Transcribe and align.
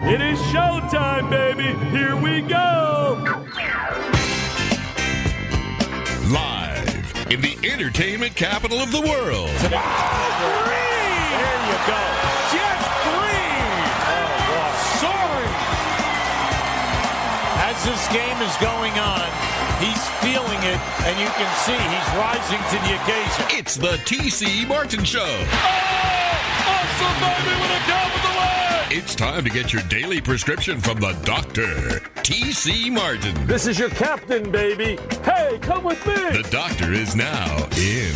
It 0.00 0.20
is 0.20 0.38
showtime, 0.50 1.30
baby. 1.30 1.72
Here 1.96 2.16
we 2.16 2.42
go. 2.42 3.16
Live 6.28 7.26
in 7.30 7.40
the 7.40 7.56
entertainment 7.62 8.34
capital 8.34 8.80
of 8.80 8.90
the 8.90 9.00
world. 9.00 9.48
Green. 9.48 9.70
There 11.30 11.60
you 11.70 11.78
go. 11.86 12.02
Jeff 12.50 12.80
Green. 13.06 13.70
Oh, 14.10 14.74
Soaring. 14.98 15.54
As 17.62 17.78
this 17.86 18.04
game 18.12 18.38
is 18.42 18.54
going 18.58 18.98
on, 18.98 19.30
he's 19.78 20.04
feeling 20.20 20.60
it, 20.68 20.80
and 21.06 21.18
you 21.22 21.30
can 21.38 21.50
see 21.62 21.78
he's 21.78 22.10
rising 22.18 22.60
to 22.70 22.76
the 22.82 22.94
occasion. 22.98 23.46
It's 23.58 23.76
the 23.76 23.96
TC 24.04 24.66
Martin 24.68 25.04
Show. 25.04 25.22
Oh, 25.22 25.46
awesome, 26.66 27.16
baby, 27.22 27.54
with 27.62 27.70
a 27.70 27.88
down 27.88 28.10
with 28.12 28.22
the 28.22 28.28
leg. 28.28 28.33
It's 28.96 29.16
time 29.16 29.42
to 29.42 29.50
get 29.50 29.72
your 29.72 29.82
daily 29.88 30.20
prescription 30.20 30.80
from 30.80 31.00
the 31.00 31.18
doctor, 31.24 31.66
TC 32.22 32.92
Martin. 32.92 33.34
This 33.44 33.66
is 33.66 33.76
your 33.76 33.88
captain, 33.88 34.52
baby. 34.52 35.00
Hey, 35.24 35.58
come 35.60 35.82
with 35.82 36.06
me. 36.06 36.14
The 36.14 36.46
doctor 36.48 36.92
is 36.92 37.16
now 37.16 37.66
in. 37.76 38.14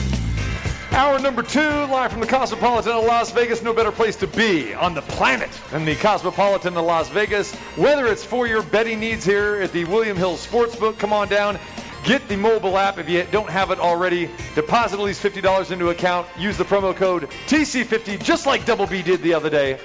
Hour 0.93 1.19
number 1.19 1.43
two, 1.43 1.69
live 1.69 2.13
from 2.13 2.21
the 2.21 2.29
Cosmopolitan 2.29 2.93
of 2.93 3.05
Las 3.07 3.33
Vegas. 3.33 3.61
No 3.61 3.73
better 3.73 3.91
place 3.91 4.15
to 4.19 4.29
be 4.29 4.73
on 4.73 4.95
the 4.95 5.03
planet 5.03 5.51
than 5.73 5.85
the 5.85 5.97
Cosmopolitan 5.97 6.77
of 6.77 6.85
Las 6.85 7.09
Vegas. 7.09 7.53
Whether 7.75 8.07
it's 8.07 8.25
for 8.25 8.47
your 8.47 8.63
betting 8.63 9.01
needs 9.01 9.25
here 9.25 9.57
at 9.57 9.73
the 9.73 9.85
William 9.87 10.17
Hill 10.17 10.37
Sportsbook, 10.37 10.97
come 10.97 11.13
on 11.13 11.27
down. 11.27 11.59
Get 12.05 12.29
the 12.29 12.37
mobile 12.37 12.79
app 12.79 12.99
if 12.99 13.09
you 13.09 13.27
don't 13.33 13.51
have 13.51 13.73
it 13.73 13.81
already. 13.81 14.31
Deposit 14.55 15.01
at 15.01 15.05
least 15.05 15.25
$50 15.25 15.73
into 15.73 15.89
account. 15.89 16.29
Use 16.39 16.57
the 16.57 16.63
promo 16.63 16.95
code 16.95 17.29
TC50, 17.49 18.23
just 18.23 18.47
like 18.47 18.65
Double 18.65 18.87
B 18.87 19.03
did 19.03 19.21
the 19.23 19.35
other 19.35 19.51
day. 19.51 19.81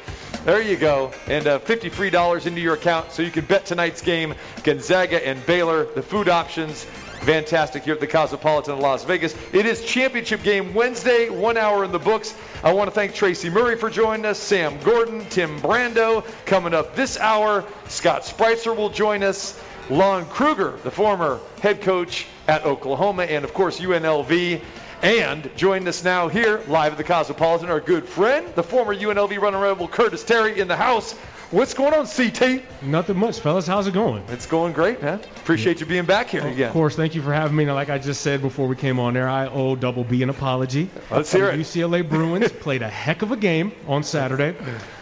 There 0.45 0.61
you 0.61 0.75
go. 0.75 1.13
And 1.27 1.47
uh, 1.47 1.59
50 1.59 1.88
free 1.88 2.09
dollars 2.09 2.47
into 2.47 2.59
your 2.59 2.73
account 2.73 3.13
so 3.13 3.21
you 3.21 3.31
can 3.31 3.45
bet 3.45 3.65
tonight's 3.65 4.02
game, 4.02 4.35
Gonzaga 4.63 5.25
and 5.25 5.43
Baylor. 5.45 5.85
The 5.85 6.02
food 6.02 6.27
options, 6.27 6.83
fantastic 6.83 7.83
here 7.83 7.94
at 7.94 8.02
the 8.02 8.08
Cosmopolitan 8.08 8.73
of 8.73 8.80
Las 8.80 9.05
Vegas. 9.05 9.38
It 9.53 9.66
is 9.66 9.86
championship 9.86 10.44
game 10.44 10.73
Wednesday, 10.73 11.30
one 11.30 11.55
hour 11.55 11.86
in 11.86 11.94
the 11.94 11.99
books. 11.99 12.36
I 12.61 12.73
want 12.73 12.89
to 12.89 12.91
thank 12.94 13.14
Tracy 13.14 13.49
Murray 13.49 13.77
for 13.77 13.89
joining 13.89 14.25
us, 14.25 14.38
Sam 14.38 14.77
Gordon, 14.81 15.25
Tim 15.30 15.58
Brando. 15.61 16.25
Coming 16.45 16.73
up 16.73 16.94
this 16.94 17.17
hour, 17.17 17.64
Scott 17.88 18.23
Spreitzer 18.23 18.75
will 18.75 18.89
join 18.89 19.23
us. 19.23 19.64
Lon 19.89 20.25
Kruger, 20.25 20.77
the 20.83 20.91
former 20.91 21.39
head 21.61 21.81
coach 21.81 22.27
at 22.49 22.66
Oklahoma, 22.66 23.23
and 23.23 23.45
of 23.45 23.53
course 23.53 23.80
UNLV. 23.80 24.61
And 25.03 25.53
joining 25.57 25.85
us 25.89 26.01
now 26.01 26.29
here, 26.29 26.61
live 26.69 26.93
at 26.93 26.97
the 26.97 27.03
Cosmopolitan, 27.03 27.69
our 27.69 27.81
good 27.81 28.07
friend, 28.07 28.47
the 28.55 28.63
former 28.63 28.95
UNLV 28.95 29.37
running 29.37 29.59
rebel 29.59 29.85
Curtis 29.85 30.23
Terry 30.23 30.61
in 30.61 30.69
the 30.69 30.77
house. 30.77 31.11
What's 31.51 31.73
going 31.73 31.93
on, 31.93 32.07
CT? 32.07 32.63
Nothing 32.81 33.17
much, 33.17 33.41
fellas. 33.41 33.67
How's 33.67 33.85
it 33.85 33.93
going? 33.93 34.23
It's 34.29 34.45
going 34.45 34.71
great, 34.71 35.01
man. 35.01 35.19
Appreciate 35.35 35.81
you 35.81 35.85
being 35.85 36.05
back 36.05 36.29
here 36.29 36.47
again. 36.47 36.67
Of 36.67 36.73
course, 36.73 36.95
thank 36.95 37.15
you 37.15 37.21
for 37.21 37.33
having 37.33 37.53
me. 37.57 37.65
Now, 37.65 37.73
like 37.73 37.89
I 37.89 37.97
just 37.97 38.21
said 38.21 38.41
before 38.41 38.65
we 38.65 38.77
came 38.77 38.97
on 38.97 39.13
there, 39.13 39.27
I 39.27 39.47
owe 39.47 39.75
Double 39.75 40.05
B 40.05 40.23
an 40.23 40.29
apology. 40.29 40.89
Let's 41.11 41.33
hear 41.33 41.49
it. 41.49 41.59
UCLA 41.59 42.07
Bruins 42.07 42.51
played 42.61 42.81
a 42.81 42.89
heck 42.89 43.23
of 43.23 43.33
a 43.33 43.37
game 43.37 43.73
on 43.87 44.03
Saturday. 44.03 44.55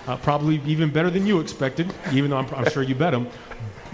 Uh, 0.07 0.17
probably 0.17 0.59
even 0.65 0.89
better 0.89 1.11
than 1.11 1.27
you 1.27 1.39
expected, 1.39 1.93
even 2.11 2.31
though 2.31 2.37
I'm, 2.37 2.51
I'm 2.55 2.69
sure 2.71 2.81
you 2.81 2.95
bet 2.95 3.11
them. 3.11 3.27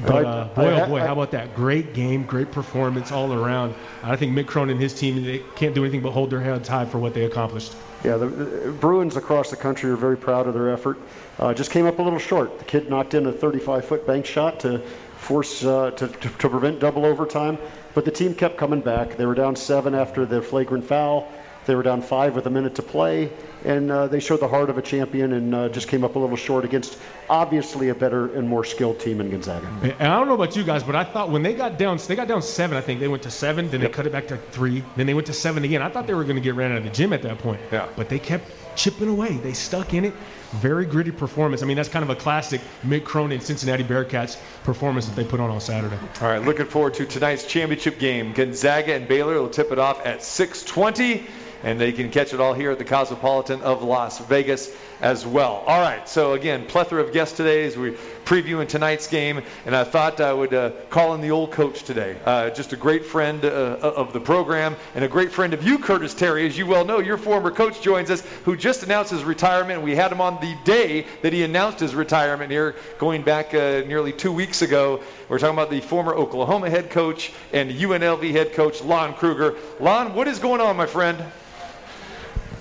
But 0.05 0.25
uh, 0.25 0.45
boy, 0.53 0.79
oh 0.79 0.87
boy, 0.87 0.99
how 0.99 1.13
about 1.13 1.31
that? 1.31 1.55
Great 1.55 1.93
game, 1.93 2.23
great 2.23 2.51
performance 2.51 3.11
all 3.11 3.33
around. 3.33 3.73
I 4.03 4.15
think 4.15 4.37
Mick 4.37 4.45
Cronin 4.45 4.71
and 4.71 4.81
his 4.81 4.93
team 4.93 5.23
they 5.23 5.39
can't 5.55 5.73
do 5.73 5.83
anything 5.83 6.01
but 6.01 6.11
hold 6.11 6.29
their 6.29 6.39
heads 6.39 6.67
high 6.67 6.85
for 6.85 6.99
what 6.99 7.15
they 7.15 7.25
accomplished. 7.25 7.75
Yeah, 8.03 8.17
the, 8.17 8.27
the 8.27 8.71
Bruins 8.71 9.17
across 9.17 9.49
the 9.49 9.55
country 9.55 9.89
are 9.89 9.95
very 9.95 10.17
proud 10.17 10.47
of 10.47 10.53
their 10.53 10.69
effort. 10.69 10.99
Uh, 11.39 11.53
just 11.53 11.71
came 11.71 11.87
up 11.87 11.97
a 11.97 12.01
little 12.01 12.19
short. 12.19 12.59
The 12.59 12.65
kid 12.65 12.89
knocked 12.91 13.15
in 13.15 13.25
a 13.25 13.33
35-foot 13.33 14.05
bank 14.05 14.25
shot 14.25 14.59
to 14.59 14.79
force 15.17 15.65
uh, 15.65 15.91
to, 15.91 16.07
to, 16.07 16.29
to 16.29 16.49
prevent 16.49 16.79
double 16.79 17.03
overtime, 17.03 17.57
but 17.95 18.05
the 18.05 18.11
team 18.11 18.35
kept 18.35 18.55
coming 18.55 18.81
back. 18.81 19.17
They 19.17 19.25
were 19.25 19.33
down 19.33 19.55
seven 19.55 19.95
after 19.95 20.27
the 20.27 20.43
flagrant 20.43 20.85
foul. 20.85 21.27
They 21.65 21.75
were 21.75 21.83
down 21.83 22.01
five 22.01 22.35
with 22.35 22.45
a 22.45 22.49
minute 22.49 22.75
to 22.75 22.83
play, 22.83 23.31
and 23.67 23.91
uh, 23.91 24.07
they 24.07 24.19
showed 24.19 24.39
the 24.39 24.47
heart 24.47 24.69
of 24.69 24.77
a 24.77 24.81
champion 24.81 25.33
and 25.33 25.53
uh, 25.53 25.67
just 25.67 25.89
came 25.89 26.05
up 26.05 26.15
a 26.15 26.19
little 26.19 26.37
short 26.37 26.63
against 26.63 26.97
obviously 27.29 27.89
a 27.89 27.95
better 27.95 28.33
and 28.33 28.47
more 28.47 28.63
skilled 28.63 28.97
team 28.97 29.19
in 29.19 29.29
Gonzaga. 29.29 29.67
And 29.83 30.07
I 30.07 30.17
don't 30.17 30.27
know 30.27 30.35
about 30.35 30.55
you 30.55 30.63
guys, 30.63 30.83
but 30.83 30.95
I 30.95 31.03
thought 31.03 31.29
when 31.29 31.43
they 31.43 31.53
got 31.53 31.77
down, 31.77 31.99
they 32.07 32.15
got 32.15 32.29
down 32.29 32.41
seven. 32.41 32.77
I 32.77 32.81
think 32.81 33.01
they 33.01 33.09
went 33.09 33.23
to 33.23 33.31
seven, 33.31 33.69
then 33.69 33.81
they 33.81 33.89
cut 33.89 34.07
it 34.07 34.13
back 34.13 34.25
to 34.29 34.37
three, 34.37 34.83
then 34.95 35.05
they 35.05 35.13
went 35.13 35.27
to 35.27 35.33
seven 35.33 35.65
again. 35.65 35.81
I 35.81 35.89
thought 35.89 36.07
they 36.07 36.13
were 36.13 36.23
going 36.23 36.37
to 36.37 36.41
get 36.41 36.55
ran 36.55 36.71
out 36.71 36.77
of 36.77 36.85
the 36.85 36.89
gym 36.89 37.11
at 37.11 37.21
that 37.23 37.39
point. 37.39 37.59
Yeah. 37.69 37.89
But 37.97 38.07
they 38.07 38.19
kept 38.19 38.49
chipping 38.77 39.09
away. 39.09 39.35
They 39.37 39.53
stuck 39.53 39.93
in 39.93 40.05
it. 40.05 40.13
Very 40.53 40.85
gritty 40.85 41.11
performance. 41.11 41.61
I 41.61 41.65
mean, 41.65 41.75
that's 41.75 41.89
kind 41.89 42.03
of 42.03 42.09
a 42.09 42.15
classic 42.15 42.61
Mick 42.85 43.03
Cronin 43.03 43.41
Cincinnati 43.41 43.83
Bearcats 43.83 44.37
performance 44.63 45.05
that 45.07 45.15
they 45.17 45.25
put 45.25 45.41
on 45.41 45.49
on 45.49 45.59
Saturday. 45.59 45.97
All 46.21 46.29
right, 46.29 46.41
looking 46.41 46.67
forward 46.67 46.93
to 46.93 47.05
tonight's 47.05 47.45
championship 47.45 47.99
game. 47.99 48.31
Gonzaga 48.31 48.93
and 48.93 49.09
Baylor 49.09 49.41
will 49.41 49.49
tip 49.49 49.73
it 49.73 49.79
off 49.79 50.05
at 50.05 50.19
6:20, 50.19 51.25
and 51.63 51.79
they 51.79 51.91
can 51.91 52.09
catch 52.09 52.33
it 52.33 52.39
all 52.39 52.53
here 52.53 52.71
at 52.71 52.77
the 52.77 52.85
Cosmopolitan 52.85 53.61
of 53.61 53.83
Las 53.83 54.19
Vegas 54.25 54.75
as 55.01 55.25
well. 55.25 55.63
All 55.67 55.79
right, 55.79 56.07
so 56.07 56.33
again, 56.33 56.65
plethora 56.65 57.03
of 57.03 57.13
guests 57.13 57.37
today 57.37 57.65
as 57.65 57.77
we're 57.77 57.93
previewing 58.25 58.67
tonight's 58.67 59.07
game, 59.07 59.41
and 59.65 59.75
I 59.75 59.83
thought 59.83 60.19
I 60.19 60.33
would 60.33 60.53
uh, 60.53 60.71
call 60.89 61.13
in 61.13 61.21
the 61.21 61.31
old 61.31 61.51
coach 61.51 61.83
today. 61.83 62.17
Uh, 62.25 62.49
just 62.49 62.73
a 62.73 62.75
great 62.75 63.05
friend 63.05 63.43
uh, 63.45 63.77
of 63.81 64.11
the 64.11 64.19
program 64.19 64.75
and 64.95 65.05
a 65.05 65.07
great 65.07 65.31
friend 65.31 65.53
of 65.53 65.63
you, 65.63 65.77
Curtis 65.77 66.13
Terry. 66.13 66.45
As 66.45 66.57
you 66.57 66.65
well 66.65 66.83
know, 66.83 66.99
your 66.99 67.17
former 67.17 67.51
coach 67.51 67.81
joins 67.81 68.09
us, 68.09 68.21
who 68.43 68.57
just 68.57 68.83
announced 68.83 69.11
his 69.11 69.23
retirement. 69.23 69.81
We 69.81 69.95
had 69.95 70.11
him 70.11 70.19
on 70.19 70.41
the 70.41 70.57
day 70.63 71.05
that 71.21 71.31
he 71.31 71.43
announced 71.43 71.79
his 71.79 71.95
retirement 71.95 72.51
here, 72.51 72.75
going 72.97 73.21
back 73.21 73.53
uh, 73.53 73.83
nearly 73.87 74.11
two 74.11 74.31
weeks 74.31 74.61
ago. 74.61 75.01
We're 75.29 75.39
talking 75.39 75.55
about 75.55 75.69
the 75.69 75.81
former 75.81 76.15
Oklahoma 76.15 76.69
head 76.69 76.89
coach 76.89 77.33
and 77.53 77.71
UNLV 77.71 78.31
head 78.31 78.53
coach, 78.53 78.83
Lon 78.83 79.13
Kruger. 79.13 79.55
Lon, 79.79 80.13
what 80.13 80.27
is 80.27 80.39
going 80.39 80.59
on, 80.59 80.75
my 80.75 80.85
friend? 80.85 81.23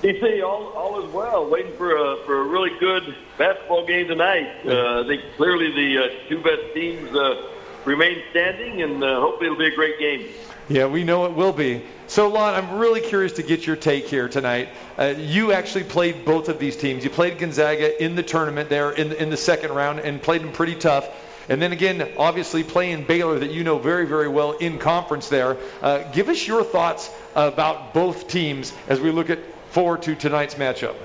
TC, 0.02 0.44
all, 0.44 0.72
all 0.74 1.02
is 1.02 1.12
well. 1.12 1.48
Waiting 1.48 1.72
for 1.72 1.96
a 1.96 2.22
for 2.26 2.40
a 2.40 2.44
really 2.44 2.78
good 2.78 3.14
basketball 3.38 3.86
game 3.86 4.06
tonight. 4.08 4.46
Uh, 4.64 5.02
I 5.02 5.06
think 5.06 5.22
clearly 5.36 5.72
the 5.72 6.04
uh, 6.04 6.28
two 6.28 6.42
best 6.42 6.74
teams 6.74 7.14
uh, 7.14 7.50
remain 7.86 8.22
standing, 8.30 8.82
and 8.82 9.02
uh, 9.02 9.20
hopefully 9.20 9.46
it'll 9.46 9.58
be 9.58 9.68
a 9.68 9.74
great 9.74 9.98
game. 9.98 10.28
Yeah, 10.68 10.86
we 10.86 11.02
know 11.02 11.24
it 11.26 11.32
will 11.32 11.52
be. 11.52 11.82
So, 12.08 12.28
Lon, 12.28 12.54
I'm 12.54 12.78
really 12.78 13.00
curious 13.00 13.32
to 13.34 13.42
get 13.42 13.66
your 13.66 13.76
take 13.76 14.06
here 14.06 14.28
tonight. 14.28 14.68
Uh, 14.98 15.14
you 15.16 15.52
actually 15.52 15.84
played 15.84 16.24
both 16.24 16.48
of 16.48 16.58
these 16.58 16.76
teams. 16.76 17.02
You 17.02 17.10
played 17.10 17.38
Gonzaga 17.38 18.02
in 18.02 18.16
the 18.16 18.22
tournament 18.22 18.68
there 18.68 18.90
in 18.92 19.10
the, 19.10 19.22
in 19.22 19.30
the 19.30 19.36
second 19.36 19.72
round 19.72 20.00
and 20.00 20.20
played 20.20 20.42
them 20.42 20.52
pretty 20.52 20.74
tough. 20.74 21.08
And 21.48 21.62
then 21.62 21.72
again, 21.72 22.12
obviously 22.16 22.64
playing 22.64 23.04
Baylor 23.04 23.38
that 23.38 23.52
you 23.52 23.62
know 23.62 23.78
very, 23.78 24.06
very 24.06 24.28
well 24.28 24.52
in 24.52 24.78
conference 24.78 25.28
there. 25.28 25.56
Uh, 25.80 26.02
give 26.12 26.28
us 26.28 26.46
your 26.46 26.64
thoughts 26.64 27.10
about 27.36 27.94
both 27.94 28.26
teams 28.26 28.74
as 28.88 29.00
we 29.00 29.10
look 29.12 29.30
at 29.30 29.38
forward 29.76 30.00
to 30.00 30.14
tonight's 30.14 30.54
matchup. 30.54 30.96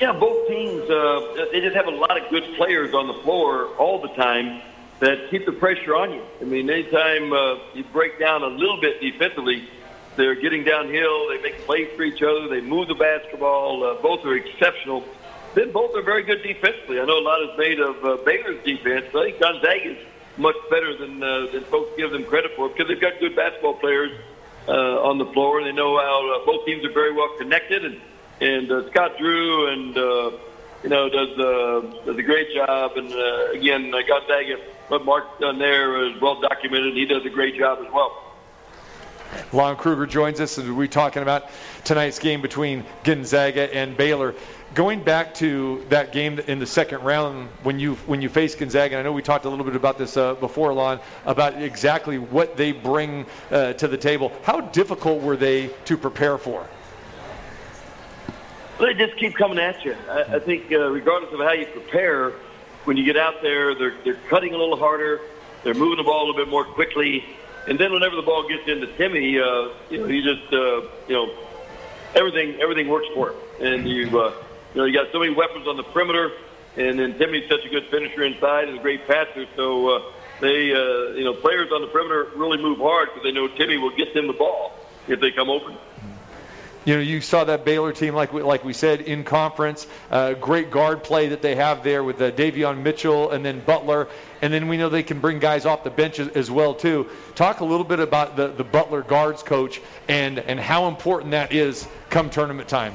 Yeah, 0.00 0.10
both 0.10 0.48
teams 0.48 0.90
uh, 0.90 1.46
they 1.52 1.60
just 1.60 1.76
have 1.76 1.86
a 1.86 1.92
lot 1.92 2.20
of 2.20 2.28
good 2.28 2.42
players 2.56 2.92
on 2.92 3.06
the 3.06 3.14
floor 3.22 3.68
all 3.76 4.02
the 4.02 4.12
time 4.20 4.60
that 4.98 5.30
keep 5.30 5.46
the 5.46 5.52
pressure 5.52 5.94
on 5.94 6.12
you. 6.12 6.24
I 6.40 6.44
mean, 6.44 6.68
anytime 6.68 7.32
uh, 7.32 7.58
you 7.72 7.84
break 7.92 8.18
down 8.18 8.42
a 8.42 8.48
little 8.48 8.80
bit 8.80 9.00
defensively, 9.00 9.68
they're 10.16 10.34
getting 10.34 10.64
downhill. 10.64 11.28
They 11.28 11.40
make 11.40 11.64
plays 11.66 11.88
for 11.94 12.02
each 12.02 12.20
other. 12.20 12.48
They 12.48 12.60
move 12.60 12.88
the 12.88 12.96
basketball. 12.96 13.84
Uh, 13.84 14.02
both 14.02 14.24
are 14.24 14.34
exceptional. 14.34 15.04
Then 15.54 15.70
both 15.70 15.94
are 15.94 16.02
very 16.02 16.24
good 16.24 16.42
defensively. 16.42 16.98
I 16.98 17.04
know 17.04 17.20
a 17.20 17.22
lot 17.22 17.42
is 17.42 17.56
made 17.56 17.78
of 17.78 18.04
uh, 18.04 18.16
Baylor's 18.24 18.60
defense. 18.64 19.06
But 19.12 19.20
I 19.20 19.24
think 19.26 19.40
Gonzaga 19.40 19.90
is 19.92 19.98
much 20.36 20.56
better 20.68 20.96
than 20.96 21.22
uh, 21.22 21.46
than 21.52 21.62
folks 21.66 21.92
give 21.96 22.10
them 22.10 22.24
credit 22.24 22.56
for 22.56 22.68
because 22.68 22.88
they've 22.88 23.00
got 23.00 23.20
good 23.20 23.36
basketball 23.36 23.74
players 23.74 24.10
on 24.72 25.18
the 25.18 25.26
floor. 25.26 25.62
They 25.62 25.72
know 25.72 25.98
how 25.98 26.40
uh, 26.40 26.46
both 26.46 26.66
teams 26.66 26.84
are 26.84 26.92
very 26.92 27.12
well 27.12 27.30
connected, 27.38 27.84
and 27.84 28.00
and 28.40 28.70
uh, 28.70 28.90
Scott 28.90 29.16
Drew 29.18 29.72
and 29.72 29.96
uh, 29.96 30.30
you 30.82 30.90
know 30.90 31.08
does 31.08 31.38
uh, 31.38 32.04
does 32.04 32.16
a 32.16 32.22
great 32.22 32.54
job. 32.54 32.96
And 32.96 33.12
uh, 33.12 33.50
again, 33.52 33.92
uh, 33.94 34.02
Gonzaga, 34.06 34.58
what 34.88 35.04
Mark's 35.04 35.40
done 35.40 35.58
there 35.58 36.06
is 36.06 36.20
well 36.20 36.40
documented. 36.40 36.94
He 36.94 37.06
does 37.06 37.24
a 37.24 37.30
great 37.30 37.56
job 37.56 37.78
as 37.84 37.92
well. 37.92 38.22
Lon 39.52 39.76
Kruger 39.76 40.06
joins 40.06 40.40
us 40.40 40.56
as 40.58 40.68
we're 40.70 40.86
talking 40.86 41.22
about 41.22 41.50
tonight's 41.84 42.18
game 42.18 42.40
between 42.40 42.84
Gonzaga 43.04 43.74
and 43.74 43.96
Baylor. 43.96 44.34
Going 44.76 45.02
back 45.02 45.32
to 45.36 45.82
that 45.88 46.12
game 46.12 46.38
in 46.38 46.58
the 46.58 46.66
second 46.66 47.02
round 47.02 47.48
when 47.62 47.78
you 47.78 47.94
when 48.04 48.20
you 48.20 48.28
faced 48.28 48.58
Gonzaga, 48.58 48.96
and 48.96 49.00
I 49.00 49.08
know 49.08 49.12
we 49.12 49.22
talked 49.22 49.46
a 49.46 49.48
little 49.48 49.64
bit 49.64 49.74
about 49.74 49.96
this 49.96 50.18
uh, 50.18 50.34
before, 50.34 50.74
Lon, 50.74 51.00
about 51.24 51.62
exactly 51.62 52.18
what 52.18 52.58
they 52.58 52.72
bring 52.72 53.24
uh, 53.50 53.72
to 53.72 53.88
the 53.88 53.96
table. 53.96 54.32
How 54.42 54.60
difficult 54.60 55.22
were 55.22 55.34
they 55.34 55.68
to 55.86 55.96
prepare 55.96 56.36
for? 56.36 56.66
They 58.78 58.92
just 58.92 59.16
keep 59.16 59.34
coming 59.34 59.58
at 59.58 59.82
you. 59.82 59.96
I, 60.10 60.34
I 60.34 60.38
think, 60.40 60.70
uh, 60.70 60.90
regardless 60.90 61.32
of 61.32 61.40
how 61.40 61.52
you 61.52 61.64
prepare, 61.64 62.32
when 62.84 62.98
you 62.98 63.04
get 63.04 63.16
out 63.16 63.40
there, 63.40 63.74
they're 63.74 63.94
they're 64.04 64.20
cutting 64.28 64.52
a 64.52 64.58
little 64.58 64.76
harder. 64.76 65.22
They're 65.64 65.72
moving 65.72 65.96
the 65.96 66.04
ball 66.04 66.18
a 66.18 66.24
little 66.26 66.44
bit 66.44 66.50
more 66.50 66.66
quickly, 66.66 67.24
and 67.66 67.78
then 67.78 67.94
whenever 67.94 68.14
the 68.14 68.20
ball 68.20 68.46
gets 68.46 68.68
into 68.68 68.88
Timme, 68.88 69.40
uh, 69.40 69.72
you 69.88 69.98
know, 70.00 70.06
you 70.06 70.22
just 70.22 70.52
uh, 70.52 70.82
you 71.08 71.14
know 71.14 71.34
everything 72.14 72.60
everything 72.60 72.88
works 72.88 73.06
for 73.14 73.30
him, 73.30 73.36
and 73.58 73.88
you 73.88 74.20
uh, 74.20 74.34
you 74.76 74.82
know 74.82 74.86
you 74.86 74.92
got 74.92 75.10
so 75.10 75.18
many 75.18 75.34
weapons 75.34 75.66
on 75.66 75.78
the 75.78 75.82
perimeter. 75.82 76.32
and 76.76 76.98
then 76.98 77.14
Timme's 77.14 77.48
such 77.48 77.64
a 77.64 77.70
good 77.70 77.86
finisher 77.86 78.24
inside 78.24 78.68
and 78.68 78.78
a 78.78 78.82
great 78.82 79.06
passer. 79.08 79.46
So 79.56 79.88
uh, 79.88 80.12
they, 80.42 80.70
uh, 80.70 81.14
you 81.16 81.24
know, 81.24 81.32
players 81.32 81.72
on 81.72 81.80
the 81.80 81.86
perimeter 81.86 82.28
really 82.36 82.58
move 82.58 82.78
hard 82.78 83.08
because 83.08 83.22
they 83.22 83.32
know 83.32 83.48
Timme 83.48 83.80
will 83.80 83.96
get 83.96 84.12
them 84.12 84.26
the 84.26 84.34
ball 84.34 84.74
if 85.08 85.18
they 85.18 85.30
come 85.30 85.48
open. 85.48 85.76
You 86.84 86.96
know, 86.96 87.00
you 87.00 87.22
saw 87.22 87.42
that 87.44 87.64
Baylor 87.64 87.92
team, 87.92 88.14
like 88.14 88.34
we, 88.34 88.42
like 88.42 88.64
we 88.64 88.74
said, 88.74 89.00
in 89.00 89.24
conference. 89.24 89.86
Uh, 90.10 90.34
great 90.34 90.70
guard 90.70 91.02
play 91.02 91.28
that 91.28 91.40
they 91.40 91.54
have 91.56 91.82
there 91.82 92.04
with 92.04 92.20
uh, 92.20 92.30
Davion 92.32 92.82
Mitchell 92.82 93.30
and 93.30 93.42
then 93.42 93.60
Butler, 93.60 94.08
and 94.42 94.52
then 94.52 94.68
we 94.68 94.76
know 94.76 94.90
they 94.90 95.02
can 95.02 95.18
bring 95.18 95.38
guys 95.38 95.64
off 95.64 95.84
the 95.84 95.90
bench 95.90 96.20
as, 96.20 96.28
as 96.28 96.50
well 96.50 96.74
too. 96.74 97.08
Talk 97.34 97.60
a 97.60 97.64
little 97.64 97.82
bit 97.82 97.98
about 97.98 98.36
the, 98.36 98.48
the 98.48 98.62
Butler 98.62 99.02
guards 99.02 99.42
coach 99.42 99.80
and 100.06 100.38
and 100.38 100.60
how 100.60 100.86
important 100.86 101.30
that 101.30 101.52
is 101.52 101.88
come 102.10 102.28
tournament 102.28 102.68
time. 102.68 102.94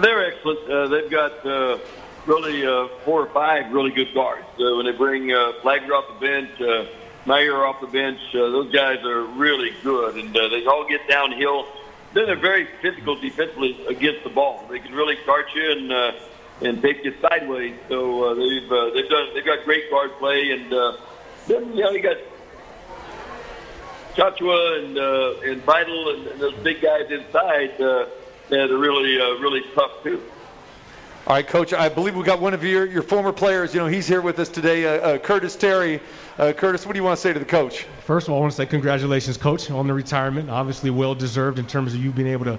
They're 0.00 0.32
excellent. 0.32 0.70
Uh, 0.70 0.88
they've 0.88 1.10
got 1.10 1.46
uh, 1.46 1.78
really 2.26 2.66
uh, 2.66 2.88
four 3.04 3.22
or 3.22 3.30
five 3.32 3.72
really 3.72 3.90
good 3.90 4.12
guards. 4.14 4.46
Uh, 4.58 4.76
when 4.76 4.86
they 4.86 4.92
bring 4.92 5.32
uh, 5.32 5.52
Flagler 5.62 5.94
off 5.94 6.20
the 6.20 6.26
bench, 6.26 6.60
uh, 6.60 6.86
Mayer 7.26 7.64
off 7.64 7.80
the 7.80 7.86
bench, 7.88 8.20
uh, 8.34 8.38
those 8.38 8.72
guys 8.72 9.02
are 9.04 9.22
really 9.22 9.72
good, 9.82 10.16
and 10.16 10.36
uh, 10.36 10.48
they 10.48 10.64
all 10.66 10.86
get 10.88 11.08
downhill 11.08 11.66
then 12.16 12.24
they're 12.24 12.36
very 12.36 12.66
physical 12.80 13.14
defensively 13.14 13.76
against 13.86 14.24
the 14.24 14.30
ball. 14.30 14.66
They 14.70 14.78
can 14.78 14.94
really 14.94 15.16
cart 15.26 15.48
you 15.54 15.70
and 15.70 15.92
uh, 15.92 16.12
and 16.62 16.80
take 16.80 17.04
you 17.04 17.14
sideways. 17.20 17.74
So 17.88 18.24
uh, 18.24 18.34
they've 18.34 18.72
uh, 18.72 18.90
they've 18.94 19.08
done 19.08 19.34
they've 19.34 19.44
got 19.44 19.64
great 19.66 19.90
guard 19.90 20.12
play, 20.18 20.50
and 20.52 20.72
uh, 20.72 20.96
then 21.46 21.76
you 21.76 21.84
know 21.84 21.90
you 21.90 22.02
got 22.02 22.16
Tchatchoua 24.14 24.82
and 24.82 24.98
uh, 24.98 25.50
and 25.50 25.62
Vital 25.62 26.14
and, 26.14 26.26
and 26.28 26.40
those 26.40 26.54
big 26.64 26.80
guys 26.80 27.10
inside 27.10 27.78
uh, 27.82 28.06
that 28.48 28.70
are 28.70 28.78
really 28.78 29.20
uh, 29.20 29.38
really 29.40 29.62
tough 29.74 30.02
too. 30.02 30.22
All 31.26 31.34
right, 31.34 31.44
Coach. 31.44 31.72
I 31.72 31.88
believe 31.88 32.14
we 32.14 32.22
got 32.22 32.40
one 32.40 32.54
of 32.54 32.62
your, 32.62 32.86
your 32.86 33.02
former 33.02 33.32
players. 33.32 33.74
You 33.74 33.80
know, 33.80 33.88
he's 33.88 34.06
here 34.06 34.20
with 34.20 34.38
us 34.38 34.48
today, 34.48 34.86
uh, 34.86 35.00
uh, 35.00 35.18
Curtis 35.18 35.56
Terry. 35.56 36.00
Uh, 36.38 36.52
Curtis, 36.52 36.86
what 36.86 36.92
do 36.92 37.00
you 37.00 37.02
want 37.02 37.16
to 37.16 37.20
say 37.20 37.32
to 37.32 37.38
the 37.40 37.44
coach? 37.44 37.84
First 38.04 38.28
of 38.28 38.32
all, 38.32 38.38
I 38.38 38.40
want 38.42 38.52
to 38.52 38.56
say 38.56 38.64
congratulations, 38.64 39.36
Coach, 39.36 39.68
on 39.68 39.88
the 39.88 39.92
retirement. 39.92 40.48
Obviously, 40.48 40.90
well 40.90 41.16
deserved 41.16 41.58
in 41.58 41.66
terms 41.66 41.94
of 41.94 42.04
you 42.04 42.12
being 42.12 42.28
able 42.28 42.44
to, 42.44 42.56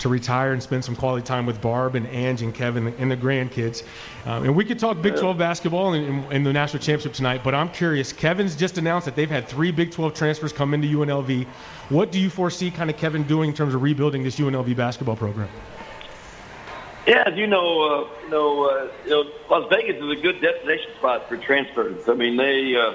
to 0.00 0.10
retire 0.10 0.52
and 0.52 0.62
spend 0.62 0.84
some 0.84 0.94
quality 0.94 1.24
time 1.24 1.46
with 1.46 1.62
Barb 1.62 1.94
and 1.94 2.06
Ange 2.08 2.42
and 2.42 2.54
Kevin 2.54 2.88
and 2.88 3.10
the 3.10 3.16
grandkids. 3.16 3.84
Um, 4.26 4.44
and 4.44 4.54
we 4.54 4.66
could 4.66 4.78
talk 4.78 5.00
Big 5.00 5.16
12 5.16 5.38
basketball 5.38 5.94
and, 5.94 6.30
in 6.30 6.42
the 6.42 6.52
national 6.52 6.82
championship 6.82 7.14
tonight, 7.14 7.40
but 7.42 7.54
I'm 7.54 7.70
curious. 7.70 8.12
Kevin's 8.12 8.54
just 8.54 8.76
announced 8.76 9.06
that 9.06 9.16
they've 9.16 9.30
had 9.30 9.48
three 9.48 9.70
Big 9.70 9.92
12 9.92 10.12
transfers 10.12 10.52
come 10.52 10.74
into 10.74 10.88
UNLV. 10.88 11.46
What 11.88 12.12
do 12.12 12.20
you 12.20 12.28
foresee 12.28 12.70
kind 12.70 12.90
of 12.90 12.98
Kevin 12.98 13.22
doing 13.22 13.48
in 13.48 13.56
terms 13.56 13.74
of 13.74 13.80
rebuilding 13.80 14.22
this 14.24 14.38
UNLV 14.38 14.76
basketball 14.76 15.16
program? 15.16 15.48
Yeah, 17.10 17.24
as 17.26 17.36
you 17.36 17.48
know, 17.48 17.82
uh, 17.82 18.22
you 18.22 18.30
know, 18.30 18.70
uh, 18.70 18.88
you 19.02 19.10
know, 19.10 19.24
Las 19.50 19.68
Vegas 19.68 20.00
is 20.00 20.10
a 20.16 20.22
good 20.22 20.40
destination 20.40 20.92
spot 20.96 21.28
for 21.28 21.36
transfers. 21.38 22.08
I 22.08 22.14
mean, 22.14 22.36
they 22.36 22.76
uh, 22.76 22.94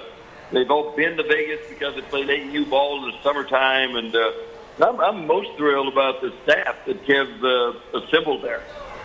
they've 0.53 0.71
all 0.71 0.95
been 0.95 1.17
to 1.17 1.23
Vegas 1.23 1.59
because 1.67 1.95
they 1.95 2.01
played 2.01 2.29
AAU 2.29 2.69
ball 2.69 3.03
in 3.03 3.11
the 3.11 3.21
summertime, 3.21 3.97
and 3.97 4.15
uh, 4.15 4.31
I'm, 4.79 5.01
I'm 5.01 5.27
most 5.27 5.49
thrilled 5.57 5.91
about 5.91 6.21
the 6.21 6.31
staff 6.43 6.77
that 6.85 7.05
Kev 7.05 7.27
uh, 7.43 7.99
assembled 7.99 8.41
there. 8.41 8.61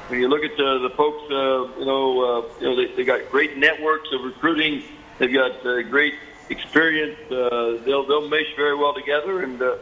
When 0.06 0.20
you 0.20 0.28
look 0.28 0.44
at 0.44 0.56
the, 0.56 0.78
the 0.78 0.90
folks, 0.90 1.24
uh, 1.24 1.80
you 1.80 1.86
know, 1.86 2.44
uh, 2.46 2.60
you 2.60 2.66
know, 2.68 2.76
they, 2.76 2.94
they 2.94 3.02
got 3.02 3.28
great 3.32 3.56
networks 3.56 4.12
of 4.12 4.22
recruiting. 4.22 4.84
They've 5.18 5.34
got 5.34 5.66
uh, 5.66 5.82
great 5.82 6.14
experience. 6.50 7.18
Uh, 7.28 7.82
they'll 7.84 8.06
they'll 8.06 8.28
mesh 8.28 8.54
very 8.54 8.76
well 8.76 8.94
together, 8.94 9.42
and 9.42 9.60
uh, 9.60 9.74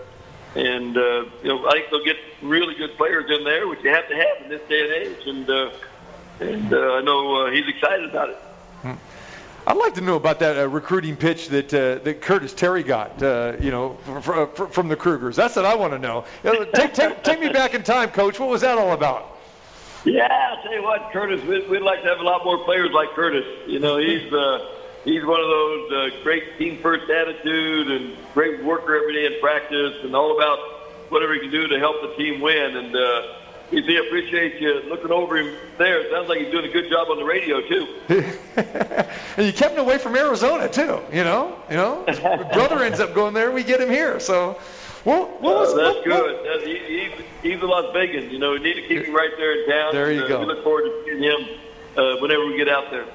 and 0.54 0.96
uh, 0.96 1.24
you 1.42 1.48
know, 1.48 1.66
I 1.68 1.72
think 1.72 1.90
they'll 1.90 2.04
get 2.04 2.16
really 2.42 2.74
good 2.74 2.96
players 2.96 3.30
in 3.30 3.44
there, 3.44 3.68
which 3.68 3.82
you 3.82 3.90
have 3.90 4.08
to 4.08 4.14
have 4.14 4.42
in 4.44 4.48
this 4.48 4.62
day 4.68 4.82
and 4.82 4.92
age. 4.92 5.26
And 5.26 5.50
uh, 5.50 5.70
and 6.40 6.72
uh, 6.72 6.94
I 6.94 7.00
know 7.02 7.46
uh, 7.46 7.50
he's 7.50 7.68
excited 7.68 8.08
about 8.08 8.30
it. 8.30 8.38
I'd 9.66 9.76
like 9.76 9.92
to 9.94 10.00
know 10.00 10.16
about 10.16 10.38
that 10.38 10.56
uh, 10.56 10.66
recruiting 10.66 11.14
pitch 11.14 11.48
that 11.48 11.74
uh, 11.74 12.02
that 12.02 12.22
Curtis 12.22 12.54
Terry 12.54 12.82
got, 12.82 13.22
uh, 13.22 13.52
you 13.60 13.70
know, 13.70 13.98
fr- 14.22 14.46
fr- 14.46 14.66
from 14.66 14.88
the 14.88 14.96
Krugers. 14.96 15.34
That's 15.34 15.56
what 15.56 15.66
I 15.66 15.74
want 15.74 15.92
to 15.92 15.98
know. 15.98 16.24
Know, 16.42 16.64
take, 16.64 16.94
take, 16.94 17.22
take 17.22 17.38
me 17.38 17.50
back 17.50 17.74
in 17.74 17.82
time, 17.82 18.08
Coach. 18.08 18.40
What 18.40 18.48
was 18.48 18.62
that 18.62 18.78
all 18.78 18.92
about? 18.92 19.36
Yeah, 20.04 20.26
I'll 20.26 20.62
tell 20.62 20.72
you 20.72 20.82
what, 20.82 21.10
Curtis, 21.12 21.44
we'd, 21.44 21.68
we'd 21.68 21.82
like 21.82 22.02
to 22.02 22.08
have 22.08 22.20
a 22.20 22.22
lot 22.22 22.44
more 22.46 22.64
players 22.64 22.92
like 22.92 23.10
Curtis. 23.10 23.44
You 23.66 23.78
know, 23.78 23.98
he's 23.98 24.32
uh, 24.32 24.77
he's 25.04 25.24
one 25.24 25.40
of 25.40 25.48
those 25.48 25.92
uh, 25.92 26.22
great 26.22 26.58
team 26.58 26.78
first 26.78 27.10
attitude 27.10 27.90
and 27.90 28.16
great 28.34 28.62
worker 28.64 28.96
every 28.96 29.14
day 29.14 29.26
in 29.26 29.40
practice 29.40 29.96
and 30.02 30.14
all 30.14 30.36
about 30.36 30.58
whatever 31.10 31.34
he 31.34 31.40
can 31.40 31.50
do 31.50 31.66
to 31.68 31.78
help 31.78 32.00
the 32.02 32.14
team 32.16 32.40
win. 32.40 32.76
And 32.76 32.94
uh, 32.94 33.22
he 33.70 33.96
appreciates 33.96 34.60
you 34.60 34.82
looking 34.88 35.10
over 35.10 35.36
him 35.36 35.54
there. 35.76 36.00
It 36.00 36.10
sounds 36.10 36.28
like 36.28 36.38
he's 36.38 36.50
doing 36.50 36.64
a 36.64 36.72
good 36.72 36.90
job 36.90 37.08
on 37.10 37.18
the 37.18 37.24
radio 37.24 37.60
too. 37.60 37.86
and 39.36 39.46
you 39.46 39.52
kept 39.52 39.74
him 39.74 39.80
away 39.80 39.98
from 39.98 40.16
Arizona 40.16 40.68
too. 40.68 41.00
You 41.12 41.24
know, 41.24 41.58
you 41.68 41.76
know, 41.76 42.04
his 42.06 42.18
brother 42.18 42.82
ends 42.82 43.00
up 43.00 43.14
going 43.14 43.34
there. 43.34 43.50
We 43.50 43.62
get 43.62 43.80
him 43.80 43.90
here. 43.90 44.20
So, 44.20 44.58
well, 45.04 45.26
what 45.40 45.54
was, 45.54 45.74
uh, 45.74 45.76
that's 45.76 45.96
what, 45.96 46.04
good. 46.04 46.36
What, 46.36 46.44
That's, 46.44 46.64
he, 46.64 46.78
he's, 46.78 47.12
he's 47.42 47.62
a 47.62 47.66
Las 47.66 47.92
Vegas. 47.92 48.30
You 48.32 48.38
know, 48.38 48.52
we 48.52 48.58
need 48.60 48.74
to 48.74 48.82
keep 48.82 49.04
him 49.04 49.14
right 49.14 49.30
there 49.36 49.62
in 49.62 49.68
town. 49.68 49.92
There 49.92 50.12
you 50.12 50.20
and, 50.20 50.28
go. 50.28 50.36
Uh, 50.36 50.40
we 50.40 50.46
look 50.46 50.64
forward 50.64 50.84
to 50.84 51.02
seeing 51.04 51.22
him 51.22 51.58
uh, 51.96 52.16
whenever 52.16 52.46
we 52.46 52.56
get 52.56 52.68
out 52.68 52.90
there. 52.90 53.06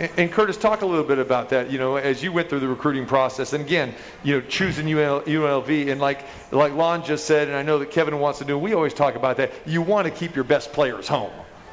And, 0.00 0.32
Curtis, 0.32 0.56
talk 0.56 0.80
a 0.80 0.86
little 0.86 1.04
bit 1.04 1.18
about 1.18 1.50
that. 1.50 1.70
You 1.70 1.78
know, 1.78 1.96
as 1.96 2.22
you 2.22 2.32
went 2.32 2.48
through 2.48 2.60
the 2.60 2.68
recruiting 2.68 3.04
process, 3.04 3.52
and 3.52 3.62
again, 3.62 3.94
you 4.22 4.34
know, 4.34 4.40
choosing 4.48 4.86
UNL, 4.86 5.22
UNLV, 5.24 5.92
and 5.92 6.00
like 6.00 6.24
like 6.52 6.72
Lon 6.72 7.04
just 7.04 7.26
said, 7.26 7.48
and 7.48 7.56
I 7.56 7.62
know 7.62 7.78
that 7.78 7.90
Kevin 7.90 8.18
wants 8.18 8.38
to 8.38 8.46
do. 8.46 8.56
We 8.56 8.72
always 8.72 8.94
talk 8.94 9.14
about 9.14 9.36
that. 9.36 9.52
You 9.66 9.82
want 9.82 10.06
to 10.06 10.10
keep 10.10 10.34
your 10.34 10.44
best 10.44 10.72
players 10.72 11.06
home. 11.06 11.32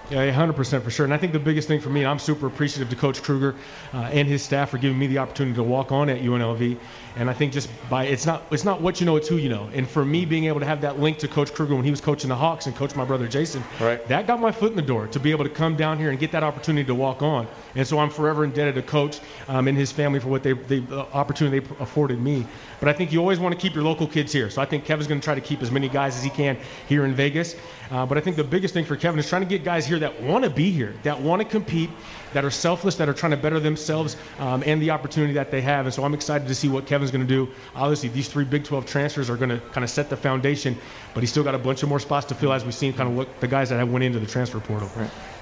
Yeah, 0.10 0.32
100% 0.32 0.82
for 0.84 0.90
sure. 0.90 1.04
And 1.06 1.14
I 1.14 1.18
think 1.18 1.34
the 1.34 1.40
biggest 1.40 1.68
thing 1.68 1.82
for 1.82 1.90
me, 1.90 2.02
and 2.02 2.10
I'm 2.10 2.20
super 2.20 2.48
appreciative 2.48 2.90
to 2.90 2.96
Coach 2.96 3.22
Kruger 3.22 3.56
uh, 3.94 4.04
and 4.04 4.26
his 4.26 4.42
staff 4.42 4.70
for 4.70 4.78
giving 4.78 4.98
me 4.98 5.08
the 5.08 5.18
opportunity 5.18 5.56
to 5.56 5.64
walk 5.64 5.92
on 5.92 6.10
at 6.10 6.22
UNLV. 6.22 6.78
And 7.18 7.32
I 7.32 7.34
think 7.34 7.52
just 7.52 7.70
by 7.90 8.06
it's 8.06 8.28
not 8.28 8.44
it's 8.52 8.64
not 8.64 8.80
what 8.80 9.00
you 9.00 9.06
know, 9.08 9.16
it's 9.16 9.28
who 9.28 9.38
you 9.38 9.50
know. 9.50 9.70
And 9.74 9.90
for 9.90 10.06
me, 10.06 10.24
being 10.24 10.46
able 10.46 10.60
to 10.60 10.66
have 10.68 10.82
that 10.82 11.00
link 11.00 11.18
to 11.20 11.28
Coach 11.28 11.52
Kruger 11.52 11.74
when 11.76 11.84
he 11.84 11.90
was 11.90 12.00
coaching 12.00 12.30
the 12.30 12.36
Hawks 12.36 12.68
and 12.68 12.76
coach 12.76 12.96
my 12.96 13.06
brother 13.06 13.28
Jason, 13.28 13.64
Right. 13.80 14.08
that 14.08 14.28
got 14.28 14.40
my 14.40 14.52
foot 14.52 14.70
in 14.70 14.76
the 14.76 14.84
door 14.84 15.08
to 15.08 15.20
be 15.20 15.32
able 15.32 15.44
to 15.44 15.50
come 15.50 15.76
down 15.76 15.98
here 15.98 16.12
and 16.12 16.20
get 16.20 16.32
that 16.32 16.44
opportunity 16.44 16.86
to 16.86 16.94
walk 16.96 17.24
on. 17.24 17.48
And 17.76 17.88
so 17.88 17.98
I'm 17.98 18.12
forever 18.12 18.44
indebted 18.44 18.76
to 18.76 18.84
Coach 18.84 19.20
um, 19.48 19.68
and 19.68 19.76
his 19.76 19.92
family 19.92 20.20
for 20.20 20.28
what 20.28 20.44
they, 20.44 20.54
the 20.54 20.84
opportunity 21.14 21.60
they 21.60 21.76
afforded 21.80 22.22
me. 22.22 22.46
But 22.80 22.90
I 22.90 22.94
think 22.94 23.12
you 23.12 23.20
always 23.20 23.40
want 23.40 23.56
to 23.56 23.60
keep 23.60 23.74
your 23.74 23.84
local 23.84 24.08
kids 24.08 24.32
here. 24.32 24.50
So 24.52 24.62
I 24.62 24.66
think 24.66 24.86
Kevin's 24.86 25.08
going 25.08 25.20
to 25.20 25.26
try 25.26 25.34
to 25.34 25.42
keep 25.42 25.64
as 25.64 25.72
many 25.72 25.90
guys 25.90 26.16
as 26.16 26.24
he 26.24 26.30
can 26.30 26.58
here 26.88 27.06
in 27.06 27.16
Vegas. 27.16 27.56
Uh, 27.90 28.06
but 28.06 28.18
I 28.18 28.22
think 28.22 28.36
the 28.36 28.44
biggest 28.44 28.74
thing 28.74 28.86
for 28.86 28.96
Kevin 28.96 29.20
is 29.20 29.28
trying 29.28 29.42
to 29.42 29.48
get 29.48 29.64
guys 29.64 29.86
here 29.88 29.98
that 30.00 30.22
want 30.22 30.44
to 30.44 30.50
be 30.50 30.70
here, 30.70 30.94
that 31.04 31.20
want 31.20 31.42
to 31.42 31.48
compete, 31.48 31.90
that 32.34 32.44
are 32.44 32.52
selfless, 32.52 32.96
that 32.96 33.08
are 33.08 33.14
trying 33.14 33.32
to 33.32 33.38
better 33.38 33.60
themselves 33.60 34.18
um, 34.40 34.62
and 34.66 34.82
the 34.82 34.92
opportunity 34.92 35.34
that 35.34 35.50
they 35.50 35.62
have. 35.62 35.86
And 35.86 35.94
so 35.94 36.04
I'm 36.04 36.14
excited 36.14 36.48
to 36.48 36.54
see 36.56 36.68
what 36.68 36.86
Kevin's 36.86 37.07
going 37.12 37.26
to 37.26 37.28
do. 37.28 37.52
Obviously, 37.76 38.10
these 38.10 38.28
three 38.28 38.44
Big 38.44 38.64
12 38.64 38.86
transfers 38.86 39.30
are 39.30 39.38
going 39.38 39.50
to 39.50 39.60
kind 39.72 39.84
of 39.84 39.90
set 39.90 40.10
the 40.10 40.18
foundation, 40.18 40.78
but 41.14 41.22
he's 41.22 41.30
still 41.30 41.44
got 41.44 41.56
a 41.56 41.60
bunch 41.60 41.84
of 41.84 41.90
more 41.90 42.00
spots 42.00 42.26
to 42.28 42.36
fill 42.36 42.54
as 42.54 42.64
we've 42.64 42.74
seen 42.74 42.94
kind 42.94 43.10
of 43.10 43.16
what 43.16 43.40
the 43.42 43.48
guys 43.48 43.70
that 43.70 43.78
have 43.78 43.92
went 43.92 44.04
into 44.04 44.20
the 44.20 44.26
transfer 44.28 44.60
portal. 44.60 44.90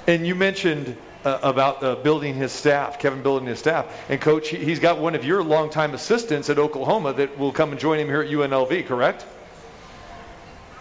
And 0.08 0.26
you 0.26 0.36
mentioned 0.36 0.96
uh, 1.26 1.40
about 1.42 1.84
uh, 1.84 1.96
building 1.96 2.36
his 2.36 2.52
staff, 2.52 3.00
Kevin 3.00 3.24
building 3.24 3.48
his 3.48 3.60
staff. 3.60 3.88
And 4.10 4.22
coach, 4.22 4.50
he- 4.50 4.64
he's 4.64 4.80
got 4.80 5.00
one 5.00 5.16
of 5.16 5.26
your 5.26 5.44
longtime 5.44 5.94
assistants 5.94 6.50
at 6.50 6.60
Oklahoma 6.60 7.14
that 7.14 7.38
will 7.40 7.52
come 7.52 7.72
and 7.72 7.80
join 7.80 8.00
him 8.00 8.08
here 8.08 8.22
at 8.22 8.30
UNLV, 8.30 8.86
correct? 8.86 9.26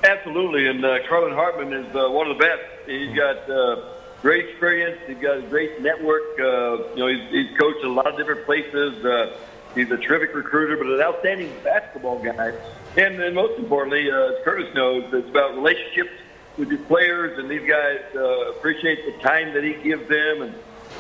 Absolutely, 0.05 0.67
and 0.69 0.85
uh, 0.85 0.99
Carlin 1.09 1.33
Hartman 1.33 1.73
is 1.73 1.87
uh, 1.97 2.11
one 2.11 2.31
of 2.31 2.37
the 2.37 2.45
best. 2.45 2.63
He's 2.87 3.17
got 3.17 3.49
uh, 3.51 3.85
great 4.21 4.51
experience. 4.51 5.01
He's 5.07 5.17
got 5.17 5.39
a 5.39 5.43
great 5.43 5.81
network. 5.81 6.23
Uh, 6.39 6.93
you 6.93 6.97
know, 6.97 7.07
he's, 7.07 7.31
he's 7.31 7.59
coached 7.59 7.83
a 7.85 7.89
lot 7.89 8.07
of 8.07 8.19
different 8.19 8.45
places. 8.45 9.03
He's 9.75 9.91
a 9.91 9.97
terrific 9.97 10.35
recruiter, 10.35 10.77
but 10.77 10.87
an 10.87 11.01
outstanding 11.01 11.53
basketball 11.63 12.23
guy. 12.23 12.53
And 12.97 13.19
then 13.19 13.35
most 13.35 13.59
importantly, 13.59 14.11
uh, 14.11 14.33
as 14.33 14.45
Curtis 14.45 14.73
knows, 14.75 15.13
it's 15.13 15.29
about 15.29 15.55
relationships 15.55 16.13
with 16.57 16.71
his 16.71 16.81
players, 16.87 17.39
and 17.39 17.51
these 17.51 17.69
guys 17.69 18.01
uh, 18.15 18.51
appreciate 18.51 19.05
the 19.05 19.21
time 19.23 19.53
that 19.55 19.65
he 19.65 19.75
gives 19.75 20.09
them, 20.09 20.43
and 20.43 20.55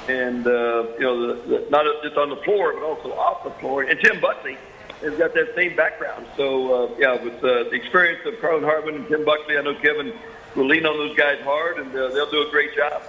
and 0.09 0.47
uh, 0.47 0.87
you 0.99 1.01
know, 1.01 1.27
the, 1.29 1.35
the, 1.49 1.71
not 1.71 1.87
just 2.03 2.17
on 2.17 2.31
the 2.31 2.37
floor, 2.37 2.73
but 2.75 2.83
also 2.83 3.13
off 3.13 3.45
the 3.45 3.51
floor. 3.61 3.83
And 3.83 3.99
Tim 4.01 4.21
Buckley 4.21 4.59
has 5.01 5.15
got 5.17 5.35
that 5.35 5.55
same 5.55 5.77
background. 5.77 6.27
So, 6.37 6.89
uh, 6.89 6.95
yeah, 6.99 7.23
with 7.23 7.37
uh, 7.45 7.65
the 7.65 7.75
experience 7.75 8.21
of 8.27 8.41
Carlin 8.41 8.65
Hartman 8.65 8.97
and 8.97 9.09
Tim 9.09 9.25
Buckley, 9.25 9.57
I 9.57 9.63
know 9.63 9.75
Kevin 9.77 10.13
will 10.57 10.67
lean 10.67 10.85
on 10.85 10.97
those 10.97 11.17
guys 11.17 11.41
hard, 11.43 11.79
and 11.79 11.95
uh, 11.95 12.09
they'll 12.09 12.31
do 12.31 12.47
a 12.47 12.51
great 12.51 12.75
job. 12.75 13.03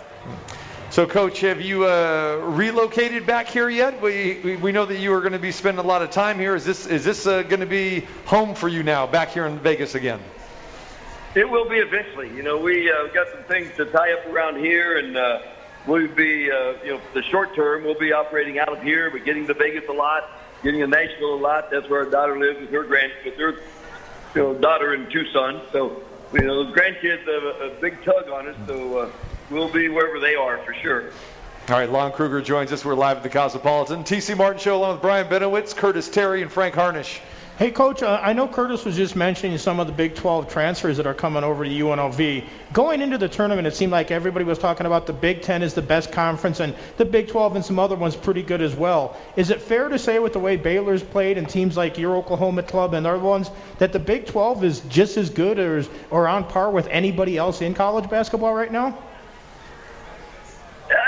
So, 0.91 1.05
coach, 1.05 1.41
have 1.41 1.59
you 1.59 1.85
uh, 1.85 2.37
relocated 2.41 3.25
back 3.25 3.47
here 3.47 3.69
yet? 3.69 3.99
We, 4.01 4.39
we 4.43 4.55
we 4.55 4.71
know 4.71 4.85
that 4.85 4.97
you 4.97 5.11
are 5.13 5.19
going 5.19 5.33
to 5.33 5.39
be 5.39 5.51
spending 5.51 5.83
a 5.83 5.87
lot 5.87 6.01
of 6.01 6.09
time 6.09 6.39
here. 6.39 6.55
Is 6.55 6.63
this 6.63 6.85
is 6.85 7.03
this 7.03 7.27
uh, 7.27 7.41
going 7.43 7.59
to 7.59 7.65
be 7.65 8.07
home 8.25 8.55
for 8.55 8.69
you 8.69 8.81
now, 8.81 9.05
back 9.05 9.31
here 9.31 9.45
in 9.45 9.59
Vegas 9.59 9.95
again? 9.95 10.21
It 11.33 11.49
will 11.49 11.67
be 11.67 11.77
eventually. 11.77 12.29
You 12.33 12.43
know, 12.43 12.57
we 12.57 12.89
uh, 12.89 13.07
got 13.07 13.27
some 13.29 13.43
things 13.43 13.75
to 13.75 13.85
tie 13.87 14.13
up 14.13 14.25
around 14.27 14.57
here, 14.57 14.97
and 14.99 15.17
uh, 15.17 15.41
we'll 15.85 16.07
be, 16.07 16.49
uh, 16.49 16.75
you 16.81 16.93
know, 16.93 17.01
the 17.13 17.23
short 17.23 17.53
term, 17.55 17.83
we'll 17.83 17.99
be 17.99 18.13
operating 18.13 18.57
out 18.59 18.69
of 18.69 18.81
here, 18.81 19.09
but 19.09 19.25
getting 19.25 19.45
to 19.47 19.53
Vegas 19.53 19.89
a 19.89 19.91
lot, 19.91 20.29
getting 20.63 20.79
to 20.79 20.87
Nashville 20.87 21.33
a 21.33 21.35
lot. 21.35 21.71
That's 21.71 21.89
where 21.89 22.05
our 22.05 22.09
daughter 22.09 22.39
lives 22.39 22.61
with 22.61 22.69
her 22.69 22.83
grand, 22.83 23.11
with 23.25 23.35
her, 23.35 23.51
you 24.33 24.41
know, 24.41 24.53
daughter 24.53 24.93
and 24.93 25.11
two 25.11 25.25
sons. 25.31 25.61
So, 25.73 26.03
you 26.31 26.43
know, 26.43 26.71
grandkids 26.71 27.19
have 27.19 27.43
a, 27.43 27.75
a 27.75 27.81
big 27.81 28.01
tug 28.05 28.29
on 28.29 28.47
us. 28.47 28.55
So 28.67 28.97
uh, 28.99 29.11
we'll 29.49 29.71
be 29.71 29.89
wherever 29.89 30.19
they 30.19 30.35
are 30.35 30.57
for 30.59 30.73
sure. 30.73 31.11
All 31.67 31.75
right, 31.75 31.89
Lon 31.89 32.11
Kruger 32.11 32.41
joins 32.41 32.71
us. 32.71 32.85
We're 32.85 32.93
live 32.93 33.17
at 33.17 33.23
the 33.23 33.29
Cosmopolitan. 33.29 34.03
TC 34.03 34.37
Martin 34.37 34.59
Show 34.59 34.77
along 34.77 34.93
with 34.93 35.01
Brian 35.01 35.27
Benowitz, 35.27 35.75
Curtis 35.75 36.09
Terry, 36.09 36.43
and 36.43 36.51
Frank 36.51 36.75
Harnish. 36.75 37.21
Hey, 37.57 37.71
Coach, 37.71 38.03
uh, 38.03 38.19
I 38.21 38.33
know 38.33 38.49
Curtis 38.49 38.83
was 38.83 38.97
just 38.97 39.15
mentioning 39.15 39.57
some 39.57 39.79
of 39.79 39.87
the 39.87 39.93
Big 39.93 40.13
12 40.13 40.49
transfers 40.49 40.97
that 40.97 41.07
are 41.07 41.13
coming 41.13 41.41
over 41.41 41.63
to 41.63 41.69
UNLV. 41.69 42.43
Going 42.73 43.01
into 43.01 43.17
the 43.17 43.29
tournament, 43.29 43.65
it 43.65 43.73
seemed 43.73 43.93
like 43.93 44.11
everybody 44.11 44.43
was 44.43 44.59
talking 44.59 44.85
about 44.85 45.07
the 45.07 45.13
Big 45.13 45.41
10 45.41 45.63
is 45.63 45.73
the 45.73 45.81
best 45.81 46.11
conference 46.11 46.59
and 46.59 46.75
the 46.97 47.05
Big 47.05 47.29
12 47.29 47.55
and 47.55 47.63
some 47.63 47.79
other 47.79 47.95
ones 47.95 48.13
pretty 48.13 48.43
good 48.43 48.61
as 48.61 48.75
well. 48.75 49.15
Is 49.37 49.51
it 49.51 49.61
fair 49.61 49.87
to 49.87 49.97
say, 49.97 50.19
with 50.19 50.33
the 50.33 50.39
way 50.39 50.57
Baylor's 50.57 51.01
played 51.01 51.37
and 51.37 51.47
teams 51.47 51.77
like 51.77 51.97
your 51.97 52.17
Oklahoma 52.17 52.61
club 52.61 52.93
and 52.93 53.07
other 53.07 53.17
ones, 53.19 53.49
that 53.79 53.93
the 53.93 53.99
Big 53.99 54.25
12 54.25 54.63
is 54.65 54.81
just 54.81 55.15
as 55.15 55.29
good 55.29 55.57
or, 55.57 55.83
or 56.11 56.27
on 56.27 56.43
par 56.43 56.71
with 56.71 56.87
anybody 56.87 57.37
else 57.37 57.61
in 57.61 57.73
college 57.73 58.09
basketball 58.09 58.53
right 58.53 58.71
now? 58.71 58.97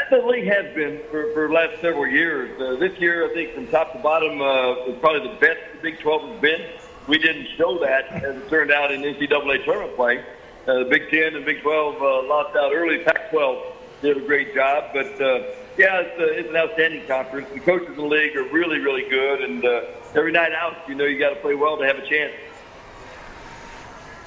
The 0.09 0.17
league 0.17 0.47
has 0.47 0.73
been 0.73 1.01
for, 1.11 1.31
for 1.33 1.47
the 1.47 1.53
last 1.53 1.81
several 1.81 2.07
years. 2.07 2.59
Uh, 2.59 2.79
this 2.79 2.97
year, 2.99 3.29
I 3.29 3.33
think 3.33 3.53
from 3.53 3.67
top 3.67 3.93
to 3.93 3.99
bottom, 3.99 4.41
uh, 4.41 4.85
was 4.85 4.97
probably 4.99 5.29
the 5.29 5.35
best 5.35 5.59
the 5.73 5.81
Big 5.81 5.99
12 5.99 6.31
has 6.31 6.41
been. 6.41 6.61
We 7.07 7.17
didn't 7.17 7.47
show 7.57 7.79
that, 7.79 8.07
as 8.23 8.35
it 8.35 8.49
turned 8.49 8.71
out, 8.71 8.91
in 8.91 9.01
NCAA 9.01 9.63
tournament 9.63 9.95
play. 9.95 10.23
Uh, 10.67 10.79
the 10.79 10.85
Big 10.85 11.09
10 11.09 11.35
and 11.35 11.45
Big 11.45 11.61
12 11.61 11.95
uh, 11.95 12.23
lost 12.27 12.55
out 12.55 12.73
early. 12.73 12.99
Pac-12 13.03 13.73
did 14.01 14.17
a 14.17 14.21
great 14.21 14.53
job, 14.53 14.91
but 14.93 15.21
uh, 15.21 15.39
yeah, 15.77 16.01
it's, 16.01 16.19
uh, 16.19 16.23
it's 16.23 16.49
an 16.49 16.55
outstanding 16.55 17.07
conference. 17.07 17.49
The 17.53 17.59
coaches 17.59 17.89
in 17.89 17.95
the 17.95 18.05
league 18.05 18.35
are 18.35 18.43
really, 18.43 18.79
really 18.79 19.09
good, 19.09 19.41
and 19.41 19.63
uh, 19.63 19.81
every 20.15 20.31
night 20.31 20.51
out, 20.51 20.75
you 20.87 20.95
know, 20.95 21.05
you 21.05 21.19
got 21.19 21.29
to 21.29 21.35
play 21.37 21.55
well 21.55 21.77
to 21.77 21.85
have 21.85 21.97
a 21.97 22.07
chance. 22.07 22.33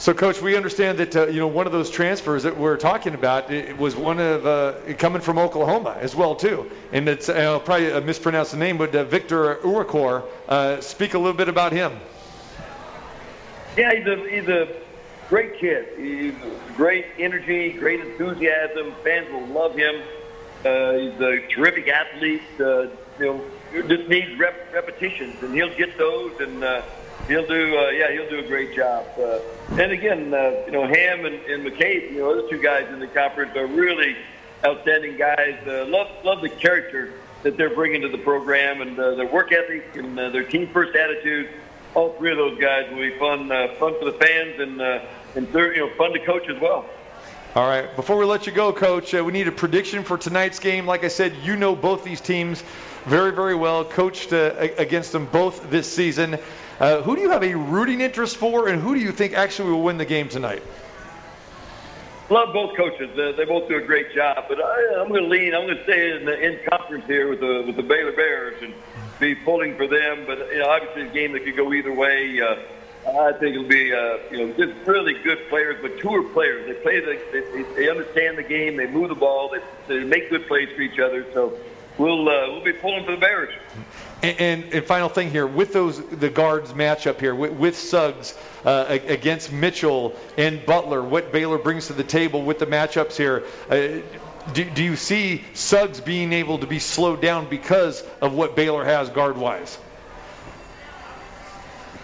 So, 0.00 0.14
Coach, 0.14 0.40
we 0.40 0.56
understand 0.56 0.96
that 0.96 1.14
uh, 1.14 1.26
you 1.26 1.40
know 1.40 1.46
one 1.46 1.66
of 1.66 1.72
those 1.72 1.90
transfers 1.90 2.42
that 2.44 2.56
we're 2.56 2.78
talking 2.78 3.12
about 3.12 3.50
it 3.50 3.76
was 3.76 3.94
one 3.94 4.18
of 4.18 4.46
uh, 4.46 4.72
coming 4.96 5.20
from 5.20 5.38
Oklahoma 5.38 5.94
as 6.00 6.16
well 6.16 6.34
too, 6.34 6.70
and 6.90 7.06
it's 7.06 7.28
uh, 7.28 7.58
probably 7.58 8.00
mispronounced 8.00 8.52
the 8.52 8.56
name, 8.56 8.78
but 8.78 8.94
uh, 8.94 9.04
Victor 9.04 9.56
Iwuakor. 9.56 10.24
Uh, 10.48 10.80
speak 10.80 11.12
a 11.12 11.18
little 11.18 11.36
bit 11.36 11.50
about 11.50 11.72
him. 11.72 12.00
Yeah, 13.76 13.92
he's 13.94 14.06
a 14.06 14.16
he's 14.30 14.48
a 14.48 14.74
great 15.28 15.58
kid. 15.58 15.88
He's 15.98 16.34
great 16.76 17.04
energy, 17.18 17.74
great 17.74 18.00
enthusiasm. 18.00 18.94
Fans 19.04 19.30
will 19.30 19.48
love 19.48 19.76
him. 19.76 20.00
Uh, 20.64 20.92
he's 20.92 21.20
a 21.20 21.46
terrific 21.48 21.88
athlete. 21.88 22.40
You 22.58 22.90
know, 23.18 23.44
just 23.86 24.08
needs 24.08 24.34
rep- 24.38 24.72
repetitions, 24.72 25.42
and 25.42 25.54
he'll 25.54 25.76
get 25.76 25.98
those 25.98 26.40
and. 26.40 26.64
He'll 27.30 27.46
do. 27.46 27.78
Uh, 27.78 27.90
yeah, 27.90 28.10
he'll 28.10 28.28
do 28.28 28.40
a 28.40 28.42
great 28.42 28.74
job. 28.74 29.06
Uh, 29.16 29.38
and 29.70 29.92
again, 29.92 30.34
uh, 30.34 30.64
you 30.66 30.72
know, 30.72 30.84
Hamm 30.84 31.24
and, 31.24 31.36
and 31.36 31.64
McCabe, 31.64 32.10
you 32.10 32.18
know, 32.18 32.30
other 32.32 32.48
two 32.48 32.60
guys 32.60 32.88
in 32.92 32.98
the 32.98 33.06
conference 33.06 33.56
are 33.56 33.68
really 33.68 34.16
outstanding 34.64 35.16
guys. 35.16 35.56
Uh, 35.64 35.86
love 35.86 36.08
love 36.24 36.42
the 36.42 36.48
character 36.48 37.12
that 37.44 37.56
they're 37.56 37.72
bringing 37.72 38.02
to 38.02 38.08
the 38.08 38.18
program 38.18 38.80
and 38.80 38.98
uh, 38.98 39.14
their 39.14 39.28
work 39.28 39.52
ethic 39.52 39.94
and 39.94 40.18
uh, 40.18 40.30
their 40.30 40.42
team 40.42 40.66
first 40.72 40.96
attitude. 40.96 41.50
All 41.94 42.14
three 42.14 42.32
of 42.32 42.36
those 42.36 42.58
guys 42.60 42.90
will 42.90 42.98
be 42.98 43.16
fun, 43.16 43.52
uh, 43.52 43.74
fun 43.78 43.94
for 44.00 44.06
the 44.06 44.18
fans 44.18 44.58
and 44.58 44.82
uh, 44.82 45.04
and 45.36 45.46
you 45.54 45.76
know 45.76 45.90
fun 45.90 46.12
to 46.12 46.18
coach 46.18 46.48
as 46.48 46.60
well. 46.60 46.84
All 47.54 47.68
right. 47.68 47.94
Before 47.94 48.16
we 48.16 48.24
let 48.24 48.44
you 48.44 48.52
go, 48.52 48.72
Coach, 48.72 49.14
uh, 49.14 49.24
we 49.24 49.32
need 49.32 49.46
a 49.46 49.52
prediction 49.52 50.02
for 50.02 50.18
tonight's 50.18 50.58
game. 50.58 50.84
Like 50.84 51.04
I 51.04 51.08
said, 51.08 51.36
you 51.44 51.54
know 51.54 51.76
both 51.76 52.02
these 52.02 52.20
teams 52.20 52.64
very, 53.06 53.32
very 53.32 53.54
well. 53.54 53.84
Coached 53.84 54.32
uh, 54.32 54.68
against 54.78 55.12
them 55.12 55.26
both 55.26 55.70
this 55.70 55.92
season. 55.92 56.38
Uh, 56.80 57.02
who 57.02 57.14
do 57.14 57.20
you 57.20 57.28
have 57.28 57.44
a 57.44 57.54
rooting 57.54 58.00
interest 58.00 58.38
for, 58.38 58.68
and 58.68 58.80
who 58.80 58.94
do 58.94 59.00
you 59.00 59.12
think 59.12 59.34
actually 59.34 59.70
will 59.70 59.82
win 59.82 59.98
the 59.98 60.04
game 60.04 60.30
tonight? 60.30 60.62
Love 62.30 62.54
both 62.54 62.74
coaches. 62.74 63.10
Uh, 63.18 63.32
they 63.36 63.44
both 63.44 63.68
do 63.68 63.76
a 63.76 63.82
great 63.82 64.14
job. 64.14 64.46
But 64.48 64.64
I, 64.64 65.00
I'm 65.00 65.08
going 65.08 65.24
to 65.24 65.28
lean. 65.28 65.54
I'm 65.54 65.66
going 65.66 65.76
to 65.76 65.84
stay 65.84 66.16
in 66.16 66.24
the 66.24 66.40
in 66.40 66.58
conference 66.70 67.04
here 67.06 67.28
with 67.28 67.40
the 67.40 67.64
with 67.66 67.76
the 67.76 67.82
Baylor 67.82 68.12
Bears 68.12 68.62
and 68.62 68.72
be 69.18 69.34
pulling 69.34 69.76
for 69.76 69.86
them. 69.86 70.24
But 70.26 70.38
you 70.52 70.60
know, 70.60 70.70
obviously, 70.70 71.02
a 71.02 71.12
game 71.12 71.32
that 71.32 71.44
could 71.44 71.56
go 71.56 71.72
either 71.74 71.92
way. 71.92 72.40
Uh, 72.40 72.56
I 73.08 73.32
think 73.32 73.56
it'll 73.56 73.66
be, 73.66 73.92
uh, 73.92 74.18
you 74.30 74.46
know, 74.46 74.52
just 74.52 74.86
really 74.86 75.14
good 75.22 75.48
players, 75.48 75.82
mature 75.82 76.22
players. 76.22 76.66
They 76.66 76.74
play, 76.82 77.00
the, 77.00 77.18
they, 77.32 77.74
they 77.74 77.88
understand 77.90 78.36
the 78.38 78.42
game. 78.42 78.76
They 78.76 78.86
move 78.86 79.08
the 79.08 79.14
ball. 79.14 79.50
They, 79.50 79.60
they 79.88 80.04
make 80.04 80.28
good 80.30 80.46
plays 80.46 80.68
for 80.76 80.82
each 80.82 80.98
other. 80.98 81.26
So 81.32 81.58
we'll 81.98 82.28
uh, 82.28 82.52
we'll 82.52 82.64
be 82.64 82.72
pulling 82.72 83.04
for 83.04 83.12
the 83.12 83.20
Bears. 83.20 83.52
And, 84.22 84.38
and, 84.40 84.74
and, 84.74 84.84
final 84.84 85.08
thing 85.08 85.30
here, 85.30 85.46
with 85.46 85.72
those 85.72 86.04
the 86.06 86.28
guards 86.28 86.72
matchup 86.72 87.18
here, 87.18 87.34
with, 87.34 87.52
with 87.52 87.76
Suggs 87.76 88.36
uh, 88.64 88.84
against 88.88 89.50
Mitchell 89.50 90.14
and 90.36 90.64
Butler, 90.66 91.02
what 91.02 91.32
Baylor 91.32 91.56
brings 91.56 91.86
to 91.86 91.94
the 91.94 92.04
table 92.04 92.42
with 92.42 92.58
the 92.58 92.66
matchups 92.66 93.16
here, 93.16 93.44
uh, 93.70 94.02
do, 94.52 94.64
do 94.64 94.82
you 94.82 94.96
see 94.96 95.44
Suggs 95.54 96.00
being 96.00 96.32
able 96.32 96.58
to 96.58 96.66
be 96.66 96.78
slowed 96.78 97.22
down 97.22 97.48
because 97.48 98.04
of 98.20 98.34
what 98.34 98.56
Baylor 98.56 98.84
has 98.84 99.08
guard-wise? 99.08 99.78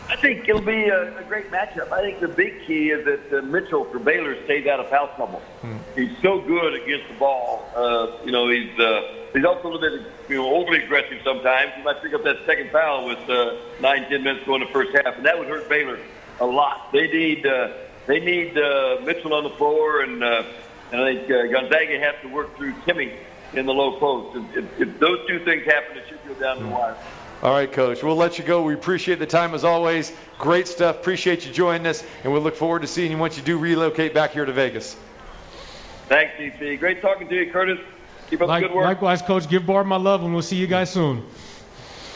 I 0.09 0.17
think 0.17 0.49
it'll 0.49 0.61
be 0.61 0.89
a, 0.89 1.19
a, 1.19 1.25
great 1.25 1.51
matchup. 1.51 1.91
I 1.91 2.01
think 2.01 2.21
the 2.21 2.29
big 2.29 2.65
key 2.65 2.91
is 2.91 3.05
that 3.05 3.39
uh, 3.39 3.43
Mitchell 3.43 3.85
for 3.87 3.99
Baylor 3.99 4.37
stays 4.45 4.67
out 4.67 4.79
of 4.79 4.89
foul 4.89 5.09
trouble. 5.17 5.41
Hmm. 5.63 5.77
He's 5.97 6.17
so 6.23 6.41
good 6.41 6.81
against 6.81 7.09
the 7.09 7.15
ball. 7.15 7.69
Uh, 7.75 8.25
you 8.25 8.31
know, 8.31 8.49
he's 8.49 8.79
uh, 8.79 9.03
he's 9.33 9.45
also 9.45 9.69
a 9.69 9.71
little 9.71 9.81
bit 9.81 10.13
you 10.29 10.37
know 10.37 10.55
overly 10.55 10.85
aggressive 10.85 11.19
sometimes. 11.25 11.73
He 11.77 11.83
might 11.83 12.01
pick 12.03 12.15
up 12.15 12.23
that 12.25 12.47
second 12.47 12.71
foul 12.71 13.07
with 13.07 13.19
uh, 13.29 13.57
nine 13.81 14.09
ten 14.09 14.23
minutes 14.23 14.47
going 14.47 14.61
the 14.61 14.73
first 14.73 14.97
half, 14.97 15.17
and 15.17 15.27
that 15.27 15.39
would 15.39 15.49
hurt 15.49 15.69
Baylor 15.69 15.99
a 16.41 16.47
lot. 16.47 16.93
They 16.93 17.09
need 17.09 17.45
uh, 17.45 17.73
they 18.07 18.21
need 18.21 18.57
uh, 18.57 18.99
Mitchell 19.05 19.35
on 19.35 19.43
the 19.43 19.51
floor, 19.51 20.03
and 20.03 20.23
uh, 20.23 20.45
and 20.93 21.01
I 21.01 21.15
think 21.17 21.31
uh, 21.31 21.47
Gonzaga 21.47 21.99
has 21.99 22.15
to 22.23 22.29
work 22.29 22.57
through 22.57 22.75
Timme 22.87 23.13
in 23.55 23.67
the 23.67 23.75
low 23.75 23.99
post. 23.99 24.37
If, 24.37 24.57
if, 24.57 24.81
if 24.81 25.01
those 25.01 25.27
two 25.27 25.41
things 25.41 25.65
happen, 25.65 25.97
it 25.97 26.05
should 26.09 26.25
go 26.27 26.35
down 26.35 26.63
the 26.63 26.69
wire. 26.69 26.97
All 27.43 27.53
right, 27.53 27.71
Coach. 27.71 28.03
We'll 28.03 28.17
let 28.17 28.39
you 28.39 28.45
go. 28.45 28.63
We 28.63 28.75
appreciate 28.75 29.19
the 29.19 29.27
time 29.27 29.55
as 29.55 29.63
always. 29.63 30.13
Great 30.39 30.67
stuff. 30.67 30.97
Appreciate 30.97 31.47
you 31.47 31.53
joining 31.53 31.87
us, 31.87 32.03
and 32.25 32.33
we 32.33 32.41
look 32.41 32.57
forward 32.57 32.81
to 32.83 32.89
seeing 32.89 33.11
you 33.11 33.19
once 33.19 33.37
you 33.37 33.43
do 33.43 33.59
relocate 33.59 34.15
back 34.15 34.33
here 34.33 34.47
to 34.47 34.53
Vegas. 34.53 34.97
Thanks, 36.09 36.33
TC. 36.39 36.79
Great 36.79 37.03
talking 37.03 37.29
to 37.29 37.35
you, 37.35 37.53
Curtis. 37.53 37.79
Keep 38.31 38.43
up 38.43 38.49
like, 38.49 38.63
the 38.63 38.69
good 38.69 38.77
work. 38.77 38.87
Likewise, 38.87 39.21
Coach. 39.21 39.49
Give 39.49 39.67
Barb 39.67 39.87
my 39.87 39.97
love, 39.97 40.25
and 40.25 40.33
we'll 40.33 40.43
see 40.43 40.57
you 40.57 40.67
guys 40.67 40.91
soon. 40.91 41.25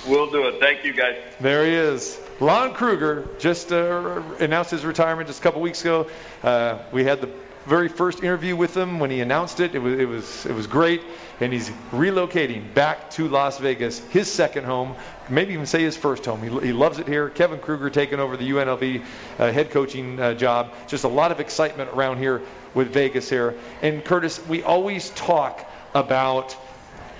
We'll 0.08 0.30
do 0.30 0.48
it. 0.48 0.58
Thank 0.58 0.84
you, 0.84 0.94
guys. 0.94 1.16
There 1.38 1.66
he 1.66 1.72
is. 1.72 2.18
Lon 2.40 2.72
Kruger 2.72 3.28
just 3.38 3.72
uh, 3.72 4.22
announced 4.38 4.70
his 4.70 4.86
retirement 4.86 5.26
just 5.26 5.40
a 5.40 5.42
couple 5.42 5.60
weeks 5.60 5.82
ago. 5.82 6.08
Uh, 6.42 6.78
we 6.90 7.04
had 7.04 7.20
the 7.20 7.28
very 7.70 7.88
first 7.88 8.24
interview 8.24 8.56
with 8.56 8.76
him 8.76 8.98
when 8.98 9.12
he 9.12 9.20
announced 9.20 9.60
it. 9.60 9.76
It 9.76 9.78
was, 9.78 9.96
it 9.96 10.04
was, 10.08 10.44
it 10.44 10.52
was 10.52 10.66
great. 10.66 11.02
And 11.38 11.52
he's 11.52 11.70
relocating 11.92 12.74
back 12.74 13.08
to 13.10 13.28
Las 13.28 13.60
Vegas, 13.60 14.00
his 14.08 14.30
second 14.30 14.64
home, 14.64 14.96
maybe 15.28 15.52
even 15.52 15.66
say 15.66 15.80
his 15.80 15.96
first 15.96 16.26
home. 16.26 16.42
He, 16.42 16.66
he 16.66 16.72
loves 16.72 16.98
it 16.98 17.06
here. 17.06 17.30
Kevin 17.30 17.60
Kruger 17.60 17.88
taking 17.88 18.18
over 18.18 18.36
the 18.36 18.50
UNLV 18.50 19.04
uh, 19.38 19.52
head 19.52 19.70
coaching 19.70 20.18
uh, 20.18 20.34
job. 20.34 20.74
Just 20.88 21.04
a 21.04 21.08
lot 21.08 21.30
of 21.30 21.38
excitement 21.38 21.88
around 21.94 22.18
here 22.18 22.42
with 22.74 22.92
Vegas 22.92 23.30
here. 23.30 23.54
And 23.82 24.04
Curtis, 24.04 24.44
we 24.48 24.64
always 24.64 25.10
talk 25.10 25.70
about 25.94 26.56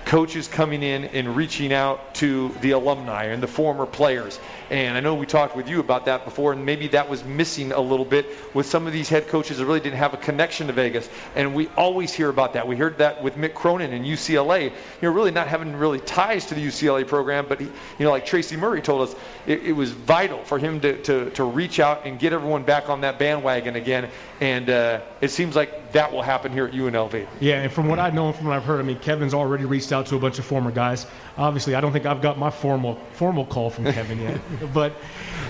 coaches 0.03 0.49
coming 0.49 0.83
in 0.83 1.05
and 1.05 1.33
reaching 1.33 1.71
out 1.71 2.13
to 2.15 2.49
the 2.59 2.71
alumni 2.71 3.25
and 3.25 3.41
the 3.41 3.47
former 3.47 3.85
players. 3.85 4.41
And 4.71 4.95
I 4.95 5.01
know 5.01 5.13
we 5.13 5.25
talked 5.25 5.53
with 5.53 5.67
you 5.67 5.81
about 5.81 6.05
that 6.05 6.23
before, 6.23 6.53
and 6.53 6.65
maybe 6.65 6.87
that 6.87 7.07
was 7.07 7.25
missing 7.25 7.73
a 7.73 7.79
little 7.81 8.05
bit 8.05 8.25
with 8.55 8.65
some 8.65 8.87
of 8.87 8.93
these 8.93 9.09
head 9.09 9.27
coaches 9.27 9.57
that 9.57 9.65
really 9.65 9.81
didn't 9.81 9.97
have 9.97 10.13
a 10.13 10.17
connection 10.17 10.65
to 10.67 10.73
Vegas. 10.73 11.09
And 11.35 11.53
we 11.53 11.67
always 11.75 12.13
hear 12.13 12.29
about 12.29 12.53
that. 12.53 12.65
We 12.65 12.77
heard 12.77 12.97
that 12.99 13.21
with 13.21 13.35
Mick 13.35 13.53
Cronin 13.53 13.91
and 13.91 14.05
UCLA, 14.05 14.63
you 14.63 14.71
know, 15.01 15.11
really 15.11 15.29
not 15.29 15.49
having 15.49 15.75
really 15.75 15.99
ties 15.99 16.45
to 16.45 16.55
the 16.55 16.65
UCLA 16.65 17.05
program, 17.05 17.47
but 17.49 17.59
he, 17.59 17.65
you 17.65 18.05
know, 18.05 18.11
like 18.11 18.25
Tracy 18.25 18.55
Murray 18.55 18.81
told 18.81 19.09
us, 19.09 19.13
it, 19.45 19.61
it 19.61 19.73
was 19.73 19.91
vital 19.91 20.41
for 20.45 20.57
him 20.57 20.79
to, 20.79 21.01
to, 21.01 21.29
to 21.31 21.43
reach 21.43 21.81
out 21.81 22.05
and 22.05 22.17
get 22.17 22.31
everyone 22.31 22.63
back 22.63 22.87
on 22.87 23.01
that 23.01 23.19
bandwagon 23.19 23.75
again. 23.75 24.09
And 24.39 24.69
uh, 24.69 25.01
it 25.19 25.31
seems 25.31 25.53
like 25.53 25.91
that 25.91 26.11
will 26.11 26.21
happen 26.21 26.51
here 26.51 26.65
at 26.65 26.73
UNLV. 26.73 27.27
Yeah, 27.39 27.61
and 27.61 27.71
from 27.71 27.87
what 27.87 27.99
I 27.99 28.09
know 28.09 28.27
and 28.27 28.35
from 28.35 28.47
what 28.47 28.55
I've 28.55 28.63
heard, 28.63 28.79
I 28.79 28.83
mean, 28.83 28.99
Kevin's 28.99 29.33
already 29.33 29.65
reached 29.65 29.91
out 29.91 30.05
to 30.07 30.15
a 30.15 30.19
bunch 30.19 30.39
of 30.39 30.45
former 30.45 30.71
guys. 30.71 31.05
Obviously, 31.37 31.75
I 31.75 31.81
don't 31.81 31.91
think 31.91 32.05
I've 32.05 32.21
got 32.21 32.37
my 32.37 32.49
formal 32.49 32.95
formal 33.13 33.45
call 33.45 33.69
from 33.69 33.85
Kevin 33.85 34.19
yet, 34.19 34.39
but 34.73 34.93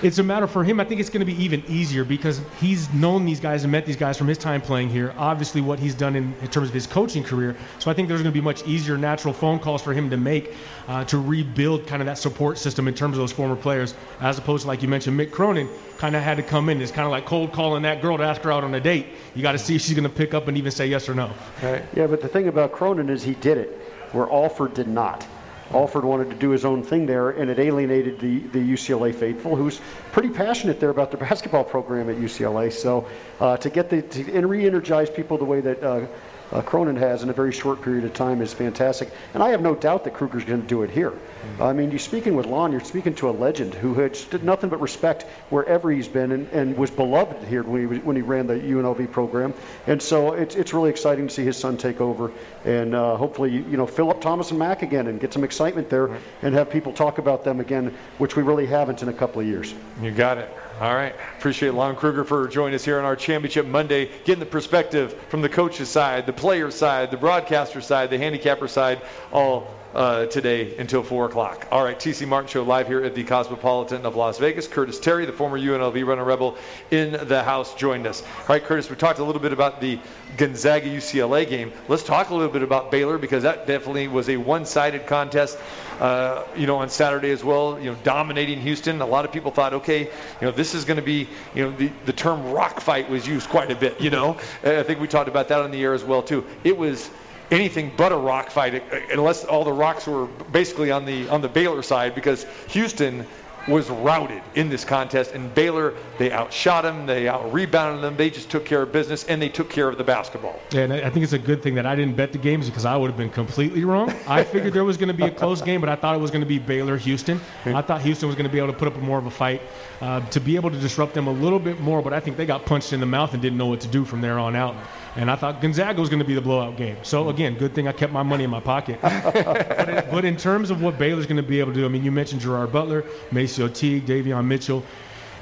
it's 0.02 0.18
a 0.18 0.24
matter 0.24 0.48
for 0.48 0.64
him. 0.64 0.80
I 0.80 0.86
think 0.86 1.00
it's 1.00 1.10
going 1.10 1.26
to 1.26 1.26
be 1.26 1.44
even 1.44 1.64
easier 1.68 2.04
because 2.04 2.42
he's 2.60 2.92
known 2.94 3.26
these 3.26 3.40
guys 3.40 3.64
and 3.64 3.72
met 3.72 3.86
these 3.86 3.96
guys 3.96 4.18
from 4.18 4.28
his 4.28 4.38
time 4.38 4.62
playing 4.62 4.90
here. 4.90 5.14
Obviously, 5.18 5.62
what 5.62 5.80
he's 5.80 5.94
done 5.94 6.16
in, 6.16 6.34
in 6.42 6.48
terms 6.48 6.70
of 6.70 6.74
his 6.74 6.88
coaching 6.88 7.24
career. 7.24 7.56
So 7.80 7.92
I 7.92 7.94
think 7.94 8.08
there's 8.08 8.22
going 8.22 8.34
to 8.34 8.38
be 8.38 8.44
much 8.44 8.66
easier 8.66 8.98
natural 8.98 9.34
phone 9.34 9.60
calls 9.60 9.82
for 9.82 9.94
him 9.94 10.10
to 10.10 10.18
make 10.18 10.56
uh, 10.88 11.04
to 11.06 11.20
rebuild 11.20 11.86
kind 11.88 12.02
of 12.02 12.06
that 12.08 12.18
support 12.18 12.58
system 12.58 12.88
in 12.88 12.94
terms 12.94 13.16
of 13.16 13.20
those 13.20 13.32
former 13.32 13.56
players, 13.56 13.96
as 14.20 14.38
opposed 14.38 14.64
to 14.64 14.68
like 14.68 14.82
you 14.82 14.88
mentioned, 14.88 15.20
Mick 15.20 15.32
Cronin 15.32 15.70
kind 15.98 16.16
of 16.16 16.24
had 16.24 16.38
to 16.38 16.44
come 16.44 16.70
in. 16.70 16.82
It's 16.82 16.92
kind 16.92 17.06
of 17.06 17.12
like 17.12 17.26
cold 17.26 17.52
calling 17.52 17.84
that 17.84 18.02
girl 18.02 18.18
to 18.18 18.24
ask 18.24 18.42
her 18.42 18.52
out 18.52 18.64
on 18.64 18.74
a 18.74 18.80
date. 18.80 19.08
You 19.36 19.42
got 19.42 19.54
to 19.54 19.60
see 19.60 19.76
if 19.76 19.82
she's 19.82 19.96
going 19.96 20.04
to 20.04 20.10
pick 20.10 20.34
up 20.34 20.48
and 20.48 20.58
even 20.58 20.72
say 20.72 20.88
yes 20.88 21.08
or 21.08 21.14
no. 21.14 21.32
Right. 21.62 21.84
Yeah, 21.96 22.08
but 22.08 22.22
the 22.22 22.28
thing 22.28 22.48
about 22.48 22.72
Cronin 22.72 23.10
is 23.10 23.24
he 23.24 23.36
did 23.36 23.58
it, 23.58 23.70
where 24.12 24.30
Alford 24.32 24.74
did 24.74 24.88
not. 24.88 25.28
Alford 25.74 26.04
wanted 26.04 26.30
to 26.30 26.36
do 26.36 26.50
his 26.50 26.66
own 26.66 26.84
thing 26.84 27.06
there, 27.06 27.32
and 27.32 27.50
it 27.50 27.60
alienated 27.60 28.20
the, 28.20 28.40
the 28.40 28.60
UCLA 28.60 29.14
faithful, 29.14 29.56
who's 29.56 29.80
pretty 30.12 30.30
passionate 30.30 30.80
there 30.80 30.90
about 30.90 31.12
the 31.12 31.18
basketball 31.30 31.64
program 31.64 32.10
at 32.10 32.18
UCLA. 32.18 32.72
So 32.72 33.08
uh, 33.40 33.58
to 33.58 33.70
get 33.70 33.90
the 33.90 34.02
to 34.02 34.48
re-energize 34.48 35.10
people 35.10 35.38
the 35.38 35.46
way 35.46 35.62
that 35.62 35.84
uh, 35.84 36.08
uh, 36.52 36.62
Cronin 36.62 36.96
has 36.96 37.24
in 37.24 37.30
a 37.30 37.34
very 37.34 37.52
short 37.52 37.82
period 37.82 38.04
of 38.04 38.14
time 38.14 38.42
is 38.42 38.54
fantastic. 38.54 39.10
And 39.34 39.42
I 39.42 39.50
have 39.50 39.62
no 39.62 39.76
doubt 39.76 40.04
that 40.04 40.14
Kruger's 40.14 40.44
going 40.44 40.62
to 40.62 40.68
do 40.68 40.84
it 40.84 40.90
here. 40.90 41.12
Mm-hmm. 41.12 41.64
I 41.64 41.74
mean, 41.74 41.90
you're 41.90 42.00
speaking 42.00 42.36
with 42.36 42.46
Lon, 42.46 42.72
you're 42.72 42.82
speaking 42.82 43.16
to 43.16 43.30
a 43.30 43.32
legend 43.32 43.74
who 43.74 43.94
had 43.94 44.14
did 44.30 44.44
nothing 44.44 44.70
but 44.70 44.82
respect 44.82 45.24
wherever 45.50 45.92
he's 45.92 46.08
been 46.08 46.32
and, 46.32 46.48
and 46.50 46.78
was 46.78 46.92
beloved 46.92 47.44
here 47.48 47.64
when 47.64 47.82
he, 47.82 47.88
was, 47.88 48.00
when 48.00 48.16
he 48.16 48.22
ran 48.22 48.48
the 48.48 48.56
UNLV 48.56 49.12
program. 49.12 49.54
And 49.88 50.02
so 50.02 50.34
it's, 50.34 50.56
it's 50.56 50.74
really 50.74 50.90
exciting 50.90 51.28
to 51.28 51.34
see 51.34 51.44
his 51.44 51.58
son 51.58 51.78
take 51.78 52.02
over 52.02 52.32
and 52.66 52.94
uh, 52.94 53.16
hopefully, 53.16 53.52
you 53.52 53.78
know, 53.78 53.88
fill 53.88 54.10
up 54.10 54.22
Thomas 54.22 54.52
and 54.52 54.60
Mack 54.60 54.82
again 54.82 55.08
and 55.08 55.20
get 55.20 55.34
some 55.34 55.44
excitement 55.44 55.90
there 55.90 56.08
right. 56.08 56.22
and 56.42 56.54
have 56.54 56.70
people 56.70 56.94
talk 56.94 57.18
about 57.18 57.44
them 57.44 57.60
again, 57.60 57.96
which 58.18 58.36
we 58.36 58.44
really 58.44 58.66
haven't 58.66 59.02
in 59.02 59.10
a 59.10 59.14
couple 59.14 59.42
of 59.42 59.48
years. 59.48 59.74
You 60.02 60.12
got 60.12 60.38
it. 60.38 60.50
All 60.82 60.96
right. 60.96 61.14
Appreciate 61.38 61.76
Lon 61.76 61.96
Kruger 61.96 62.24
for 62.24 62.48
joining 62.48 62.74
us 62.74 62.84
here 62.84 62.98
on 62.98 63.06
our 63.06 63.16
Championship 63.16 63.68
Monday, 63.68 64.10
getting 64.26 64.40
the 64.40 64.48
perspective 64.48 65.14
from 65.30 65.44
the 65.44 65.48
coach's 65.48 65.90
side, 65.90 66.26
the 66.26 66.34
player's 66.34 66.74
side, 66.74 67.12
the 67.12 67.18
broadcaster 67.18 67.82
side, 67.82 68.10
the 68.10 68.18
handicapper 68.18 68.68
side, 68.68 69.00
all 69.32 69.68
uh, 69.94 70.26
today 70.26 70.76
until 70.78 71.04
4 71.04 71.26
o'clock. 71.26 71.68
All 71.72 71.84
right, 71.84 72.00
TC 72.00 72.28
Martin 72.28 72.48
Show 72.48 72.64
live 72.64 72.88
here 72.88 73.04
at 73.04 73.14
the 73.14 73.24
Cosmopolitan 73.24 74.08
of 74.08 74.16
Las 74.16 74.40
Vegas. 74.40 74.68
Curtis 74.68 75.00
Terry, 75.00 75.26
the 75.28 75.34
former 75.34 75.60
UNLV 75.60 76.04
runner 76.04 76.24
rebel 76.24 76.58
in 76.90 77.12
the 77.28 77.44
house, 77.44 77.76
joined 77.76 78.08
us. 78.08 78.24
All 78.24 78.48
right, 78.50 78.64
Curtis, 78.64 78.90
we 78.90 78.96
talked 78.96 79.20
a 79.20 79.24
little 79.24 79.42
bit 79.42 79.54
about 79.54 79.82
the 79.82 80.00
Gonzaga 80.38 80.88
UCLA 80.88 81.48
game. 81.48 81.72
Let's 81.90 82.04
talk 82.04 82.30
a 82.30 82.34
little 82.34 82.52
bit 82.52 82.64
about 82.64 82.90
Baylor 82.90 83.20
because 83.20 83.44
that 83.44 83.68
definitely 83.68 84.08
was 84.08 84.30
a 84.30 84.38
one 84.38 84.66
sided 84.66 85.06
contest. 85.06 85.60
Uh, 86.00 86.46
you 86.56 86.66
know, 86.66 86.78
on 86.78 86.90
Saturday 86.90 87.30
as 87.32 87.44
well, 87.44 87.80
you 87.80 87.92
know, 87.92 87.98
dominating 88.04 88.60
Houston. 88.60 89.02
A 89.02 89.06
lot 89.06 89.24
of 89.24 89.32
people 89.32 89.52
thought, 89.52 89.74
okay, 89.74 90.02
you 90.02 90.10
know, 90.42 90.52
this 90.52 90.74
is 90.74 90.84
going 90.84 90.98
to 90.98 91.04
be, 91.04 91.28
you 91.54 91.64
know, 91.64 91.72
the, 91.78 91.92
the 92.06 92.14
term 92.14 92.52
rock 92.52 92.80
fight 92.80 93.08
was 93.08 93.28
used 93.28 93.50
quite 93.50 93.70
a 93.70 93.76
bit, 93.76 94.02
you 94.02 94.10
know. 94.10 94.38
I 94.64 94.82
think 94.82 95.00
we 95.00 95.08
talked 95.08 95.30
about 95.30 95.48
that 95.50 95.62
on 95.62 95.70
the 95.70 95.84
air 95.84 95.94
as 95.94 96.04
well, 96.04 96.24
too. 96.24 96.44
It 96.64 96.76
was 96.76 97.12
anything 97.52 97.92
but 97.98 98.12
a 98.12 98.16
rock 98.16 98.50
fight, 98.50 98.82
unless 99.12 99.44
all 99.44 99.64
the 99.64 99.74
rocks 99.74 100.08
were 100.08 100.26
basically 100.52 100.90
on 100.90 101.06
the 101.06 101.28
on 101.30 101.42
the 101.42 101.50
Baylor 101.50 101.84
side, 101.84 102.16
because 102.16 102.46
Houston 102.70 103.28
was 103.68 103.90
routed 103.90 104.42
in 104.56 104.70
this 104.70 104.84
contest. 104.84 105.34
And 105.34 105.54
Baylor, 105.54 105.94
they 106.18 106.32
outshot 106.32 106.84
them, 106.84 107.06
they 107.06 107.28
out 107.28 107.52
rebounded 107.52 108.04
them, 108.04 108.18
they 108.18 108.30
just 108.30 108.50
took 108.50 108.66
care 108.66 108.82
of 108.82 108.92
business, 108.92 109.24
and 109.26 109.42
they 109.42 109.50
took 109.50 109.70
care 109.70 109.88
of 109.88 109.98
the 109.98 110.04
basketball. 110.04 110.60
Yeah, 110.72 110.82
and 110.82 110.94
I 110.94 111.10
think 111.10 111.24
it's 111.24 111.34
a 111.34 111.40
good 111.40 111.62
thing 111.62 111.76
that 111.76 111.86
I 111.86 111.96
didn't 111.96 112.16
bet 112.16 112.32
the 112.32 112.38
games 112.38 112.70
because 112.70 112.86
I 112.86 112.96
would 112.96 113.10
have 113.10 113.18
been 113.18 113.30
completely 113.30 113.84
wrong. 113.84 114.14
I 114.28 114.44
figured 114.52 114.74
there 114.74 114.86
was 114.86 114.98
going 114.98 115.08
to 115.08 115.14
be 115.14 115.26
a 115.26 115.32
close 115.32 115.62
game, 115.62 115.82
but 115.82 115.90
I 115.90 115.96
thought 115.96 116.16
it 116.16 116.20
was 116.20 116.32
going 116.32 116.42
to 116.42 116.48
be 116.48 116.60
Baylor 116.60 116.98
Houston. 116.98 117.40
I 117.66 117.82
thought 117.82 118.02
Houston 118.02 118.28
was 118.28 118.36
going 118.36 118.48
to 118.48 118.52
be 118.52 118.58
able 118.58 118.74
to 118.74 118.78
put 118.78 118.88
up 118.88 118.98
more 118.98 119.18
of 119.18 119.26
a 119.26 119.32
fight, 119.32 119.62
uh, 120.02 120.20
to 120.30 120.40
be 120.40 120.56
able 120.56 120.72
to 120.72 120.78
disrupt 120.78 121.14
them 121.14 121.28
a 121.28 121.32
little 121.32 121.60
bit 121.60 121.80
more, 121.80 122.02
but 122.02 122.14
I 122.14 122.20
think 122.20 122.38
they 122.38 122.46
got 122.46 122.66
punched 122.66 122.94
in 122.94 123.00
the 123.00 123.06
mouth 123.06 123.34
and 123.34 123.42
didn't 123.42 123.58
know 123.58 123.68
what 123.68 123.82
to 123.82 123.88
do 123.88 124.06
from 124.06 124.22
there 124.22 124.40
on 124.40 124.56
out. 124.56 124.76
And 125.16 125.30
I 125.30 125.36
thought 125.36 125.62
Gonzaga 125.62 126.00
was 126.00 126.10
going 126.10 126.20
to 126.20 126.26
be 126.26 126.36
the 126.36 126.42
blowout 126.42 126.78
game. 126.78 126.96
So 127.04 127.30
again, 127.30 127.56
good 127.56 127.76
thing 127.76 127.88
I 127.88 127.92
kept 127.92 128.14
my 128.14 128.24
money 128.24 128.46
in 128.46 128.50
my 128.50 128.62
pocket. 128.62 129.00
but, 129.02 129.90
in, 129.90 130.10
but, 130.10 130.26
in, 130.26 130.38
terms 130.38 130.70
of 130.70 130.82
what 130.82 130.98
Baylor's 130.98 131.26
going 131.26 131.38
to 131.38 131.44
be 131.44 131.60
able 131.60 131.74
to 131.74 131.80
do, 131.80 131.86
I 131.86 131.90
mean, 131.90 132.04
you 132.04 132.12
mentioned 132.12 132.42
Jared 132.42 132.72
Butler, 132.72 133.04
MaCio 133.52 133.74
Teague, 133.74 134.06
Davion 134.06 134.46
Mitchell. 134.46 134.84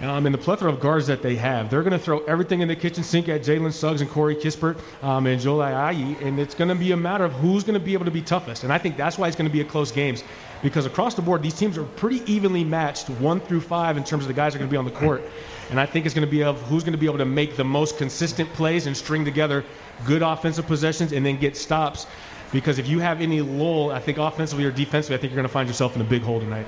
Um, 0.01 0.25
and 0.25 0.33
the 0.33 0.39
plethora 0.39 0.71
of 0.71 0.79
guards 0.79 1.07
that 1.07 1.21
they 1.21 1.35
have, 1.35 1.69
they're 1.69 1.83
going 1.83 1.91
to 1.91 1.99
throw 1.99 2.19
everything 2.19 2.61
in 2.61 2.69
the 2.69 2.75
kitchen 2.75 3.03
sink 3.03 3.27
at 3.27 3.41
Jalen 3.41 3.73
Suggs 3.73 3.99
and 3.99 4.09
Corey 4.09 4.33
Kispert 4.33 4.79
um, 5.03 5.27
and 5.27 5.41
Joel 5.41 5.59
Ayayi, 5.59 6.21
and 6.21 6.39
it's 6.39 6.55
going 6.55 6.69
to 6.69 6.75
be 6.75 6.93
a 6.93 6.97
matter 6.97 7.25
of 7.25 7.33
who's 7.33 7.65
going 7.65 7.77
to 7.77 7.85
be 7.85 7.91
able 7.91 8.05
to 8.05 8.11
be 8.11 8.21
toughest. 8.21 8.63
And 8.63 8.71
I 8.71 8.77
think 8.77 8.95
that's 8.95 9.17
why 9.17 9.27
it's 9.27 9.35
going 9.35 9.49
to 9.49 9.51
be 9.51 9.59
a 9.59 9.65
close 9.65 9.91
games, 9.91 10.23
because 10.63 10.85
across 10.85 11.15
the 11.15 11.21
board, 11.21 11.41
these 11.41 11.53
teams 11.53 11.77
are 11.77 11.83
pretty 11.83 12.21
evenly 12.31 12.63
matched, 12.63 13.09
one 13.09 13.41
through 13.41 13.59
five, 13.59 13.97
in 13.97 14.05
terms 14.05 14.23
of 14.23 14.29
the 14.29 14.33
guys 14.33 14.53
that 14.53 14.59
are 14.59 14.59
going 14.59 14.69
to 14.69 14.73
be 14.73 14.77
on 14.77 14.85
the 14.85 14.91
court. 14.91 15.21
And 15.69 15.77
I 15.77 15.85
think 15.85 16.05
it's 16.05 16.15
going 16.15 16.25
to 16.25 16.31
be 16.31 16.45
of 16.45 16.61
who's 16.61 16.83
going 16.83 16.93
to 16.93 16.97
be 16.97 17.05
able 17.05 17.17
to 17.17 17.25
make 17.25 17.57
the 17.57 17.65
most 17.65 17.97
consistent 17.97 18.51
plays 18.53 18.87
and 18.87 18.95
string 18.95 19.25
together 19.25 19.65
good 20.05 20.21
offensive 20.21 20.65
possessions 20.65 21.11
and 21.11 21.25
then 21.25 21.37
get 21.37 21.57
stops. 21.57 22.07
Because 22.53 22.79
if 22.79 22.87
you 22.87 22.99
have 22.99 23.19
any 23.19 23.41
lull, 23.41 23.91
I 23.91 23.99
think 23.99 24.17
offensively 24.17 24.63
or 24.63 24.71
defensively, 24.71 25.17
I 25.17 25.19
think 25.19 25.33
you're 25.33 25.41
going 25.41 25.47
to 25.47 25.53
find 25.53 25.67
yourself 25.67 25.95
in 25.97 26.01
a 26.01 26.05
big 26.05 26.21
hole 26.21 26.39
tonight. 26.39 26.65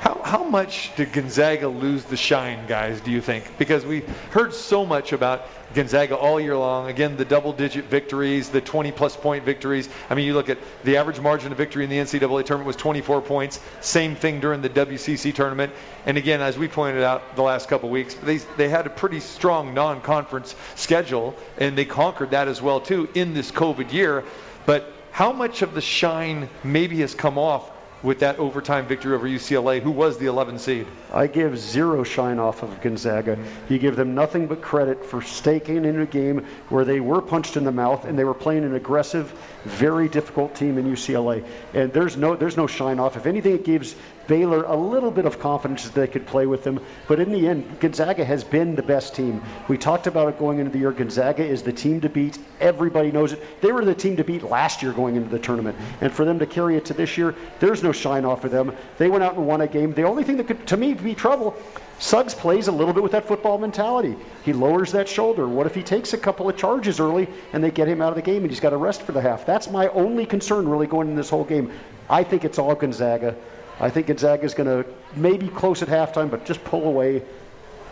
How, 0.00 0.18
how 0.24 0.44
much 0.44 0.96
did 0.96 1.12
Gonzaga 1.12 1.68
lose 1.68 2.04
the 2.04 2.16
shine, 2.16 2.66
guys, 2.66 3.02
do 3.02 3.10
you 3.10 3.20
think? 3.20 3.58
Because 3.58 3.84
we 3.84 4.00
heard 4.30 4.54
so 4.54 4.86
much 4.86 5.12
about 5.12 5.46
Gonzaga 5.74 6.16
all 6.16 6.40
year 6.40 6.56
long. 6.56 6.88
Again, 6.88 7.18
the 7.18 7.24
double 7.26 7.52
digit 7.52 7.84
victories, 7.84 8.48
the 8.48 8.62
20 8.62 8.92
plus 8.92 9.14
point 9.14 9.44
victories. 9.44 9.90
I 10.08 10.14
mean, 10.14 10.26
you 10.26 10.32
look 10.32 10.48
at 10.48 10.56
the 10.84 10.96
average 10.96 11.20
margin 11.20 11.52
of 11.52 11.58
victory 11.58 11.84
in 11.84 11.90
the 11.90 11.98
NCAA 11.98 12.46
tournament 12.46 12.66
was 12.66 12.76
24 12.76 13.20
points. 13.20 13.60
Same 13.82 14.16
thing 14.16 14.40
during 14.40 14.62
the 14.62 14.70
WCC 14.70 15.34
tournament. 15.34 15.70
And 16.06 16.16
again, 16.16 16.40
as 16.40 16.56
we 16.56 16.66
pointed 16.66 17.02
out 17.02 17.36
the 17.36 17.42
last 17.42 17.68
couple 17.68 17.90
weeks, 17.90 18.14
they, 18.14 18.38
they 18.56 18.70
had 18.70 18.86
a 18.86 18.90
pretty 18.90 19.20
strong 19.20 19.74
non 19.74 20.00
conference 20.00 20.54
schedule, 20.76 21.36
and 21.58 21.76
they 21.76 21.84
conquered 21.84 22.30
that 22.30 22.48
as 22.48 22.62
well, 22.62 22.80
too, 22.80 23.06
in 23.12 23.34
this 23.34 23.50
COVID 23.50 23.92
year. 23.92 24.24
But 24.64 24.94
how 25.12 25.30
much 25.30 25.60
of 25.60 25.74
the 25.74 25.82
shine 25.82 26.48
maybe 26.64 27.00
has 27.00 27.14
come 27.14 27.36
off 27.36 27.70
with 28.02 28.18
that 28.20 28.38
overtime 28.38 28.86
victory 28.86 29.14
over 29.14 29.28
UCLA, 29.28 29.80
who 29.80 29.90
was 29.90 30.16
the 30.18 30.26
11 30.26 30.58
seed. 30.58 30.86
I 31.12 31.26
give 31.26 31.58
zero 31.58 32.02
shine 32.02 32.38
off 32.38 32.62
of 32.62 32.80
Gonzaga. 32.80 33.38
You 33.68 33.78
give 33.78 33.96
them 33.96 34.14
nothing 34.14 34.46
but 34.46 34.62
credit 34.62 35.04
for 35.04 35.20
staking 35.20 35.84
in 35.84 36.00
a 36.00 36.06
game 36.06 36.46
where 36.68 36.84
they 36.84 37.00
were 37.00 37.20
punched 37.20 37.56
in 37.56 37.64
the 37.64 37.72
mouth 37.72 38.04
and 38.04 38.18
they 38.18 38.24
were 38.24 38.34
playing 38.34 38.64
an 38.64 38.74
aggressive, 38.74 39.32
very 39.64 40.08
difficult 40.08 40.54
team 40.54 40.78
in 40.78 40.86
UCLA. 40.86 41.44
And 41.74 41.92
there's 41.92 42.16
no 42.16 42.36
there's 42.36 42.56
no 42.56 42.66
shine 42.66 42.98
off. 42.98 43.16
If 43.16 43.26
anything, 43.26 43.54
it 43.54 43.64
gives 43.64 43.96
Baylor 44.30 44.62
a 44.62 44.76
little 44.76 45.10
bit 45.10 45.26
of 45.26 45.40
confidence 45.40 45.82
that 45.82 45.92
they 45.92 46.06
could 46.06 46.24
play 46.24 46.46
with 46.46 46.62
them. 46.62 46.78
But 47.08 47.18
in 47.18 47.32
the 47.32 47.48
end, 47.48 47.80
Gonzaga 47.80 48.24
has 48.24 48.44
been 48.44 48.76
the 48.76 48.82
best 48.82 49.12
team. 49.12 49.42
We 49.66 49.76
talked 49.76 50.06
about 50.06 50.28
it 50.28 50.38
going 50.38 50.60
into 50.60 50.70
the 50.70 50.78
year. 50.78 50.92
Gonzaga 50.92 51.44
is 51.44 51.64
the 51.64 51.72
team 51.72 52.00
to 52.02 52.08
beat. 52.08 52.38
Everybody 52.60 53.10
knows 53.10 53.32
it. 53.32 53.60
They 53.60 53.72
were 53.72 53.84
the 53.84 53.92
team 53.92 54.16
to 54.18 54.22
beat 54.22 54.44
last 54.44 54.84
year 54.84 54.92
going 54.92 55.16
into 55.16 55.28
the 55.28 55.40
tournament. 55.40 55.76
And 56.00 56.12
for 56.12 56.24
them 56.24 56.38
to 56.38 56.46
carry 56.46 56.76
it 56.76 56.84
to 56.84 56.94
this 56.94 57.18
year, 57.18 57.34
there's 57.58 57.82
no 57.82 57.90
shine 57.90 58.24
off 58.24 58.44
of 58.44 58.52
them. 58.52 58.72
They 58.98 59.08
went 59.08 59.24
out 59.24 59.34
and 59.34 59.48
won 59.48 59.62
a 59.62 59.66
game. 59.66 59.92
The 59.94 60.04
only 60.04 60.22
thing 60.22 60.36
that 60.36 60.46
could, 60.46 60.64
to 60.68 60.76
me, 60.76 60.94
be 60.94 61.12
trouble 61.12 61.56
Suggs 62.00 62.32
plays 62.32 62.68
a 62.68 62.72
little 62.72 62.94
bit 62.94 63.02
with 63.02 63.12
that 63.12 63.28
football 63.28 63.58
mentality. 63.58 64.16
He 64.42 64.54
lowers 64.54 64.90
that 64.92 65.06
shoulder. 65.06 65.46
What 65.46 65.66
if 65.66 65.74
he 65.74 65.82
takes 65.82 66.14
a 66.14 66.18
couple 66.18 66.48
of 66.48 66.56
charges 66.56 66.98
early 66.98 67.28
and 67.52 67.62
they 67.62 67.70
get 67.70 67.88
him 67.88 68.00
out 68.00 68.08
of 68.08 68.14
the 68.14 68.22
game 68.22 68.42
and 68.42 68.50
he's 68.50 68.58
got 68.58 68.70
to 68.70 68.78
rest 68.78 69.02
for 69.02 69.12
the 69.12 69.20
half? 69.20 69.44
That's 69.44 69.70
my 69.70 69.88
only 69.88 70.24
concern 70.24 70.66
really 70.66 70.86
going 70.86 71.08
in 71.08 71.14
this 71.14 71.28
whole 71.28 71.44
game. 71.44 71.70
I 72.08 72.24
think 72.24 72.46
it's 72.46 72.58
all 72.58 72.74
Gonzaga. 72.74 73.36
I 73.80 73.88
think 73.88 74.08
Gonzaga 74.08 74.44
is 74.44 74.54
going 74.54 74.68
to 74.84 74.88
maybe 75.16 75.48
close 75.48 75.82
at 75.82 75.88
halftime, 75.88 76.30
but 76.30 76.44
just 76.44 76.62
pull 76.64 76.84
away 76.84 77.22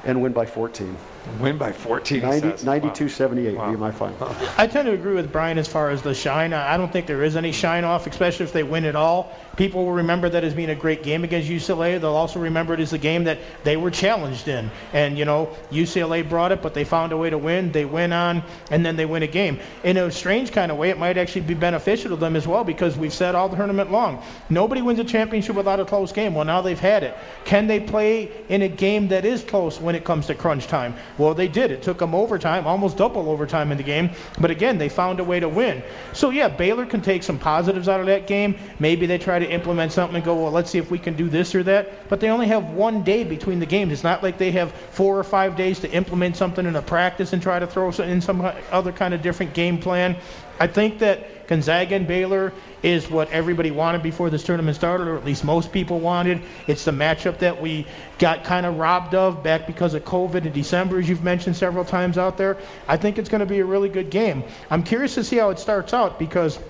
and 0.04 0.22
win 0.22 0.32
by 0.32 0.44
14. 0.44 0.96
Win 1.40 1.58
by 1.58 1.72
14. 1.72 2.20
90, 2.20 2.64
92 2.64 3.08
78 3.08 3.56
wow. 3.56 3.70
be 3.70 3.76
my 3.76 3.90
final. 3.90 4.16
I 4.58 4.66
tend 4.66 4.86
to 4.86 4.92
agree 4.92 5.14
with 5.14 5.30
Brian 5.30 5.58
as 5.58 5.68
far 5.68 5.90
as 5.90 6.02
the 6.02 6.14
shine. 6.14 6.52
I 6.52 6.76
don't 6.76 6.92
think 6.92 7.06
there 7.06 7.22
is 7.22 7.36
any 7.36 7.52
shine 7.52 7.84
off, 7.84 8.06
especially 8.06 8.44
if 8.44 8.52
they 8.52 8.62
win 8.62 8.84
it 8.84 8.96
all. 8.96 9.32
People 9.56 9.84
will 9.84 9.92
remember 9.92 10.28
that 10.28 10.44
as 10.44 10.54
being 10.54 10.70
a 10.70 10.74
great 10.74 11.02
game 11.02 11.24
against 11.24 11.48
UCLA. 11.48 12.00
They'll 12.00 12.10
also 12.10 12.38
remember 12.40 12.74
it 12.74 12.80
as 12.80 12.92
a 12.92 12.98
game 12.98 13.24
that 13.24 13.38
they 13.64 13.76
were 13.76 13.90
challenged 13.90 14.48
in. 14.48 14.70
And, 14.92 15.18
you 15.18 15.24
know, 15.24 15.48
UCLA 15.70 16.28
brought 16.28 16.52
it, 16.52 16.62
but 16.62 16.74
they 16.74 16.84
found 16.84 17.12
a 17.12 17.16
way 17.16 17.30
to 17.30 17.38
win. 17.38 17.72
They 17.72 17.84
win 17.84 18.12
on, 18.12 18.42
and 18.70 18.84
then 18.84 18.96
they 18.96 19.06
win 19.06 19.22
a 19.22 19.26
game. 19.26 19.58
In 19.84 19.96
a 19.96 20.10
strange 20.10 20.52
kind 20.52 20.70
of 20.70 20.78
way, 20.78 20.90
it 20.90 20.98
might 20.98 21.18
actually 21.18 21.42
be 21.42 21.54
beneficial 21.54 22.10
to 22.10 22.16
them 22.16 22.36
as 22.36 22.46
well 22.46 22.64
because 22.64 22.96
we've 22.96 23.12
said 23.12 23.34
all 23.34 23.48
the 23.48 23.56
tournament 23.56 23.90
long 23.90 24.22
nobody 24.50 24.82
wins 24.82 24.98
a 24.98 25.04
championship 25.04 25.56
without 25.56 25.80
a 25.80 25.84
close 25.84 26.12
game. 26.12 26.34
Well, 26.34 26.44
now 26.44 26.60
they've 26.60 26.78
had 26.78 27.02
it. 27.02 27.16
Can 27.44 27.66
they 27.66 27.80
play 27.80 28.30
in 28.48 28.62
a 28.62 28.68
game 28.68 29.08
that 29.08 29.24
is 29.24 29.42
close 29.42 29.80
when 29.80 29.94
it 29.94 30.04
comes 30.04 30.26
to 30.26 30.34
crunch 30.34 30.66
time? 30.66 30.94
Well, 31.18 31.34
they 31.34 31.48
did. 31.48 31.70
It 31.72 31.82
took 31.82 31.98
them 31.98 32.14
overtime, 32.14 32.66
almost 32.66 32.96
double 32.96 33.28
overtime 33.28 33.72
in 33.72 33.76
the 33.76 33.84
game. 33.84 34.10
But 34.40 34.50
again, 34.50 34.78
they 34.78 34.88
found 34.88 35.18
a 35.18 35.24
way 35.24 35.40
to 35.40 35.48
win. 35.48 35.82
So, 36.12 36.30
yeah, 36.30 36.48
Baylor 36.48 36.86
can 36.86 37.02
take 37.02 37.24
some 37.24 37.38
positives 37.38 37.88
out 37.88 38.00
of 38.00 38.06
that 38.06 38.28
game. 38.28 38.56
Maybe 38.78 39.04
they 39.04 39.18
try 39.18 39.38
to 39.38 39.50
implement 39.50 39.92
something 39.92 40.16
and 40.16 40.24
go, 40.24 40.34
well, 40.36 40.52
let's 40.52 40.70
see 40.70 40.78
if 40.78 40.90
we 40.90 40.98
can 40.98 41.14
do 41.14 41.28
this 41.28 41.54
or 41.54 41.62
that. 41.64 42.08
But 42.08 42.20
they 42.20 42.30
only 42.30 42.46
have 42.46 42.70
one 42.70 43.02
day 43.02 43.24
between 43.24 43.58
the 43.58 43.66
games. 43.66 43.92
It's 43.92 44.04
not 44.04 44.22
like 44.22 44.38
they 44.38 44.52
have 44.52 44.72
four 44.72 45.18
or 45.18 45.24
five 45.24 45.56
days 45.56 45.80
to 45.80 45.90
implement 45.90 46.36
something 46.36 46.64
in 46.64 46.76
a 46.76 46.82
practice 46.82 47.32
and 47.32 47.42
try 47.42 47.58
to 47.58 47.66
throw 47.66 47.88
in 47.90 48.20
some 48.20 48.40
other 48.70 48.92
kind 48.92 49.14
of 49.14 49.22
different 49.22 49.54
game 49.54 49.78
plan. 49.78 50.16
I 50.60 50.66
think 50.66 50.98
that 50.98 51.46
Gonzaga 51.46 51.94
and 51.94 52.06
Baylor 52.06 52.52
is 52.82 53.10
what 53.10 53.30
everybody 53.30 53.70
wanted 53.70 54.02
before 54.02 54.30
this 54.30 54.44
tournament 54.44 54.76
started, 54.76 55.08
or 55.08 55.16
at 55.16 55.24
least 55.24 55.44
most 55.44 55.72
people 55.72 55.98
wanted. 55.98 56.40
It's 56.66 56.84
the 56.84 56.90
matchup 56.90 57.38
that 57.38 57.60
we 57.60 57.86
got 58.18 58.44
kind 58.44 58.66
of 58.66 58.76
robbed 58.76 59.14
of 59.14 59.42
back 59.42 59.66
because 59.66 59.94
of 59.94 60.04
COVID 60.04 60.44
in 60.44 60.52
December, 60.52 60.98
as 60.98 61.08
you've 61.08 61.24
mentioned 61.24 61.56
several 61.56 61.84
times 61.84 62.18
out 62.18 62.36
there. 62.36 62.58
I 62.86 62.96
think 62.96 63.18
it's 63.18 63.28
going 63.28 63.40
to 63.40 63.46
be 63.46 63.60
a 63.60 63.64
really 63.64 63.88
good 63.88 64.10
game. 64.10 64.44
I'm 64.70 64.82
curious 64.82 65.14
to 65.14 65.24
see 65.24 65.36
how 65.36 65.50
it 65.50 65.58
starts 65.58 65.94
out 65.94 66.18
because– 66.18 66.58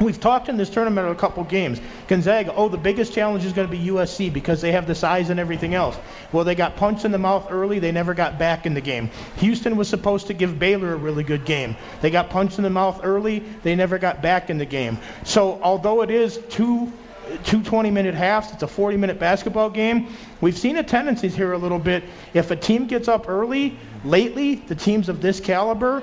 We've 0.00 0.20
talked 0.20 0.48
in 0.48 0.56
this 0.56 0.70
tournament 0.70 1.08
a 1.08 1.14
couple 1.14 1.42
games. 1.44 1.80
Gonzaga, 2.06 2.54
oh, 2.54 2.68
the 2.68 2.78
biggest 2.78 3.12
challenge 3.12 3.44
is 3.44 3.52
going 3.52 3.68
to 3.68 3.76
be 3.76 3.86
USC 3.86 4.32
because 4.32 4.60
they 4.60 4.70
have 4.70 4.86
the 4.86 4.94
size 4.94 5.30
and 5.30 5.40
everything 5.40 5.74
else. 5.74 5.98
Well, 6.30 6.44
they 6.44 6.54
got 6.54 6.76
punched 6.76 7.04
in 7.04 7.10
the 7.10 7.18
mouth 7.18 7.48
early. 7.50 7.80
They 7.80 7.90
never 7.90 8.14
got 8.14 8.38
back 8.38 8.64
in 8.64 8.74
the 8.74 8.80
game. 8.80 9.10
Houston 9.38 9.76
was 9.76 9.88
supposed 9.88 10.28
to 10.28 10.34
give 10.34 10.58
Baylor 10.58 10.92
a 10.92 10.96
really 10.96 11.24
good 11.24 11.44
game. 11.44 11.76
They 12.00 12.10
got 12.10 12.30
punched 12.30 12.58
in 12.58 12.64
the 12.64 12.70
mouth 12.70 13.00
early. 13.02 13.40
They 13.64 13.74
never 13.74 13.98
got 13.98 14.22
back 14.22 14.50
in 14.50 14.58
the 14.58 14.66
game. 14.66 14.98
So, 15.24 15.60
although 15.62 16.02
it 16.02 16.10
is 16.10 16.38
two 16.48 16.92
two 17.44 17.62
20 17.62 17.90
minute 17.90 18.14
halves. 18.14 18.52
It's 18.52 18.62
a 18.62 18.68
40 18.68 18.96
minute 18.96 19.18
basketball 19.18 19.68
game. 19.70 20.08
We've 20.40 20.56
seen 20.56 20.76
a 20.78 20.82
tendency 20.82 21.28
here 21.28 21.52
a 21.52 21.58
little 21.58 21.78
bit. 21.78 22.04
If 22.34 22.50
a 22.50 22.56
team 22.56 22.86
gets 22.86 23.08
up 23.08 23.28
early, 23.28 23.76
lately, 24.04 24.56
the 24.56 24.74
teams 24.74 25.08
of 25.08 25.20
this 25.20 25.40
caliber, 25.40 26.02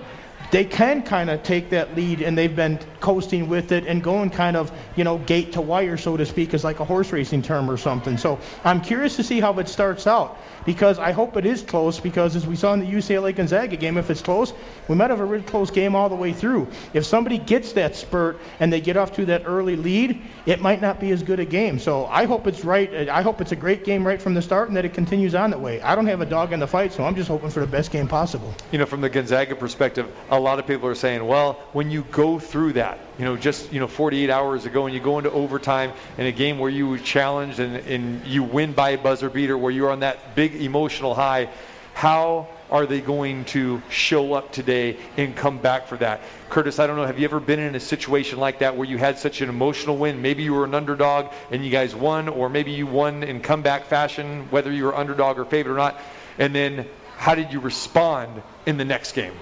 they 0.52 0.66
can 0.66 1.02
kind 1.02 1.30
of 1.30 1.44
take 1.44 1.70
that 1.70 1.96
lead 1.96 2.22
and 2.22 2.38
they've 2.38 2.56
been 2.56 2.80
coasting 3.00 3.48
with 3.48 3.72
it 3.72 3.86
and 3.86 4.04
going 4.04 4.30
kind 4.30 4.56
of, 4.56 4.72
you 4.96 5.04
know, 5.04 5.18
gate 5.20 5.54
to 5.54 5.62
wire, 5.62 5.98
so 5.98 6.18
to 6.18 6.26
speak, 6.26 6.54
is 6.54 6.64
like 6.64 6.80
a 6.80 6.86
horse 6.86 7.12
racing 7.12 7.42
term 7.42 7.70
or 7.70 7.78
something. 7.78 8.18
So 8.18 8.40
I'm 8.64 8.82
curious 8.82 9.16
to 9.18 9.24
see 9.24 9.40
how 9.40 9.58
it 9.60 9.68
starts 9.68 10.08
out 10.08 10.40
because 10.66 11.00
I 11.00 11.12
hope 11.12 11.38
it 11.38 11.46
is 11.46 11.62
close 11.62 12.00
because 12.00 12.36
as 12.36 12.46
we 12.48 12.56
saw 12.56 12.74
in 12.74 12.80
the 12.80 12.86
UCLA 12.86 13.36
Gonzaga 13.36 13.78
game, 13.78 13.98
if 13.98 14.10
it's 14.10 14.22
close, 14.22 14.54
we 14.88 14.96
might 14.96 15.10
have 15.10 15.20
a 15.20 15.26
really 15.26 15.44
close 15.44 15.72
game 15.72 15.96
all 15.96 16.10
the 16.10 16.16
way 16.16 16.34
through. 16.34 16.68
If 16.94 17.06
somebody 17.06 17.38
gets 17.38 17.72
that 17.74 17.96
spurt 17.96 18.40
and 18.60 18.74
they 18.74 18.82
get 18.82 18.98
off 18.98 19.14
to 19.14 19.26
that 19.26 19.44
early 19.46 19.76
lead, 19.76 20.22
it 20.46 20.62
might 20.62 20.82
not 20.82 21.00
be 21.00 21.12
as 21.12 21.24
good 21.24 21.40
a 21.40 21.46
game. 21.46 21.80
So 21.80 22.08
I 22.08 22.26
hope 22.26 22.48
it's 22.48 22.66
right. 22.66 23.08
I 23.10 23.22
hope 23.22 23.42
it's 23.42 23.52
a 23.52 23.56
great 23.56 23.86
game 23.86 24.06
right 24.06 24.22
from 24.22 24.34
the 24.34 24.42
start 24.42 24.68
and 24.68 24.78
that 24.78 24.86
it 24.86 24.94
continues 24.94 25.36
on 25.36 25.52
that 25.52 25.60
way. 25.60 25.82
I 25.82 25.96
don't 25.96 26.08
have 26.08 26.22
a 26.22 26.26
dog 26.26 26.54
in 26.54 26.60
the 26.60 26.68
fight, 26.68 26.92
so 26.92 27.04
I'm 27.04 27.16
just 27.16 27.28
hoping 27.28 27.50
for 27.50 27.60
the 27.60 27.68
best 27.68 27.92
game 27.92 28.08
possible. 28.08 28.54
You 28.72 28.80
know, 28.80 28.86
from 28.86 29.02
the 29.02 29.10
Gonzaga 29.10 29.56
perspective, 29.56 30.12
a 30.30 30.40
lot 30.40 30.60
of 30.60 30.68
people 30.68 30.88
are 30.88 30.96
saying, 30.96 31.26
well, 31.26 31.54
when 31.74 31.92
you 31.92 32.04
go 32.12 32.40
through 32.40 32.74
that, 32.74 33.00
you 33.18 33.26
know, 33.26 33.38
just 33.38 33.72
you 33.72 33.80
know, 33.80 33.88
48 33.88 34.30
hours 34.30 34.66
ago, 34.66 34.86
and 34.86 34.94
you 34.94 35.00
go 35.00 35.18
into 35.18 35.32
overtime 35.32 35.94
in 36.18 36.26
a 36.26 36.32
game 36.32 36.60
where 36.60 36.70
you 36.70 36.88
were 36.88 36.98
challenged 36.98 37.60
and, 37.60 37.78
and 37.88 38.26
you 38.26 38.44
win 38.44 38.74
by 38.74 38.92
a 38.92 38.98
buzzer 38.98 39.30
beater, 39.30 39.58
where 39.58 39.72
you're 39.72 39.92
on 39.92 40.02
that 40.02 40.36
big 40.36 40.56
emotional 40.56 41.16
high, 41.16 41.50
how 41.94 42.50
are 42.70 42.86
they 42.86 43.00
going 43.00 43.46
to 43.46 43.82
show 43.90 44.34
up 44.34 44.52
today 44.52 44.98
and 45.18 45.36
come 45.36 45.60
back 45.60 45.88
for 45.88 45.98
that? 45.98 46.22
Curtis, 46.50 46.80
I 46.80 46.88
don't 46.88 46.98
know, 46.98 47.06
have 47.06 47.20
you 47.20 47.26
ever 47.26 47.40
been 47.40 47.60
in 47.60 47.76
a 47.76 47.80
situation 47.80 48.40
like 48.40 48.60
that 48.60 48.76
where 48.76 48.88
you 48.88 48.98
had 48.98 49.18
such 49.18 49.42
an 49.42 49.50
emotional 49.50 49.96
win? 49.96 50.22
Maybe 50.22 50.44
you 50.44 50.54
were 50.54 50.66
an 50.66 50.74
underdog 50.74 51.32
and 51.52 51.64
you 51.64 51.72
guys 51.72 51.96
won, 51.96 52.28
or 52.28 52.50
maybe 52.50 52.72
you 52.72 52.86
won 52.86 53.24
in 53.24 53.40
comeback 53.40 53.86
fashion, 53.86 54.48
whether 54.50 54.72
you 54.72 54.84
were 54.86 54.96
underdog 54.96 55.38
or 55.38 55.46
favorite 55.46 55.74
or 55.74 55.78
not, 55.78 56.02
and 56.38 56.54
then 56.54 56.86
how 57.18 57.34
did 57.34 57.54
you 57.54 57.60
respond 57.60 58.42
in 58.66 58.78
the 58.78 58.86
next 58.86 59.14
game? 59.14 59.34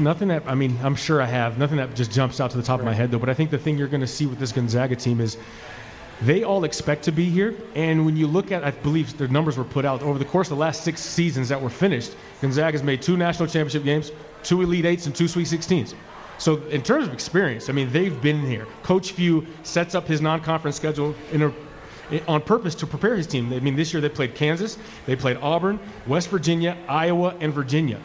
Nothing 0.00 0.28
that 0.28 0.44
I 0.46 0.54
mean, 0.54 0.78
I'm 0.82 0.94
sure 0.94 1.20
I 1.20 1.26
have. 1.26 1.58
Nothing 1.58 1.78
that 1.78 1.94
just 1.94 2.12
jumps 2.12 2.40
out 2.40 2.50
to 2.52 2.56
the 2.56 2.62
top 2.62 2.78
right. 2.78 2.82
of 2.82 2.86
my 2.86 2.94
head 2.94 3.10
though. 3.10 3.18
But 3.18 3.28
I 3.28 3.34
think 3.34 3.50
the 3.50 3.58
thing 3.58 3.76
you're 3.76 3.88
going 3.88 4.00
to 4.00 4.06
see 4.06 4.26
with 4.26 4.38
this 4.38 4.52
Gonzaga 4.52 4.96
team 4.96 5.20
is 5.20 5.36
they 6.22 6.44
all 6.44 6.64
expect 6.64 7.02
to 7.04 7.12
be 7.12 7.28
here. 7.28 7.54
And 7.74 8.06
when 8.06 8.16
you 8.16 8.26
look 8.26 8.52
at, 8.52 8.64
I 8.64 8.70
believe 8.70 9.16
the 9.18 9.28
numbers 9.28 9.58
were 9.58 9.64
put 9.64 9.84
out 9.84 10.02
over 10.02 10.18
the 10.18 10.24
course 10.24 10.48
of 10.50 10.56
the 10.56 10.60
last 10.60 10.84
six 10.84 11.00
seasons 11.00 11.48
that 11.48 11.60
were 11.60 11.70
finished. 11.70 12.16
Gonzaga's 12.40 12.82
made 12.82 13.02
two 13.02 13.16
national 13.16 13.48
championship 13.48 13.84
games, 13.84 14.12
two 14.42 14.62
Elite 14.62 14.86
Eights, 14.86 15.06
and 15.06 15.14
two 15.14 15.28
Sweet 15.28 15.46
16s. 15.46 15.94
So 16.38 16.56
in 16.66 16.82
terms 16.82 17.06
of 17.06 17.14
experience, 17.14 17.68
I 17.68 17.72
mean, 17.72 17.90
they've 17.90 18.20
been 18.20 18.44
here. 18.46 18.66
Coach 18.82 19.12
Few 19.12 19.46
sets 19.62 19.94
up 19.94 20.06
his 20.06 20.20
non-conference 20.20 20.76
schedule 20.76 21.14
in 21.32 21.42
a 21.42 21.52
on 22.28 22.40
purpose 22.40 22.76
to 22.76 22.86
prepare 22.86 23.16
his 23.16 23.26
team. 23.26 23.52
I 23.52 23.58
mean, 23.58 23.74
this 23.74 23.92
year 23.92 24.00
they 24.00 24.08
played 24.08 24.36
Kansas, 24.36 24.78
they 25.06 25.16
played 25.16 25.38
Auburn, 25.38 25.80
West 26.06 26.28
Virginia, 26.28 26.76
Iowa, 26.88 27.34
and 27.40 27.52
Virginia. 27.52 27.98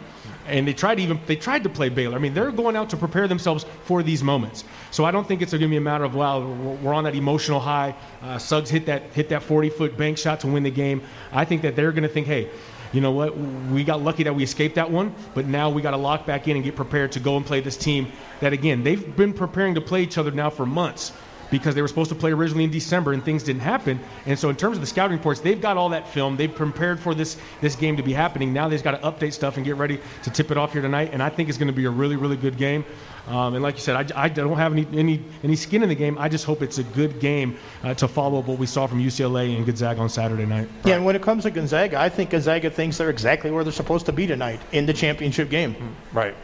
And 0.48 0.68
they 0.68 0.74
tried 0.74 0.96
to 0.96 1.02
even 1.02 1.20
they 1.26 1.36
tried 1.36 1.64
to 1.64 1.70
play 1.70 1.90
Baylor. 1.90 2.16
I 2.16 2.20
mean, 2.20 2.34
they're 2.34 2.52
going 2.52 2.76
out 2.76 2.90
to 2.92 2.98
prepare 2.98 3.28
themselves 3.28 3.66
for 3.84 4.04
these 4.04 4.24
moments. 4.24 4.64
So 4.92 5.06
I 5.06 5.12
don't 5.12 5.28
think 5.28 5.42
it's 5.42 5.52
going 5.52 5.62
to 5.62 5.68
be 5.68 5.78
a 5.78 5.82
matter 5.82 6.04
of 6.04 6.16
wow, 6.16 6.42
we're 6.82 6.94
on 6.94 7.04
that 7.06 7.16
emotional 7.16 7.60
high. 7.60 7.96
Uh, 8.22 8.38
Suggs 8.38 8.70
hit 8.70 8.86
that 8.86 9.04
hit 9.14 9.30
that 9.30 9.44
40 9.44 9.70
foot 9.70 9.98
bank 9.98 10.18
shot 10.18 10.40
to 10.42 10.48
win 10.48 10.64
the 10.64 10.72
game. 10.72 11.02
I 11.32 11.46
think 11.46 11.62
that 11.62 11.76
they're 11.76 11.92
going 11.92 12.04
to 12.04 12.10
think, 12.10 12.28
hey, 12.28 12.50
you 12.92 13.00
know 13.00 13.12
what? 13.12 13.38
We 13.38 13.84
got 13.84 14.02
lucky 14.02 14.24
that 14.24 14.36
we 14.36 14.44
escaped 14.44 14.76
that 14.76 14.90
one, 14.90 15.16
but 15.34 15.46
now 15.46 15.70
we 15.70 15.82
got 15.82 15.92
to 15.92 15.98
lock 15.98 16.26
back 16.26 16.48
in 16.48 16.58
and 16.58 16.66
get 16.66 16.76
prepared 16.76 17.12
to 17.14 17.20
go 17.20 17.38
and 17.38 17.46
play 17.46 17.62
this 17.62 17.78
team 17.78 18.12
that, 18.42 18.52
again, 18.52 18.84
they've 18.84 19.16
been 19.16 19.34
preparing 19.34 19.76
to 19.76 19.82
play 19.82 20.04
each 20.04 20.18
other 20.18 20.32
now 20.32 20.50
for 20.50 20.66
months 20.66 21.14
because 21.52 21.76
they 21.76 21.82
were 21.82 21.88
supposed 21.88 22.10
to 22.10 22.16
play 22.16 22.32
originally 22.32 22.64
in 22.64 22.72
December 22.72 23.14
and 23.14 23.24
things 23.24 23.44
didn't 23.44 23.62
happen. 23.62 24.00
And 24.26 24.40
so 24.40 24.50
in 24.50 24.56
terms 24.56 24.78
of 24.78 24.82
the 24.82 24.88
scouting 24.88 25.18
reports, 25.18 25.42
they've 25.42 25.62
got 25.62 25.78
all 25.78 25.90
that 25.90 26.08
film. 26.08 26.38
They've 26.38 26.54
prepared 26.54 27.00
for 27.00 27.14
this 27.14 27.38
this 27.60 27.76
game 27.76 27.96
to 27.98 28.04
be 28.04 28.14
happening. 28.14 28.54
Now 28.54 28.68
they've 28.68 28.82
got 28.82 28.92
to 28.92 29.12
update 29.12 29.34
stuff 29.34 29.58
and 29.58 29.66
get 29.66 29.76
ready 29.76 30.00
to 30.24 30.30
tip 30.32 30.50
it 30.50 30.58
off 30.58 30.74
here 30.74 30.82
tonight. 30.82 31.12
And 31.14 31.22
I 31.22 31.30
think 31.30 31.50
it's 31.50 31.58
going 31.58 31.68
to 31.68 31.74
be 31.74 31.86
a 31.86 31.92
really 31.92 32.16
really 32.16 32.38
good 32.38 32.58
game. 32.58 32.84
Um, 33.28 33.54
and 33.54 33.62
like 33.62 33.76
you 33.76 33.82
said, 33.82 34.12
I, 34.16 34.24
I, 34.24 34.30
don't 34.30 34.58
have 34.58 34.74
any, 34.74 34.88
any 34.98 35.24
any 35.44 35.56
skin 35.56 35.84
in 35.84 35.90
the 35.90 35.96
game. 35.96 36.18
I 36.18 36.28
just 36.28 36.44
hope 36.44 36.64
it's 36.64 36.80
a 36.80 36.84
good 36.84 37.20
game 37.20 37.56
uh, 37.84 37.94
to 37.94 38.08
follow 38.08 38.40
up 38.40 38.48
what 38.48 38.58
we 38.58 38.66
saw 38.66 38.88
from 38.88 39.00
UCLA 39.00 39.56
and 39.56 39.66
Gonzaga 39.66 40.02
on 40.02 40.10
Saturday 40.10 40.46
night. 40.46 40.68
Yeah, 40.86 40.96
and 40.96 41.06
when 41.06 41.16
it 41.16 41.22
comes 41.22 41.44
to 41.44 41.52
Gonzaga, 41.52 42.00
I 42.00 42.10
think 42.10 42.32
Gonzaga 42.32 42.72
thinks 42.72 42.98
they're 42.98 43.12
exactly 43.12 43.52
where 43.52 43.64
they're 43.64 43.72
supposed 43.72 44.08
to 44.08 44.12
be 44.12 44.26
tonight 44.26 44.60
in 44.72 44.86
the 44.88 44.94
championship 44.94 45.50
game. 45.50 45.76
Right. 46.14 46.36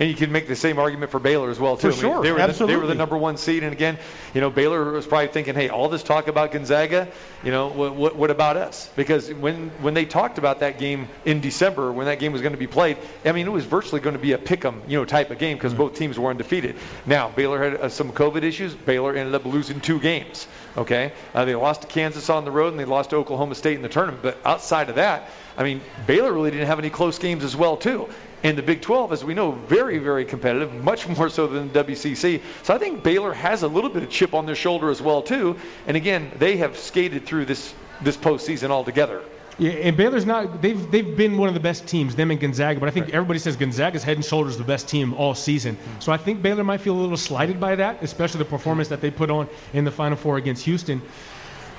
And 0.00 0.08
you 0.08 0.16
can 0.16 0.32
make 0.32 0.48
the 0.48 0.56
same 0.56 0.78
argument 0.78 1.10
for 1.10 1.20
Baylor 1.20 1.50
as 1.50 1.60
well 1.60 1.76
too. 1.76 1.92
For 1.92 1.98
sure, 1.98 2.10
I 2.10 2.14
mean, 2.14 2.22
they, 2.22 2.32
were 2.32 2.40
absolutely. 2.40 2.74
The, 2.74 2.80
they 2.80 2.86
were 2.86 2.88
the 2.88 2.94
number 2.94 3.18
one 3.18 3.36
seed, 3.36 3.62
and 3.62 3.72
again, 3.72 3.98
you 4.32 4.40
know, 4.40 4.48
Baylor 4.48 4.92
was 4.92 5.06
probably 5.06 5.28
thinking, 5.28 5.54
hey, 5.54 5.68
all 5.68 5.90
this 5.90 6.02
talk 6.02 6.26
about 6.26 6.52
Gonzaga, 6.52 7.06
you 7.44 7.50
know, 7.50 7.68
what, 7.68 7.94
what, 7.94 8.16
what 8.16 8.30
about 8.30 8.56
us? 8.56 8.88
Because 8.96 9.30
when 9.34 9.68
when 9.82 9.92
they 9.92 10.06
talked 10.06 10.38
about 10.38 10.60
that 10.60 10.78
game 10.78 11.06
in 11.26 11.42
December, 11.42 11.92
when 11.92 12.06
that 12.06 12.18
game 12.18 12.32
was 12.32 12.40
going 12.40 12.54
to 12.54 12.58
be 12.58 12.66
played, 12.66 12.96
I 13.26 13.32
mean, 13.32 13.46
it 13.46 13.50
was 13.50 13.66
virtually 13.66 14.00
going 14.00 14.16
to 14.16 14.22
be 14.22 14.32
a 14.32 14.38
pick 14.38 14.64
'em, 14.64 14.80
you 14.88 14.96
know, 14.96 15.04
type 15.04 15.30
of 15.30 15.38
game 15.38 15.58
because 15.58 15.72
mm-hmm. 15.72 15.82
both 15.82 15.96
teams 15.96 16.18
were 16.18 16.30
undefeated. 16.30 16.76
Now 17.04 17.28
Baylor 17.28 17.62
had 17.62 17.74
uh, 17.74 17.88
some 17.90 18.10
COVID 18.10 18.42
issues. 18.42 18.74
Baylor 18.74 19.14
ended 19.14 19.34
up 19.34 19.44
losing 19.44 19.80
two 19.80 20.00
games. 20.00 20.48
Okay, 20.78 21.12
uh, 21.34 21.44
they 21.44 21.54
lost 21.54 21.82
to 21.82 21.88
Kansas 21.88 22.30
on 22.30 22.46
the 22.46 22.50
road 22.50 22.68
and 22.68 22.80
they 22.80 22.86
lost 22.86 23.10
to 23.10 23.16
Oklahoma 23.16 23.54
State 23.54 23.74
in 23.74 23.82
the 23.82 23.88
tournament. 23.88 24.22
But 24.22 24.38
outside 24.46 24.88
of 24.88 24.94
that, 24.94 25.28
I 25.58 25.62
mean, 25.62 25.82
Baylor 26.06 26.32
really 26.32 26.50
didn't 26.50 26.68
have 26.68 26.78
any 26.78 26.88
close 26.88 27.18
games 27.18 27.44
as 27.44 27.54
well 27.54 27.76
too. 27.76 28.08
And 28.42 28.56
the 28.56 28.62
Big 28.62 28.80
12, 28.80 29.12
as 29.12 29.24
we 29.24 29.34
know, 29.34 29.52
very, 29.52 29.98
very 29.98 30.24
competitive, 30.24 30.72
much 30.82 31.06
more 31.08 31.28
so 31.28 31.46
than 31.46 31.70
the 31.72 31.84
WCC. 31.84 32.40
So 32.62 32.74
I 32.74 32.78
think 32.78 33.02
Baylor 33.02 33.34
has 33.34 33.62
a 33.62 33.68
little 33.68 33.90
bit 33.90 34.02
of 34.02 34.08
chip 34.08 34.32
on 34.32 34.46
their 34.46 34.54
shoulder 34.54 34.90
as 34.90 35.02
well 35.02 35.20
too. 35.22 35.56
And 35.86 35.96
again, 35.96 36.30
they 36.38 36.56
have 36.56 36.76
skated 36.76 37.26
through 37.26 37.46
this 37.46 37.74
this 38.02 38.16
postseason 38.16 38.70
altogether. 38.70 39.22
Yeah, 39.58 39.72
and 39.72 39.94
Baylor's 39.94 40.24
not. 40.24 40.62
They've 40.62 40.90
they've 40.90 41.14
been 41.16 41.36
one 41.36 41.48
of 41.48 41.54
the 41.54 41.60
best 41.60 41.86
teams, 41.86 42.16
them 42.16 42.30
and 42.30 42.40
Gonzaga. 42.40 42.80
But 42.80 42.88
I 42.88 42.92
think 42.92 43.06
right. 43.06 43.14
everybody 43.14 43.38
says 43.38 43.56
Gonzaga's 43.56 44.02
head 44.02 44.16
and 44.16 44.24
shoulders 44.24 44.56
the 44.56 44.64
best 44.64 44.88
team 44.88 45.12
all 45.12 45.34
season. 45.34 45.76
Mm-hmm. 45.76 46.00
So 46.00 46.12
I 46.12 46.16
think 46.16 46.40
Baylor 46.40 46.64
might 46.64 46.80
feel 46.80 46.94
a 46.94 47.00
little 47.00 47.18
slighted 47.18 47.60
by 47.60 47.76
that, 47.76 48.02
especially 48.02 48.38
the 48.38 48.46
performance 48.46 48.88
that 48.88 49.02
they 49.02 49.10
put 49.10 49.30
on 49.30 49.46
in 49.74 49.84
the 49.84 49.90
Final 49.90 50.16
Four 50.16 50.38
against 50.38 50.64
Houston. 50.64 51.02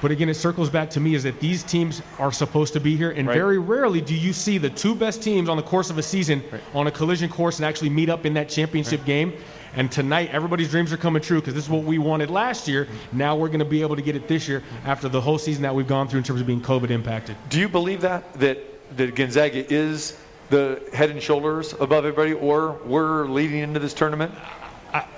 But 0.01 0.11
again, 0.11 0.29
it 0.29 0.33
circles 0.33 0.69
back 0.69 0.89
to 0.91 0.99
me 0.99 1.13
is 1.13 1.23
that 1.23 1.39
these 1.39 1.63
teams 1.63 2.01
are 2.17 2.31
supposed 2.31 2.73
to 2.73 2.79
be 2.79 2.97
here, 2.97 3.11
and 3.11 3.27
right. 3.27 3.33
very 3.33 3.59
rarely 3.59 4.01
do 4.01 4.15
you 4.15 4.33
see 4.33 4.57
the 4.57 4.69
two 4.69 4.95
best 4.95 5.21
teams 5.21 5.47
on 5.47 5.57
the 5.57 5.63
course 5.63 5.89
of 5.89 5.97
a 5.97 6.03
season 6.03 6.43
right. 6.51 6.61
on 6.73 6.87
a 6.87 6.91
collision 6.91 7.29
course 7.29 7.59
and 7.59 7.65
actually 7.65 7.89
meet 7.89 8.09
up 8.09 8.25
in 8.25 8.33
that 8.33 8.49
championship 8.49 9.01
right. 9.01 9.07
game. 9.07 9.33
And 9.73 9.89
tonight, 9.89 10.29
everybody's 10.33 10.69
dreams 10.69 10.91
are 10.91 10.97
coming 10.97 11.21
true 11.21 11.39
because 11.39 11.53
this 11.53 11.63
is 11.63 11.69
what 11.69 11.83
we 11.83 11.97
wanted 11.97 12.29
last 12.29 12.67
year. 12.67 12.89
Now 13.13 13.37
we're 13.37 13.47
going 13.47 13.59
to 13.59 13.65
be 13.65 13.81
able 13.81 13.95
to 13.95 14.01
get 14.01 14.17
it 14.17 14.27
this 14.27 14.47
year 14.47 14.63
after 14.83 15.07
the 15.07 15.21
whole 15.21 15.37
season 15.37 15.61
that 15.63 15.73
we've 15.73 15.87
gone 15.87 16.09
through 16.09 16.17
in 16.17 16.23
terms 16.23 16.41
of 16.41 16.47
being 16.47 16.61
COVID 16.61 16.89
impacted. 16.89 17.37
Do 17.49 17.59
you 17.59 17.69
believe 17.69 18.01
that 18.01 18.33
that 18.33 18.57
that 18.97 19.15
Gonzaga 19.15 19.71
is 19.71 20.17
the 20.49 20.81
head 20.93 21.11
and 21.11 21.21
shoulders 21.21 21.73
above 21.73 22.05
everybody, 22.05 22.33
or 22.33 22.73
we're 22.85 23.27
leading 23.27 23.59
into 23.59 23.79
this 23.79 23.93
tournament? 23.93 24.33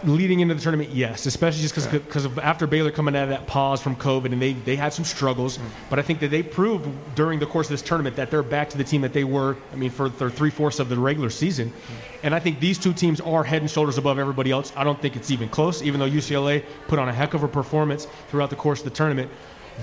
Leading 0.03 0.39
into 0.41 0.53
the 0.53 0.61
tournament, 0.61 0.91
yes, 0.91 1.25
especially 1.25 1.61
just 1.61 1.73
because 1.73 1.87
because 1.87 2.25
of 2.25 2.37
after 2.39 2.67
Baylor 2.67 2.91
coming 2.91 3.15
out 3.15 3.23
of 3.23 3.29
that 3.29 3.47
pause 3.47 3.81
from 3.81 3.95
COVID 3.95 4.31
and 4.31 4.41
they 4.41 4.53
they 4.53 4.75
had 4.75 4.93
some 4.93 5.05
struggles, 5.05 5.57
mm-hmm. 5.57 5.67
but 5.89 5.99
I 5.99 6.01
think 6.01 6.19
that 6.19 6.29
they 6.29 6.43
proved 6.43 6.87
during 7.15 7.39
the 7.39 7.45
course 7.45 7.67
of 7.67 7.71
this 7.71 7.81
tournament 7.81 8.15
that 8.15 8.29
they're 8.29 8.43
back 8.43 8.69
to 8.71 8.77
the 8.77 8.83
team 8.83 9.01
that 9.01 9.13
they 9.13 9.23
were. 9.23 9.57
I 9.71 9.75
mean, 9.75 9.89
for 9.89 10.09
their 10.09 10.29
three 10.29 10.49
fourths 10.49 10.79
of 10.79 10.89
the 10.89 10.97
regular 10.97 11.29
season, 11.29 11.69
mm-hmm. 11.69 12.25
and 12.25 12.35
I 12.35 12.39
think 12.39 12.59
these 12.59 12.77
two 12.77 12.93
teams 12.93 13.19
are 13.21 13.43
head 13.43 13.61
and 13.61 13.69
shoulders 13.69 13.97
above 13.97 14.19
everybody 14.19 14.51
else. 14.51 14.71
I 14.75 14.83
don't 14.83 15.01
think 15.01 15.15
it's 15.15 15.31
even 15.31 15.49
close, 15.49 15.81
even 15.81 15.99
though 15.99 16.09
UCLA 16.09 16.63
put 16.87 16.99
on 16.99 17.09
a 17.09 17.13
heck 17.13 17.33
of 17.33 17.43
a 17.43 17.47
performance 17.47 18.07
throughout 18.29 18.49
the 18.49 18.55
course 18.55 18.79
of 18.79 18.85
the 18.85 18.91
tournament 18.91 19.31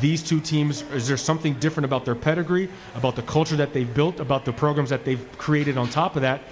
these 0.01 0.23
two 0.23 0.41
teams 0.41 0.83
is 0.93 1.09
there 1.09 1.17
something 1.17 1.55
different 1.55 1.85
about 1.85 2.05
their 2.05 2.15
pedigree 2.15 2.69
about 2.95 3.17
the 3.17 3.23
culture 3.23 3.57
that 3.57 3.73
they've 3.73 3.93
built 3.93 4.21
about 4.21 4.45
the 4.45 4.53
programs 4.53 4.89
that 4.89 5.05
they've 5.05 5.27
created 5.37 5.77
on 5.77 5.89
top 5.89 6.15
of 6.15 6.23
that 6.23 6.43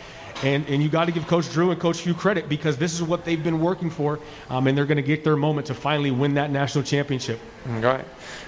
and, 0.42 0.66
and 0.68 0.82
you 0.82 0.88
got 0.88 1.06
to 1.06 1.12
give 1.12 1.26
Coach 1.26 1.50
Drew 1.52 1.70
and 1.70 1.80
Coach 1.80 2.00
Few 2.00 2.14
credit 2.14 2.48
because 2.48 2.76
this 2.76 2.92
is 2.94 3.02
what 3.02 3.24
they've 3.24 3.42
been 3.42 3.60
working 3.60 3.90
for, 3.90 4.20
um, 4.50 4.66
and 4.66 4.78
they're 4.78 4.86
going 4.86 4.96
to 4.96 5.02
get 5.02 5.24
their 5.24 5.36
moment 5.36 5.66
to 5.68 5.74
finally 5.74 6.10
win 6.10 6.34
that 6.34 6.50
national 6.50 6.84
championship. 6.84 7.40
All 7.68 7.80
right. 7.80 8.04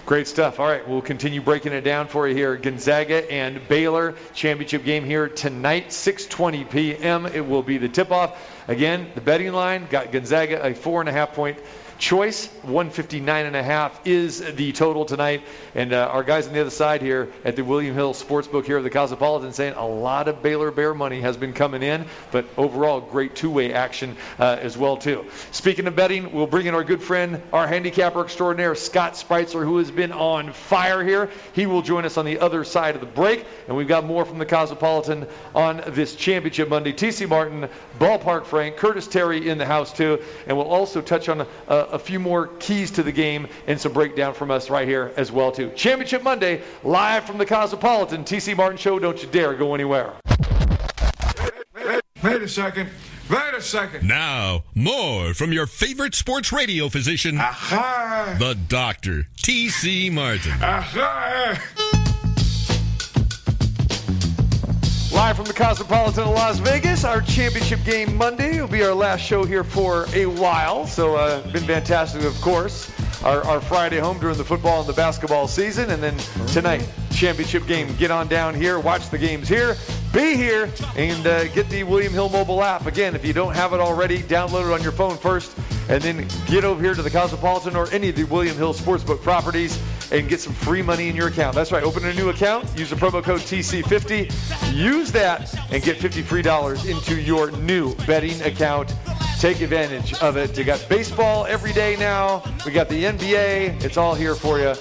Great 0.06 0.28
stuff. 0.28 0.60
All 0.60 0.66
right, 0.66 0.86
we'll 0.88 1.02
continue 1.02 1.40
breaking 1.40 1.72
it 1.72 1.82
down 1.82 2.06
for 2.06 2.28
you 2.28 2.34
here. 2.34 2.56
Gonzaga 2.56 3.30
and 3.30 3.66
Baylor 3.68 4.14
championship 4.34 4.84
game 4.84 5.04
here 5.04 5.28
tonight, 5.28 5.88
6:20 5.88 6.70
p.m. 6.70 7.26
It 7.26 7.46
will 7.46 7.62
be 7.62 7.78
the 7.78 7.88
tip-off. 7.88 8.38
Again, 8.68 9.10
the 9.14 9.20
betting 9.20 9.52
line 9.52 9.86
got 9.90 10.12
Gonzaga 10.12 10.64
a 10.64 10.74
four 10.74 11.00
and 11.00 11.08
a 11.08 11.12
half 11.12 11.32
point 11.34 11.58
choice. 12.00 12.46
159 12.62 13.46
and 13.46 13.54
a 13.54 13.62
half 13.62 14.00
is 14.06 14.40
the 14.54 14.72
total 14.72 15.04
tonight. 15.04 15.42
And 15.74 15.92
uh, 15.92 16.08
our 16.10 16.24
guys 16.24 16.48
on 16.48 16.54
the 16.54 16.60
other 16.60 16.70
side 16.70 17.02
here 17.02 17.28
at 17.44 17.54
the 17.54 17.62
William 17.62 17.94
Hill 17.94 18.14
Sportsbook 18.14 18.64
here 18.64 18.78
at 18.78 18.82
the 18.82 18.90
Cosmopolitan 18.90 19.52
saying 19.52 19.74
a 19.74 19.86
lot 19.86 20.26
of 20.26 20.42
Baylor 20.42 20.70
Bear 20.70 20.94
money 20.94 21.20
has 21.20 21.36
been 21.36 21.52
coming 21.52 21.82
in, 21.82 22.06
but 22.32 22.46
overall 22.56 23.00
great 23.00 23.36
two-way 23.36 23.72
action 23.72 24.16
uh, 24.38 24.56
as 24.60 24.78
well 24.78 24.96
too. 24.96 25.26
Speaking 25.52 25.86
of 25.86 25.94
betting, 25.94 26.32
we'll 26.32 26.46
bring 26.46 26.66
in 26.66 26.74
our 26.74 26.82
good 26.82 27.02
friend, 27.02 27.40
our 27.52 27.66
handicapper 27.66 28.24
extraordinaire, 28.24 28.74
Scott 28.74 29.12
Spreitzer, 29.12 29.62
who 29.62 29.76
has 29.76 29.90
been 29.90 30.10
on 30.10 30.52
fire 30.52 31.04
here. 31.04 31.30
He 31.52 31.66
will 31.66 31.82
join 31.82 32.06
us 32.06 32.16
on 32.16 32.24
the 32.24 32.38
other 32.38 32.64
side 32.64 32.94
of 32.94 33.02
the 33.02 33.06
break, 33.06 33.44
and 33.68 33.76
we've 33.76 33.86
got 33.86 34.06
more 34.06 34.24
from 34.24 34.38
the 34.38 34.46
Cosmopolitan 34.46 35.26
on 35.54 35.82
this 35.88 36.16
championship 36.16 36.70
Monday. 36.70 36.92
TC 36.92 37.28
Martin, 37.28 37.68
Ballpark 37.98 38.46
Frank, 38.46 38.76
Curtis 38.76 39.06
Terry 39.06 39.50
in 39.50 39.58
the 39.58 39.66
house 39.66 39.92
too, 39.92 40.18
and 40.46 40.56
we'll 40.56 40.66
also 40.66 41.02
touch 41.02 41.28
on 41.28 41.46
a, 41.68 41.89
a 41.92 41.98
few 41.98 42.18
more 42.18 42.48
keys 42.58 42.90
to 42.92 43.02
the 43.02 43.12
game 43.12 43.46
and 43.66 43.80
some 43.80 43.92
breakdown 43.92 44.34
from 44.34 44.50
us 44.50 44.70
right 44.70 44.86
here 44.86 45.12
as 45.16 45.30
well 45.32 45.52
too. 45.52 45.70
Championship 45.70 46.22
Monday, 46.22 46.62
live 46.84 47.24
from 47.24 47.38
the 47.38 47.46
Cosmopolitan. 47.46 48.24
TC 48.24 48.56
Martin 48.56 48.76
Show. 48.78 48.98
Don't 48.98 49.22
you 49.22 49.28
dare 49.28 49.54
go 49.54 49.74
anywhere. 49.74 50.12
Wait 52.22 52.42
a 52.42 52.48
second. 52.48 52.90
Wait 53.30 53.54
a 53.54 53.62
second. 53.62 54.06
Now, 54.06 54.64
more 54.74 55.34
from 55.34 55.52
your 55.52 55.66
favorite 55.66 56.14
sports 56.14 56.52
radio 56.52 56.88
physician, 56.88 57.38
Aha. 57.38 58.36
the 58.38 58.54
doctor, 58.54 59.28
T.C. 59.36 60.10
Martin. 60.10 60.52
Aha. 60.60 61.62
Live 65.20 65.36
from 65.36 65.44
the 65.44 65.52
Cosmopolitan 65.52 66.22
of 66.22 66.30
Las 66.30 66.60
Vegas, 66.60 67.04
our 67.04 67.20
championship 67.20 67.84
game 67.84 68.16
Monday 68.16 68.58
will 68.58 68.66
be 68.66 68.82
our 68.82 68.94
last 68.94 69.20
show 69.20 69.44
here 69.44 69.62
for 69.62 70.06
a 70.14 70.24
while. 70.24 70.86
So, 70.86 71.14
uh, 71.14 71.42
been 71.52 71.64
fantastic, 71.64 72.22
of 72.22 72.34
course. 72.40 72.90
Our, 73.22 73.44
our 73.44 73.60
Friday 73.60 73.98
home 73.98 74.18
during 74.18 74.38
the 74.38 74.44
football 74.46 74.80
and 74.80 74.88
the 74.88 74.94
basketball 74.94 75.46
season, 75.46 75.90
and 75.90 76.02
then 76.02 76.16
tonight 76.46 76.88
championship 77.12 77.66
game. 77.66 77.94
Get 77.96 78.10
on 78.10 78.28
down 78.28 78.54
here, 78.54 78.80
watch 78.80 79.10
the 79.10 79.18
games 79.18 79.46
here, 79.46 79.76
be 80.10 80.36
here, 80.36 80.70
and 80.96 81.26
uh, 81.26 81.48
get 81.48 81.68
the 81.68 81.82
William 81.82 82.14
Hill 82.14 82.30
mobile 82.30 82.62
app. 82.62 82.86
Again, 82.86 83.14
if 83.14 83.22
you 83.22 83.34
don't 83.34 83.54
have 83.54 83.74
it 83.74 83.78
already, 83.78 84.20
download 84.22 84.70
it 84.70 84.72
on 84.72 84.82
your 84.82 84.92
phone 84.92 85.18
first, 85.18 85.54
and 85.90 86.02
then 86.02 86.26
get 86.46 86.64
over 86.64 86.82
here 86.82 86.94
to 86.94 87.02
the 87.02 87.10
Cosmopolitan 87.10 87.76
or 87.76 87.92
any 87.92 88.08
of 88.08 88.16
the 88.16 88.24
William 88.24 88.56
Hill 88.56 88.72
Sportsbook 88.72 89.20
properties 89.20 89.78
and 90.12 90.28
get 90.28 90.40
some 90.40 90.52
free 90.52 90.82
money 90.82 91.08
in 91.08 91.16
your 91.16 91.28
account. 91.28 91.54
That's 91.54 91.72
right. 91.72 91.82
Open 91.82 92.04
a 92.04 92.14
new 92.14 92.30
account, 92.30 92.66
use 92.78 92.90
the 92.90 92.96
promo 92.96 93.22
code 93.22 93.40
TC50, 93.40 94.74
use 94.74 95.12
that, 95.12 95.54
and 95.72 95.82
get 95.82 95.98
50 95.98 96.22
free 96.22 96.42
dollars 96.42 96.86
into 96.86 97.20
your 97.20 97.50
new 97.52 97.94
betting 98.06 98.40
account. 98.42 98.94
Take 99.38 99.60
advantage 99.62 100.12
of 100.20 100.36
it. 100.36 100.56
You 100.58 100.64
got 100.64 100.84
baseball 100.88 101.46
every 101.46 101.72
day 101.72 101.96
now. 101.96 102.42
We 102.66 102.72
got 102.72 102.88
the 102.88 103.04
NBA. 103.04 103.82
It's 103.82 103.96
all 103.96 104.14
here 104.14 104.34
for 104.34 104.58
you. 104.58 104.74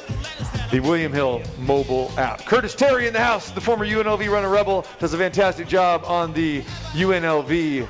The 0.71 0.81
William 0.81 1.13
Hill 1.13 1.41
mobile 1.59 2.11
app. 2.17 2.45
Curtis 2.45 2.75
Terry 2.75 3.07
in 3.07 3.13
the 3.13 3.19
house, 3.19 3.51
the 3.51 3.61
former 3.61 3.85
UNLV 3.85 4.29
runner 4.29 4.49
rebel, 4.49 4.85
does 4.99 5.13
a 5.13 5.17
fantastic 5.17 5.67
job 5.67 6.03
on 6.05 6.33
the 6.33 6.61
UNLV 6.91 7.87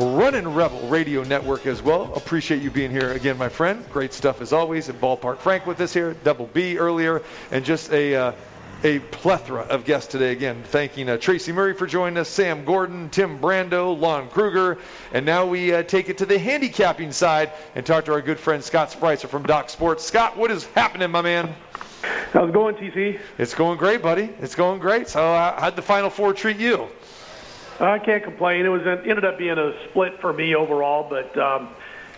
Running 0.00 0.46
Rebel 0.54 0.78
radio 0.88 1.24
network 1.24 1.66
as 1.66 1.82
well. 1.82 2.14
Appreciate 2.14 2.62
you 2.62 2.70
being 2.70 2.92
here 2.92 3.12
again, 3.12 3.36
my 3.36 3.48
friend. 3.48 3.84
Great 3.90 4.12
stuff 4.12 4.40
as 4.40 4.52
always. 4.52 4.88
And 4.88 5.00
Ballpark 5.00 5.38
Frank 5.38 5.66
with 5.66 5.80
us 5.80 5.92
here, 5.92 6.14
Double 6.22 6.46
B 6.52 6.78
earlier, 6.78 7.20
and 7.50 7.64
just 7.64 7.90
a 7.92 8.14
uh, 8.14 8.32
a 8.84 9.00
plethora 9.00 9.62
of 9.62 9.84
guests 9.84 10.08
today. 10.08 10.30
Again, 10.30 10.62
thanking 10.66 11.08
uh, 11.08 11.16
Tracy 11.16 11.50
Murray 11.50 11.74
for 11.74 11.84
joining 11.84 12.16
us, 12.16 12.28
Sam 12.28 12.64
Gordon, 12.64 13.10
Tim 13.10 13.40
Brando, 13.40 13.98
Lon 13.98 14.28
Kruger, 14.28 14.78
and 15.12 15.26
now 15.26 15.44
we 15.44 15.74
uh, 15.74 15.82
take 15.82 16.08
it 16.08 16.16
to 16.18 16.26
the 16.26 16.38
handicapping 16.38 17.10
side 17.10 17.50
and 17.74 17.84
talk 17.84 18.04
to 18.04 18.12
our 18.12 18.22
good 18.22 18.38
friend 18.38 18.62
Scott 18.62 18.90
Spreitzer 18.90 19.28
from 19.28 19.42
Doc's 19.42 19.72
Sports. 19.72 20.04
Scott, 20.04 20.36
what 20.36 20.52
is 20.52 20.66
happening, 20.66 21.10
my 21.10 21.22
man? 21.22 21.52
How's 22.32 22.50
it 22.50 22.52
going, 22.52 22.76
TC? 22.76 23.18
It's 23.38 23.54
going 23.54 23.78
great, 23.78 24.00
buddy. 24.00 24.30
It's 24.38 24.54
going 24.54 24.78
great. 24.78 25.08
So, 25.08 25.24
uh, 25.24 25.58
how'd 25.58 25.74
the 25.74 25.82
Final 25.82 26.08
Four 26.08 26.32
treat 26.34 26.58
you? 26.58 26.88
I 27.80 27.98
can't 27.98 28.24
complain. 28.24 28.66
It 28.66 28.70
was 28.70 28.82
it 28.82 29.06
ended 29.06 29.24
up 29.24 29.38
being 29.38 29.58
a 29.58 29.72
split 29.88 30.20
for 30.20 30.32
me 30.32 30.54
overall, 30.54 31.08
but 31.08 31.36
um, 31.38 31.68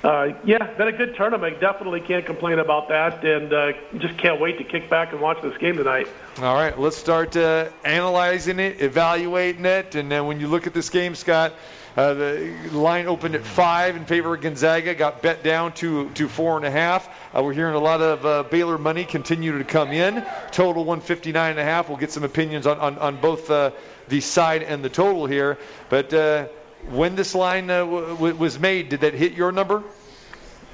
uh, 0.02 0.32
yeah, 0.44 0.58
been 0.74 0.88
a 0.88 0.92
good 0.92 1.14
tournament. 1.14 1.60
Definitely 1.60 2.00
can't 2.00 2.24
complain 2.24 2.58
about 2.58 2.88
that, 2.88 3.22
and 3.22 3.52
uh, 3.52 3.72
just 3.98 4.16
can't 4.16 4.40
wait 4.40 4.56
to 4.58 4.64
kick 4.64 4.88
back 4.88 5.12
and 5.12 5.20
watch 5.20 5.42
this 5.42 5.56
game 5.58 5.76
tonight. 5.76 6.08
All 6.38 6.54
right, 6.54 6.78
let's 6.78 6.96
start 6.96 7.36
uh, 7.36 7.68
analyzing 7.84 8.58
it, 8.58 8.80
evaluating 8.80 9.66
it, 9.66 9.94
and 9.94 10.10
then 10.10 10.26
when 10.26 10.40
you 10.40 10.48
look 10.48 10.66
at 10.66 10.72
this 10.72 10.88
game, 10.88 11.14
Scott, 11.14 11.52
uh, 11.96 12.14
the 12.14 12.54
line 12.72 13.06
opened 13.06 13.34
at 13.34 13.44
five 13.44 13.96
in 13.96 14.06
favor 14.06 14.34
of 14.34 14.40
Gonzaga, 14.40 14.94
got 14.94 15.20
bet 15.20 15.42
down 15.42 15.72
to 15.74 16.08
to 16.10 16.28
four 16.28 16.56
and 16.56 16.64
a 16.64 16.70
half. 16.70 17.10
Uh, 17.36 17.42
we're 17.42 17.52
hearing 17.52 17.74
a 17.74 17.80
lot 17.80 18.00
of 18.00 18.24
uh, 18.24 18.44
Baylor 18.44 18.78
money 18.78 19.04
continue 19.04 19.58
to 19.58 19.64
come 19.64 19.90
in. 19.90 20.24
Total 20.50 20.82
159 20.82 21.50
and 21.50 21.60
a 21.60 21.64
half. 21.64 21.88
We'll 21.88 21.98
get 21.98 22.10
some 22.10 22.24
opinions 22.24 22.66
on 22.66 22.78
on, 22.78 22.96
on 22.98 23.20
both 23.20 23.50
uh, 23.50 23.72
the 24.10 24.20
side 24.20 24.62
and 24.62 24.84
the 24.84 24.90
total 24.90 25.26
here. 25.26 25.56
But 25.88 26.12
uh, 26.12 26.48
when 26.90 27.14
this 27.14 27.34
line 27.34 27.70
uh, 27.70 27.84
w- 27.84 28.34
was 28.34 28.58
made, 28.58 28.90
did 28.90 29.00
that 29.00 29.14
hit 29.14 29.32
your 29.32 29.52
number? 29.52 29.82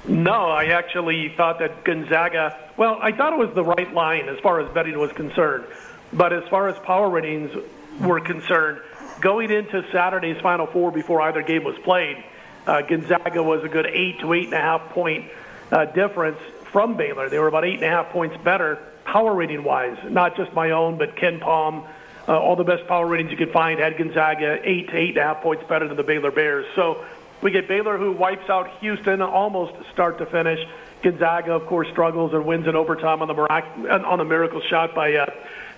No, 0.07 0.49
I 0.49 0.65
actually 0.65 1.33
thought 1.35 1.59
that 1.59 1.83
Gonzaga. 1.83 2.57
Well, 2.77 2.97
I 3.01 3.11
thought 3.11 3.33
it 3.33 3.39
was 3.39 3.53
the 3.55 3.63
right 3.63 3.93
line 3.93 4.29
as 4.29 4.39
far 4.39 4.59
as 4.59 4.73
betting 4.73 4.97
was 4.97 5.11
concerned, 5.11 5.65
but 6.13 6.33
as 6.33 6.47
far 6.49 6.67
as 6.67 6.77
power 6.79 7.09
ratings 7.09 7.51
were 7.99 8.19
concerned, 8.19 8.79
going 9.21 9.51
into 9.51 9.89
Saturday's 9.91 10.39
Final 10.41 10.67
Four 10.67 10.91
before 10.91 11.21
either 11.21 11.41
game 11.41 11.63
was 11.63 11.77
played, 11.79 12.23
uh, 12.65 12.81
Gonzaga 12.81 13.43
was 13.43 13.63
a 13.63 13.69
good 13.69 13.85
eight 13.85 14.19
to 14.19 14.33
eight 14.33 14.45
and 14.45 14.53
a 14.53 14.61
half 14.61 14.89
point 14.89 15.25
uh, 15.71 15.85
difference 15.85 16.39
from 16.71 16.95
Baylor. 16.95 17.29
They 17.29 17.39
were 17.39 17.47
about 17.47 17.65
eight 17.65 17.75
and 17.75 17.83
a 17.83 17.89
half 17.89 18.09
points 18.09 18.37
better 18.43 18.79
power 19.03 19.33
rating 19.33 19.63
wise, 19.63 19.97
not 20.09 20.35
just 20.35 20.53
my 20.53 20.71
own, 20.71 20.97
but 20.97 21.15
KenPom. 21.15 21.87
Uh, 22.27 22.37
all 22.37 22.57
the 22.57 22.63
best 22.63 22.85
power 22.87 23.07
ratings 23.07 23.31
you 23.31 23.37
could 23.37 23.53
find 23.53 23.79
had 23.79 23.97
Gonzaga 23.97 24.59
eight 24.63 24.89
to 24.89 24.97
eight 24.97 25.09
and 25.09 25.17
a 25.17 25.23
half 25.23 25.41
points 25.41 25.63
better 25.69 25.87
than 25.87 25.95
the 25.95 26.03
Baylor 26.03 26.31
Bears. 26.31 26.65
So 26.75 27.05
we 27.41 27.51
get 27.51 27.67
Baylor 27.67 27.97
who 27.97 28.11
wipes 28.11 28.49
out 28.49 28.69
Houston 28.79 29.21
almost 29.21 29.73
start 29.93 30.17
to 30.17 30.25
finish. 30.25 30.59
Gonzaga, 31.03 31.53
of 31.53 31.67
course, 31.67 31.87
struggles 31.89 32.33
and 32.33 32.45
wins 32.45 32.67
in 32.67 32.75
overtime 32.75 33.21
on 33.21 33.27
the 33.27 33.33
mirac- 33.33 34.05
on 34.05 34.17
the 34.17 34.25
miracle 34.25 34.61
shot 34.61 34.93
by 34.93 35.13
uh, 35.13 35.25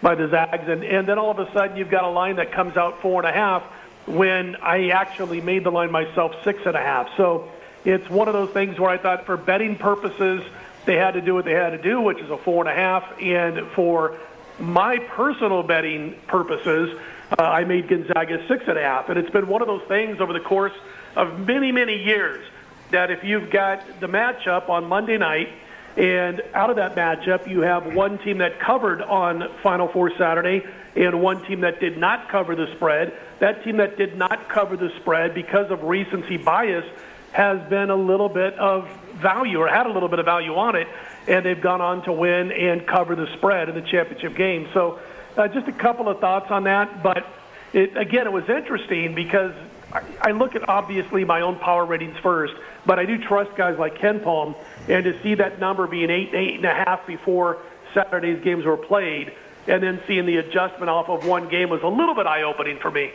by 0.01 0.15
the 0.15 0.27
Zags, 0.29 0.67
and 0.67 0.83
and 0.83 1.07
then 1.07 1.19
all 1.19 1.29
of 1.29 1.39
a 1.39 1.51
sudden 1.51 1.77
you've 1.77 1.91
got 1.91 2.03
a 2.03 2.09
line 2.09 2.38
that 2.38 2.51
comes 2.51 2.77
out 2.77 3.01
four 3.01 3.21
and 3.21 3.29
a 3.29 3.33
half 3.33 3.63
when 4.07 4.55
I 4.55 4.89
actually 4.89 5.41
made 5.41 5.63
the 5.63 5.71
line 5.71 5.91
myself 5.91 6.33
six 6.43 6.62
and 6.65 6.75
a 6.75 6.81
half. 6.81 7.09
So 7.17 7.51
it's 7.85 8.09
one 8.09 8.27
of 8.27 8.33
those 8.33 8.49
things 8.51 8.79
where 8.79 8.89
I 8.89 8.97
thought 8.97 9.25
for 9.25 9.38
betting 9.38 9.75
purposes 9.75 10.41
they 10.85 10.95
had 10.95 11.12
to 11.12 11.21
do 11.21 11.35
what 11.35 11.45
they 11.45 11.53
had 11.53 11.71
to 11.71 11.77
do, 11.77 12.01
which 12.01 12.19
is 12.19 12.29
a 12.31 12.38
four 12.38 12.65
and 12.65 12.71
a 12.71 12.75
half, 12.75 13.21
and 13.21 13.67
for 13.75 14.17
my 14.60 15.00
personal 15.00 15.63
betting 15.63 16.15
purposes, 16.28 16.98
uh, 17.38 17.43
I 17.43 17.63
made 17.63 17.88
Gonzaga 17.88 18.45
six 18.48 18.63
and 18.67 18.78
a 18.78 18.82
half, 18.82 19.10
and 19.10 19.17
it's 19.17 19.30
been 19.30 19.48
one 19.48 19.62
of 19.62 19.67
those 19.67 19.84
things 19.88 20.19
over 20.19 20.34
the 20.34 20.39
course 20.39 20.74
of 21.15 21.48
many, 21.48 21.72
many 21.72 22.04
years 22.04 22.45
that 22.91 23.12
if 23.12 23.24
you've 23.24 23.52
got 23.52 24.00
the 24.00 24.08
matchup 24.08 24.69
on 24.69 24.86
Monday 24.86 25.17
night, 25.17 25.50
and 25.95 26.41
out 26.54 26.69
of 26.69 26.78
that 26.78 26.95
matchup, 26.95 27.50
you 27.50 27.62
have 27.62 27.93
one 27.93 28.19
team 28.19 28.38
that 28.39 28.60
covered 28.60 29.02
on 29.02 29.52
Final 29.62 29.88
Four 29.88 30.15
Saturday 30.17 30.63
and 30.95 31.22
one 31.22 31.43
team 31.45 31.62
that 31.62 31.80
did 31.80 31.98
not 31.98 32.30
cover 32.30 32.56
the 32.56 32.67
spread. 32.76 33.13
That 33.39 33.63
team 33.63 33.78
that 33.78 33.98
did 33.98 34.17
not 34.17 34.50
cover 34.50 34.78
the 34.78 34.91
spread 35.00 35.34
because 35.34 35.69
of 35.72 35.84
recency 35.84 36.38
bias 36.38 36.86
has 37.32 37.67
been 37.69 37.89
a 37.89 37.95
little 37.95 38.30
bit 38.30 38.54
of 38.56 38.88
value 39.15 39.60
or 39.60 39.67
had 39.67 39.86
a 39.86 39.91
little 39.91 40.10
bit 40.10 40.19
of 40.19 40.26
value 40.26 40.56
on 40.56 40.76
it, 40.76 40.88
and 41.29 41.45
they've 41.45 41.61
gone 41.61 41.79
on 41.79 42.03
to 42.03 42.11
win 42.11 42.51
and 42.51 42.85
cover 42.87 43.15
the 43.15 43.27
spread 43.37 43.69
in 43.69 43.75
the 43.75 43.81
championship 43.81 44.35
game. 44.35 44.67
So, 44.73 44.99
uh, 45.37 45.47
just 45.47 45.67
a 45.67 45.71
couple 45.71 46.09
of 46.09 46.19
thoughts 46.19 46.49
on 46.49 46.63
that. 46.63 47.03
But 47.03 47.25
it, 47.71 47.95
again, 47.95 48.25
it 48.25 48.33
was 48.33 48.49
interesting 48.49 49.13
because 49.13 49.53
I, 49.93 50.01
I 50.21 50.31
look 50.31 50.55
at 50.55 50.67
obviously 50.67 51.23
my 51.23 51.41
own 51.41 51.57
power 51.59 51.85
ratings 51.85 52.17
first, 52.17 52.53
but 52.85 52.97
I 52.97 53.05
do 53.05 53.17
trust 53.19 53.55
guys 53.55 53.77
like 53.77 53.99
KenPom, 53.99 54.55
and 54.87 55.03
to 55.03 55.21
see 55.21 55.35
that 55.35 55.59
number 55.59 55.85
being 55.85 56.09
eight, 56.09 56.33
eight 56.33 56.55
and 56.55 56.65
a 56.65 56.73
half 56.73 57.05
before 57.05 57.59
Saturday's 57.93 58.43
games 58.43 58.65
were 58.65 58.77
played, 58.77 59.31
and 59.67 59.83
then 59.83 60.01
seeing 60.07 60.25
the 60.25 60.37
adjustment 60.37 60.89
off 60.89 61.09
of 61.09 61.25
one 61.25 61.47
game 61.47 61.69
was 61.69 61.83
a 61.83 61.87
little 61.87 62.15
bit 62.15 62.25
eye-opening 62.25 62.79
for 62.79 62.89
me. 62.89 63.11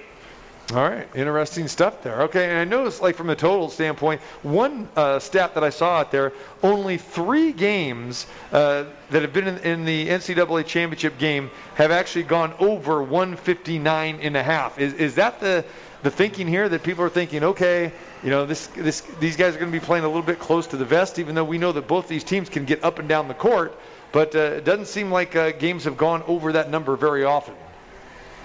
All 0.72 0.78
right, 0.78 1.06
interesting 1.14 1.68
stuff 1.68 2.02
there. 2.02 2.22
Okay, 2.22 2.48
and 2.48 2.58
I 2.58 2.64
noticed, 2.64 3.02
like 3.02 3.16
from 3.16 3.28
a 3.28 3.36
total 3.36 3.68
standpoint, 3.68 4.22
one 4.42 4.88
uh, 4.96 5.18
stat 5.18 5.54
that 5.54 5.62
I 5.62 5.68
saw 5.68 5.98
out 5.98 6.10
there: 6.10 6.32
only 6.62 6.96
three 6.96 7.52
games 7.52 8.26
uh, 8.50 8.84
that 9.10 9.20
have 9.20 9.34
been 9.34 9.46
in, 9.46 9.58
in, 9.58 9.84
the 9.84 10.08
NCAA 10.08 10.64
championship 10.64 11.18
game 11.18 11.50
have 11.74 11.90
actually 11.90 12.22
gone 12.22 12.54
over 12.58 13.02
159 13.02 14.18
and 14.22 14.36
a 14.38 14.42
half. 14.42 14.78
Is 14.78 14.94
is 14.94 15.14
that 15.16 15.38
the 15.38 15.66
the 16.02 16.10
thinking 16.10 16.48
here 16.48 16.66
that 16.70 16.82
people 16.82 17.04
are 17.04 17.10
thinking? 17.10 17.44
Okay, 17.44 17.92
you 18.22 18.30
know, 18.30 18.46
this 18.46 18.68
this 18.68 19.02
these 19.20 19.36
guys 19.36 19.54
are 19.54 19.58
going 19.58 19.70
to 19.70 19.78
be 19.78 19.84
playing 19.84 20.04
a 20.04 20.08
little 20.08 20.22
bit 20.22 20.38
close 20.38 20.66
to 20.68 20.78
the 20.78 20.84
vest, 20.86 21.18
even 21.18 21.34
though 21.34 21.44
we 21.44 21.58
know 21.58 21.72
that 21.72 21.86
both 21.86 22.08
these 22.08 22.24
teams 22.24 22.48
can 22.48 22.64
get 22.64 22.82
up 22.82 22.98
and 22.98 23.06
down 23.06 23.28
the 23.28 23.34
court. 23.34 23.78
But 24.12 24.34
uh, 24.34 24.38
it 24.38 24.64
doesn't 24.64 24.86
seem 24.86 25.10
like 25.10 25.36
uh, 25.36 25.52
games 25.52 25.84
have 25.84 25.98
gone 25.98 26.22
over 26.22 26.52
that 26.52 26.70
number 26.70 26.96
very 26.96 27.24
often. 27.24 27.54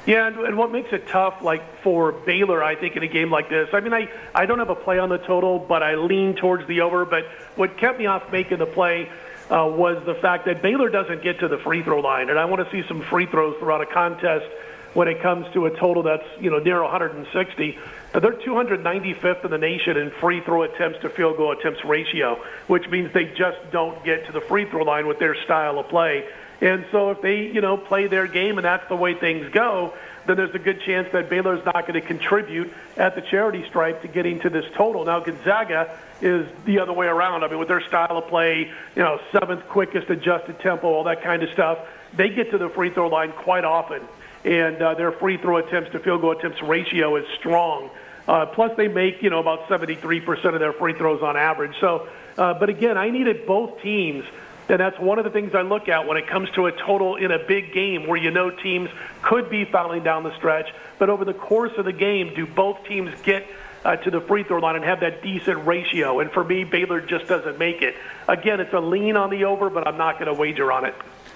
Yeah, 0.09 0.25
and, 0.25 0.37
and 0.39 0.57
what 0.57 0.71
makes 0.71 0.91
it 0.91 1.07
tough, 1.07 1.43
like 1.43 1.83
for 1.83 2.11
Baylor, 2.11 2.63
I 2.63 2.75
think 2.75 2.95
in 2.95 3.03
a 3.03 3.07
game 3.07 3.29
like 3.29 3.47
this. 3.47 3.69
I 3.73 3.79
mean, 3.79 3.93
I 3.93 4.09
I 4.33 4.47
don't 4.47 4.57
have 4.57 4.71
a 4.71 4.75
play 4.75 4.97
on 4.97 5.07
the 5.07 5.19
total, 5.19 5.59
but 5.59 5.83
I 5.83 5.97
lean 5.97 6.33
towards 6.33 6.67
the 6.67 6.81
over. 6.81 7.05
But 7.05 7.25
what 7.55 7.77
kept 7.77 7.99
me 7.99 8.07
off 8.07 8.31
making 8.31 8.57
the 8.57 8.65
play 8.65 9.07
uh, 9.51 9.69
was 9.71 10.03
the 10.07 10.15
fact 10.15 10.45
that 10.45 10.63
Baylor 10.63 10.89
doesn't 10.89 11.21
get 11.21 11.41
to 11.41 11.47
the 11.47 11.59
free 11.59 11.83
throw 11.83 11.99
line, 11.99 12.31
and 12.31 12.39
I 12.39 12.45
want 12.45 12.67
to 12.67 12.71
see 12.71 12.87
some 12.87 13.03
free 13.03 13.27
throws 13.27 13.55
throughout 13.59 13.81
a 13.81 13.85
contest 13.85 14.47
when 14.95 15.07
it 15.07 15.21
comes 15.21 15.45
to 15.53 15.67
a 15.67 15.77
total 15.77 16.01
that's 16.01 16.25
you 16.39 16.49
know 16.49 16.57
near 16.57 16.81
160. 16.81 17.77
Uh, 18.11 18.19
they're 18.19 18.31
295th 18.33 19.45
in 19.45 19.51
the 19.51 19.59
nation 19.59 19.95
in 19.95 20.09
free 20.09 20.41
throw 20.41 20.63
attempts 20.63 20.99
to 21.01 21.09
field 21.09 21.37
goal 21.37 21.51
attempts 21.51 21.85
ratio, 21.85 22.43
which 22.65 22.89
means 22.89 23.13
they 23.13 23.25
just 23.25 23.59
don't 23.71 24.03
get 24.03 24.25
to 24.25 24.31
the 24.31 24.41
free 24.41 24.65
throw 24.65 24.81
line 24.83 25.05
with 25.05 25.19
their 25.19 25.35
style 25.43 25.77
of 25.77 25.87
play. 25.87 26.27
And 26.61 26.85
so 26.91 27.11
if 27.11 27.21
they, 27.21 27.47
you 27.47 27.61
know, 27.61 27.77
play 27.77 28.07
their 28.07 28.27
game 28.27 28.57
and 28.57 28.65
that's 28.65 28.87
the 28.89 28.95
way 28.95 29.13
things 29.13 29.49
go, 29.51 29.93
then 30.25 30.37
there's 30.37 30.53
a 30.53 30.59
good 30.59 30.81
chance 30.81 31.07
that 31.13 31.29
Baylor's 31.29 31.63
not 31.65 31.87
going 31.87 31.93
to 31.93 32.01
contribute 32.01 32.71
at 32.97 33.15
the 33.15 33.21
charity 33.21 33.65
stripe 33.67 34.01
to 34.01 34.07
getting 34.07 34.39
to 34.41 34.49
this 34.49 34.65
total. 34.75 35.05
Now 35.05 35.21
Gonzaga 35.21 35.97
is 36.21 36.47
the 36.65 36.79
other 36.79 36.93
way 36.93 37.07
around. 37.07 37.43
I 37.43 37.47
mean, 37.47 37.59
with 37.59 37.67
their 37.67 37.81
style 37.81 38.17
of 38.17 38.27
play, 38.27 38.71
you 38.95 39.01
know, 39.01 39.19
seventh 39.31 39.67
quickest 39.69 40.09
adjusted 40.09 40.59
tempo, 40.59 40.87
all 40.87 41.05
that 41.05 41.23
kind 41.23 41.43
of 41.43 41.49
stuff, 41.51 41.79
they 42.15 42.29
get 42.29 42.51
to 42.51 42.57
the 42.57 42.69
free 42.69 42.89
throw 42.89 43.07
line 43.07 43.31
quite 43.31 43.63
often, 43.63 44.01
and 44.43 44.81
uh, 44.81 44.93
their 44.95 45.11
free 45.11 45.37
throw 45.37 45.57
attempts 45.57 45.91
to 45.91 45.99
field 45.99 46.21
goal 46.21 46.37
attempts 46.37 46.61
ratio 46.61 47.15
is 47.15 47.25
strong. 47.37 47.89
Uh, 48.27 48.45
plus, 48.45 48.75
they 48.77 48.87
make 48.87 49.23
you 49.23 49.29
know 49.29 49.39
about 49.39 49.67
73% 49.67 50.53
of 50.53 50.59
their 50.59 50.73
free 50.73 50.93
throws 50.93 51.21
on 51.23 51.35
average. 51.37 51.73
So, 51.79 52.07
uh, 52.37 52.53
but 52.53 52.69
again, 52.69 52.97
I 52.97 53.09
needed 53.09 53.45
both 53.47 53.81
teams, 53.81 54.25
and 54.69 54.79
that's 54.79 54.99
one 54.99 55.17
of 55.17 55.25
the 55.25 55.31
things 55.31 55.55
I 55.55 55.61
look 55.61 55.89
at 55.89 56.07
when 56.07 56.17
it 56.17 56.27
comes 56.27 56.49
to 56.51 56.67
a 56.67 56.71
total 56.71 57.15
in 57.15 57.31
a 57.31 57.39
big 57.39 57.73
game 57.73 58.07
where 58.07 58.17
you 58.17 58.31
know 58.31 58.51
teams 58.51 58.89
could 59.21 59.49
be 59.49 59.65
fouling 59.65 60.03
down 60.03 60.23
the 60.23 60.35
stretch. 60.37 60.73
But 60.99 61.09
over 61.09 61.25
the 61.25 61.33
course 61.33 61.71
of 61.77 61.85
the 61.85 61.93
game, 61.93 62.33
do 62.35 62.45
both 62.45 62.85
teams 62.85 63.19
get 63.21 63.47
uh, 63.83 63.95
to 63.97 64.11
the 64.11 64.21
free 64.21 64.43
throw 64.43 64.59
line 64.59 64.75
and 64.75 64.85
have 64.85 64.99
that 64.99 65.21
decent 65.23 65.65
ratio? 65.65 66.19
And 66.19 66.31
for 66.31 66.43
me, 66.43 66.63
Baylor 66.63 67.01
just 67.01 67.27
doesn't 67.27 67.57
make 67.57 67.81
it. 67.81 67.95
Again, 68.27 68.59
it's 68.59 68.73
a 68.73 68.79
lean 68.79 69.17
on 69.17 69.29
the 69.29 69.45
over, 69.45 69.69
but 69.69 69.87
I'm 69.87 69.97
not 69.97 70.19
going 70.19 70.33
to 70.33 70.39
wager 70.39 70.71
on 70.71 70.85
it. 70.85 70.93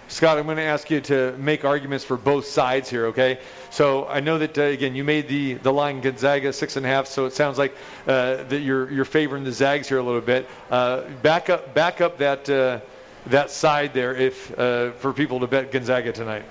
Scott, 0.10 0.38
I'm 0.38 0.46
going 0.46 0.58
to 0.58 0.64
ask 0.64 0.92
you 0.92 1.02
to 1.02 1.36
make 1.38 1.66
arguments 1.66 2.06
for 2.06 2.18
both 2.18 2.46
sides 2.46 2.90
here, 2.90 3.08
okay? 3.08 3.40
So 3.72 4.06
I 4.08 4.20
know 4.20 4.38
that 4.38 4.58
uh, 4.58 4.64
again 4.64 4.96
you 4.96 5.04
made 5.04 5.28
the 5.28 5.56
the 5.56 5.74
line 5.74 6.02
Gonzaga 6.02 6.54
six 6.54 6.76
and 6.76 6.86
a 6.86 6.90
half, 6.90 7.08
so 7.08 7.26
it 7.26 7.34
sounds 7.34 7.58
like 7.58 7.76
uh, 8.06 8.44
that 8.44 8.60
you're 8.60 8.92
you're 8.92 9.06
favoring 9.06 9.44
the 9.44 9.52
Zags 9.52 9.88
here 9.88 9.98
a 9.98 10.04
little 10.04 10.22
bit. 10.22 10.48
Uh, 10.70 11.10
back 11.24 11.50
up 11.50 11.74
back 11.74 12.02
up 12.02 12.18
that 12.18 12.48
uh, 12.50 12.82
that 13.28 13.52
side 13.52 13.94
there 13.94 14.16
if 14.16 14.58
uh, 14.58 14.92
for 14.92 15.14
people 15.14 15.40
to 15.40 15.48
bet 15.48 15.72
Gonzaga 15.72 16.12
tonight. 16.12 16.46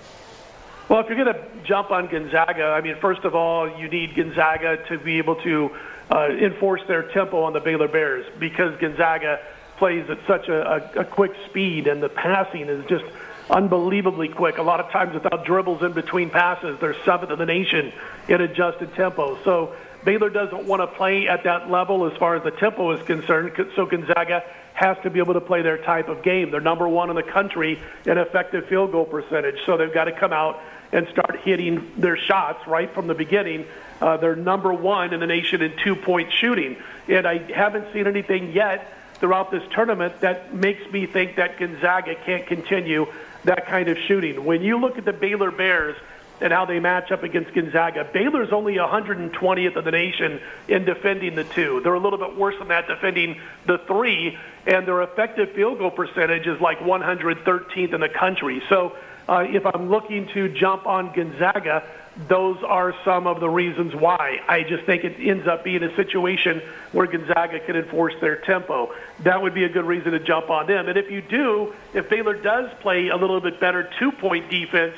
Well, 0.89 1.01
if 1.01 1.09
you're 1.09 1.25
going 1.25 1.35
to 1.35 1.47
jump 1.65 1.91
on 1.91 2.09
Gonzaga, 2.09 2.65
I 2.65 2.81
mean, 2.81 2.97
first 3.01 3.25
of 3.25 3.35
all, 3.35 3.79
you 3.79 3.89
need 3.89 4.15
Gonzaga 4.15 4.85
to 4.89 4.99
be 4.99 5.19
able 5.19 5.37
to 5.37 5.71
uh, 6.11 6.29
enforce 6.29 6.83
their 6.87 7.05
tempo 7.13 7.43
on 7.43 7.53
the 7.53 7.61
Baylor 7.61 7.89
Bears 7.89 8.27
because 8.39 8.79
Gonzaga 8.79 9.41
plays 9.79 10.09
at 10.11 10.19
such 10.27 10.49
a, 10.49 10.99
a, 10.99 11.01
a 11.01 11.05
quick 11.05 11.33
speed 11.49 11.87
and 11.87 12.03
the 12.03 12.09
passing 12.09 12.69
is 12.69 12.85
just 12.87 13.05
unbelievably 13.51 14.29
quick. 14.29 14.59
A 14.59 14.63
lot 14.63 14.81
of 14.81 14.91
times 14.91 15.15
without 15.15 15.45
dribbles 15.45 15.83
in 15.83 15.93
between 15.93 16.31
passes, 16.31 16.79
they're 16.81 16.97
seventh 17.05 17.33
in 17.33 17.39
the 17.39 17.47
nation 17.47 17.93
in 18.29 18.41
adjusted 18.41 18.95
tempo. 18.95 19.43
So 19.45 19.75
Baylor 20.05 20.31
doesn't 20.31 20.65
want 20.65 20.83
to 20.83 20.87
play 20.87 21.29
at 21.29 21.45
that 21.45 21.71
level 21.71 22.05
as 22.11 22.17
far 22.19 22.37
as 22.37 22.43
the 22.43 22.51
tempo 22.51 22.91
is 22.93 23.03
concerned. 23.07 23.53
So 23.77 23.87
Gonzaga 23.87 24.45
has 24.75 24.97
to 25.03 25.11
be 25.11 25.19
able 25.19 25.35
to 25.35 25.41
play 25.41 25.63
their 25.63 25.79
type 25.79 26.09
of 26.09 26.23
game. 26.23 26.51
They're 26.51 26.61
number 26.61 26.89
one 26.89 27.11
in 27.11 27.17
the 27.17 27.23
country 27.23 27.81
in 28.07 28.19
effective 28.19 28.67
field 28.69 28.93
goal 28.93 29.05
percentage. 29.05 29.57
So 29.67 29.77
they've 29.77 29.93
got 29.93 30.05
to 30.05 30.13
come 30.13 30.33
out 30.33 30.61
and 30.93 31.09
start 31.09 31.41
hitting 31.41 31.93
their 31.97 32.17
shots 32.17 32.67
right 32.67 32.93
from 32.95 33.07
the 33.07 33.15
beginning. 33.15 33.67
Uh, 34.01 34.17
they're 34.17 34.37
number 34.37 34.73
one 34.73 35.13
in 35.15 35.21
the 35.21 35.27
nation 35.27 35.63
in 35.63 35.75
two 35.83 35.97
point 35.97 36.33
shooting. 36.33 36.77
And 37.09 37.27
I 37.27 37.39
haven't 37.53 37.93
seen 37.93 38.07
anything 38.07 38.53
yet 38.53 38.93
throughout 39.15 39.51
this 39.51 39.63
tournament 39.73 40.21
that 40.21 40.55
makes 40.55 40.85
me 40.91 41.07
think 41.07 41.37
that 41.37 41.59
Gonzaga 41.59 42.17
can't 42.27 42.47
continue 42.47 43.07
that 43.45 43.67
kind 43.67 43.89
of 43.89 43.99
shooting. 43.99 44.45
When 44.45 44.63
you 44.63 44.79
look 44.79 44.99
at 44.99 45.05
the 45.05 45.13
Baylor 45.13 45.51
Bears 45.51 45.97
and 46.41 46.53
how 46.53 46.65
they 46.65 46.81
match 46.81 47.13
up 47.13 47.23
against 47.23 47.55
Gonzaga, 47.55 48.09
Baylor's 48.13 48.53
only 48.53 48.75
120th 48.75 49.77
of 49.77 49.85
the 49.85 49.91
nation 49.93 50.41
in 50.67 50.85
defending 50.85 51.37
the 51.37 51.45
two. 51.45 51.81
They're 51.83 51.95
a 51.95 52.01
little 52.01 52.19
bit 52.19 52.37
worse 52.37 52.57
than 52.59 52.69
that 52.69 52.89
defending 52.89 53.41
the 53.67 53.79
three, 53.79 54.39
and 54.67 54.87
their 54.87 55.03
effective 55.03 55.53
field 55.53 55.79
goal 55.79 55.91
percentage 55.91 56.47
is 56.47 56.61
like 56.61 56.79
113th 56.81 57.93
in 57.93 58.01
the 58.01 58.09
country. 58.09 58.63
So 58.69 58.97
uh, 59.29 59.45
if 59.49 59.65
I'm 59.67 59.91
looking 59.91 60.29
to 60.29 60.49
jump 60.49 60.87
on 60.87 61.13
Gonzaga, 61.15 61.85
those 62.29 62.63
are 62.63 62.95
some 63.05 63.27
of 63.27 63.41
the 63.41 63.49
reasons 63.49 63.95
why. 63.95 64.41
I 64.47 64.63
just 64.65 64.85
think 64.85 65.05
it 65.05 65.17
ends 65.19 65.47
up 65.47 65.65
being 65.65 65.83
a 65.83 65.95
situation 65.97 66.61
where 66.93 67.07
Gonzaga 67.07 67.61
can 67.61 67.77
enforce 67.77 68.15
their 68.21 68.37
tempo. 68.37 68.95
That 69.21 69.41
would 69.43 69.55
be 69.55 69.65
a 69.65 69.69
good 69.69 69.87
reason 69.87 70.13
to 70.13 70.21
jump 70.21 70.51
on 70.51 70.67
them. 70.67 70.89
And 70.89 70.99
if 70.99 71.11
you 71.11 71.23
do, 71.23 71.73
if 71.95 72.11
Baylor 72.11 72.35
does 72.35 72.71
play 72.81 73.09
a 73.09 73.17
little 73.17 73.41
bit 73.41 73.61
better 73.61 73.89
two 73.99 74.13
point 74.13 74.51
defense 74.51 74.95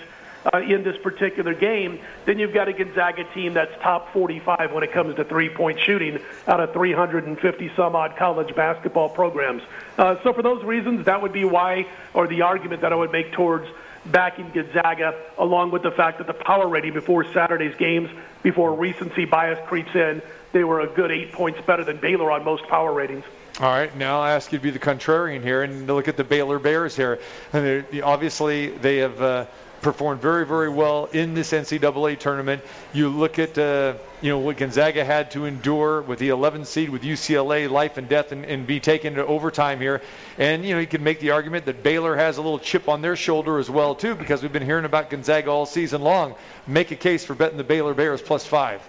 uh, 0.53 0.59
in 0.59 0.83
this 0.83 0.97
particular 1.03 1.55
game, 1.55 2.01
then 2.25 2.39
you've 2.39 2.53
got 2.53 2.69
a 2.69 2.73
Gonzaga 2.73 3.25
team 3.33 3.55
that's 3.55 3.73
top 3.83 4.13
45 4.13 4.73
when 4.73 4.83
it 4.83 4.93
comes 4.93 5.17
to 5.17 5.25
three 5.25 5.49
point 5.49 5.81
shooting 5.81 6.21
out 6.47 6.61
of 6.61 6.73
350 6.73 7.73
some 7.77 7.97
odd 7.97 8.17
college 8.17 8.55
basketball 8.55 9.09
programs. 9.09 9.63
Uh, 9.97 10.17
so 10.23 10.33
for 10.33 10.43
those 10.43 10.63
reasons, 10.65 11.07
that 11.07 11.23
would 11.23 11.33
be 11.33 11.45
why, 11.45 11.87
or 12.13 12.27
the 12.27 12.43
argument 12.43 12.83
that 12.83 12.93
I 12.93 12.97
would 12.97 13.13
make 13.13 13.33
towards 13.33 13.67
backing 14.07 14.51
Gonzaga, 14.51 15.15
along 15.39 15.71
with 15.71 15.83
the 15.83 15.91
fact 15.91 16.19
that 16.19 16.27
the 16.27 16.35
power 16.35 16.69
rating 16.69 16.93
before 16.93 17.25
Saturday's 17.33 17.75
games, 17.77 18.11
before 18.43 18.75
recency 18.75 19.25
bias 19.25 19.59
creeps 19.67 19.95
in, 19.95 20.21
they 20.53 20.65
were 20.65 20.81
a 20.81 20.87
good 20.87 21.11
eight 21.11 21.33
points 21.33 21.61
better 21.63 21.85
than 21.85 21.97
Baylor 21.97 22.31
on 22.31 22.45
most 22.45 22.65
power 22.69 22.93
ratings. 22.93 23.25
All 23.61 23.71
right, 23.71 23.95
now 23.97 24.21
I'll 24.21 24.35
ask 24.35 24.53
you 24.53 24.59
to 24.59 24.63
be 24.63 24.71
the 24.71 24.81
contrarian 24.81 25.41
here 25.41 25.63
and 25.63 25.87
look 25.87 26.09
at 26.09 26.17
the 26.17 26.25
Baylor 26.25 26.59
Bears 26.59 26.97
here. 26.97 27.21
And 27.53 27.87
obviously, 28.03 28.69
they 28.69 28.99
have. 28.99 29.21
Uh, 29.21 29.47
performed 29.85 30.21
very, 30.21 30.47
very 30.47 30.71
well 30.71 31.05
in 31.13 31.35
this 31.35 31.53
NCAA 31.53 32.19
tournament. 32.19 32.63
You 32.95 33.11
look 33.11 33.39
at, 33.39 33.57
uh, 33.59 33.95
you 34.23 34.31
know, 34.31 34.39
what 34.39 34.57
Gonzaga 34.57 35.05
had 35.05 35.31
to 35.33 35.45
endure 35.45 36.01
with 36.01 36.19
the 36.19 36.31
11 36.31 36.65
seed 36.65 36.89
with 36.89 37.03
UCLA, 37.03 37.71
life 37.71 37.99
and 37.99 38.09
death, 38.09 38.33
and, 38.33 38.47
and 38.47 38.67
be 38.67 38.81
taken 38.81 39.15
to 39.15 39.27
overtime 39.27 39.79
here. 39.79 40.01
And, 40.39 40.65
you 40.65 40.75
know, 40.75 40.81
you 40.81 40.87
can 40.87 41.05
make 41.05 41.21
the 41.21 41.31
argument 41.31 41.67
that 41.67 41.83
Baylor 41.83 42.17
has 42.17 42.39
a 42.39 42.43
little 42.43 42.59
chip 42.59 42.89
on 42.89 43.03
their 43.03 43.15
shoulder 43.15 43.59
as 43.59 43.69
well, 43.69 43.95
too, 43.95 44.15
because 44.15 44.43
we've 44.43 44.53
been 44.53 44.65
hearing 44.65 44.87
about 44.87 45.11
Gonzaga 45.11 45.51
all 45.51 45.67
season 45.67 46.01
long. 46.01 46.35
Make 46.67 46.91
a 46.91 46.97
case 46.97 47.23
for 47.23 47.35
betting 47.35 47.59
the 47.59 47.65
Baylor 47.65 47.93
Bears 47.93 48.23
plus 48.23 48.45
five. 48.47 48.81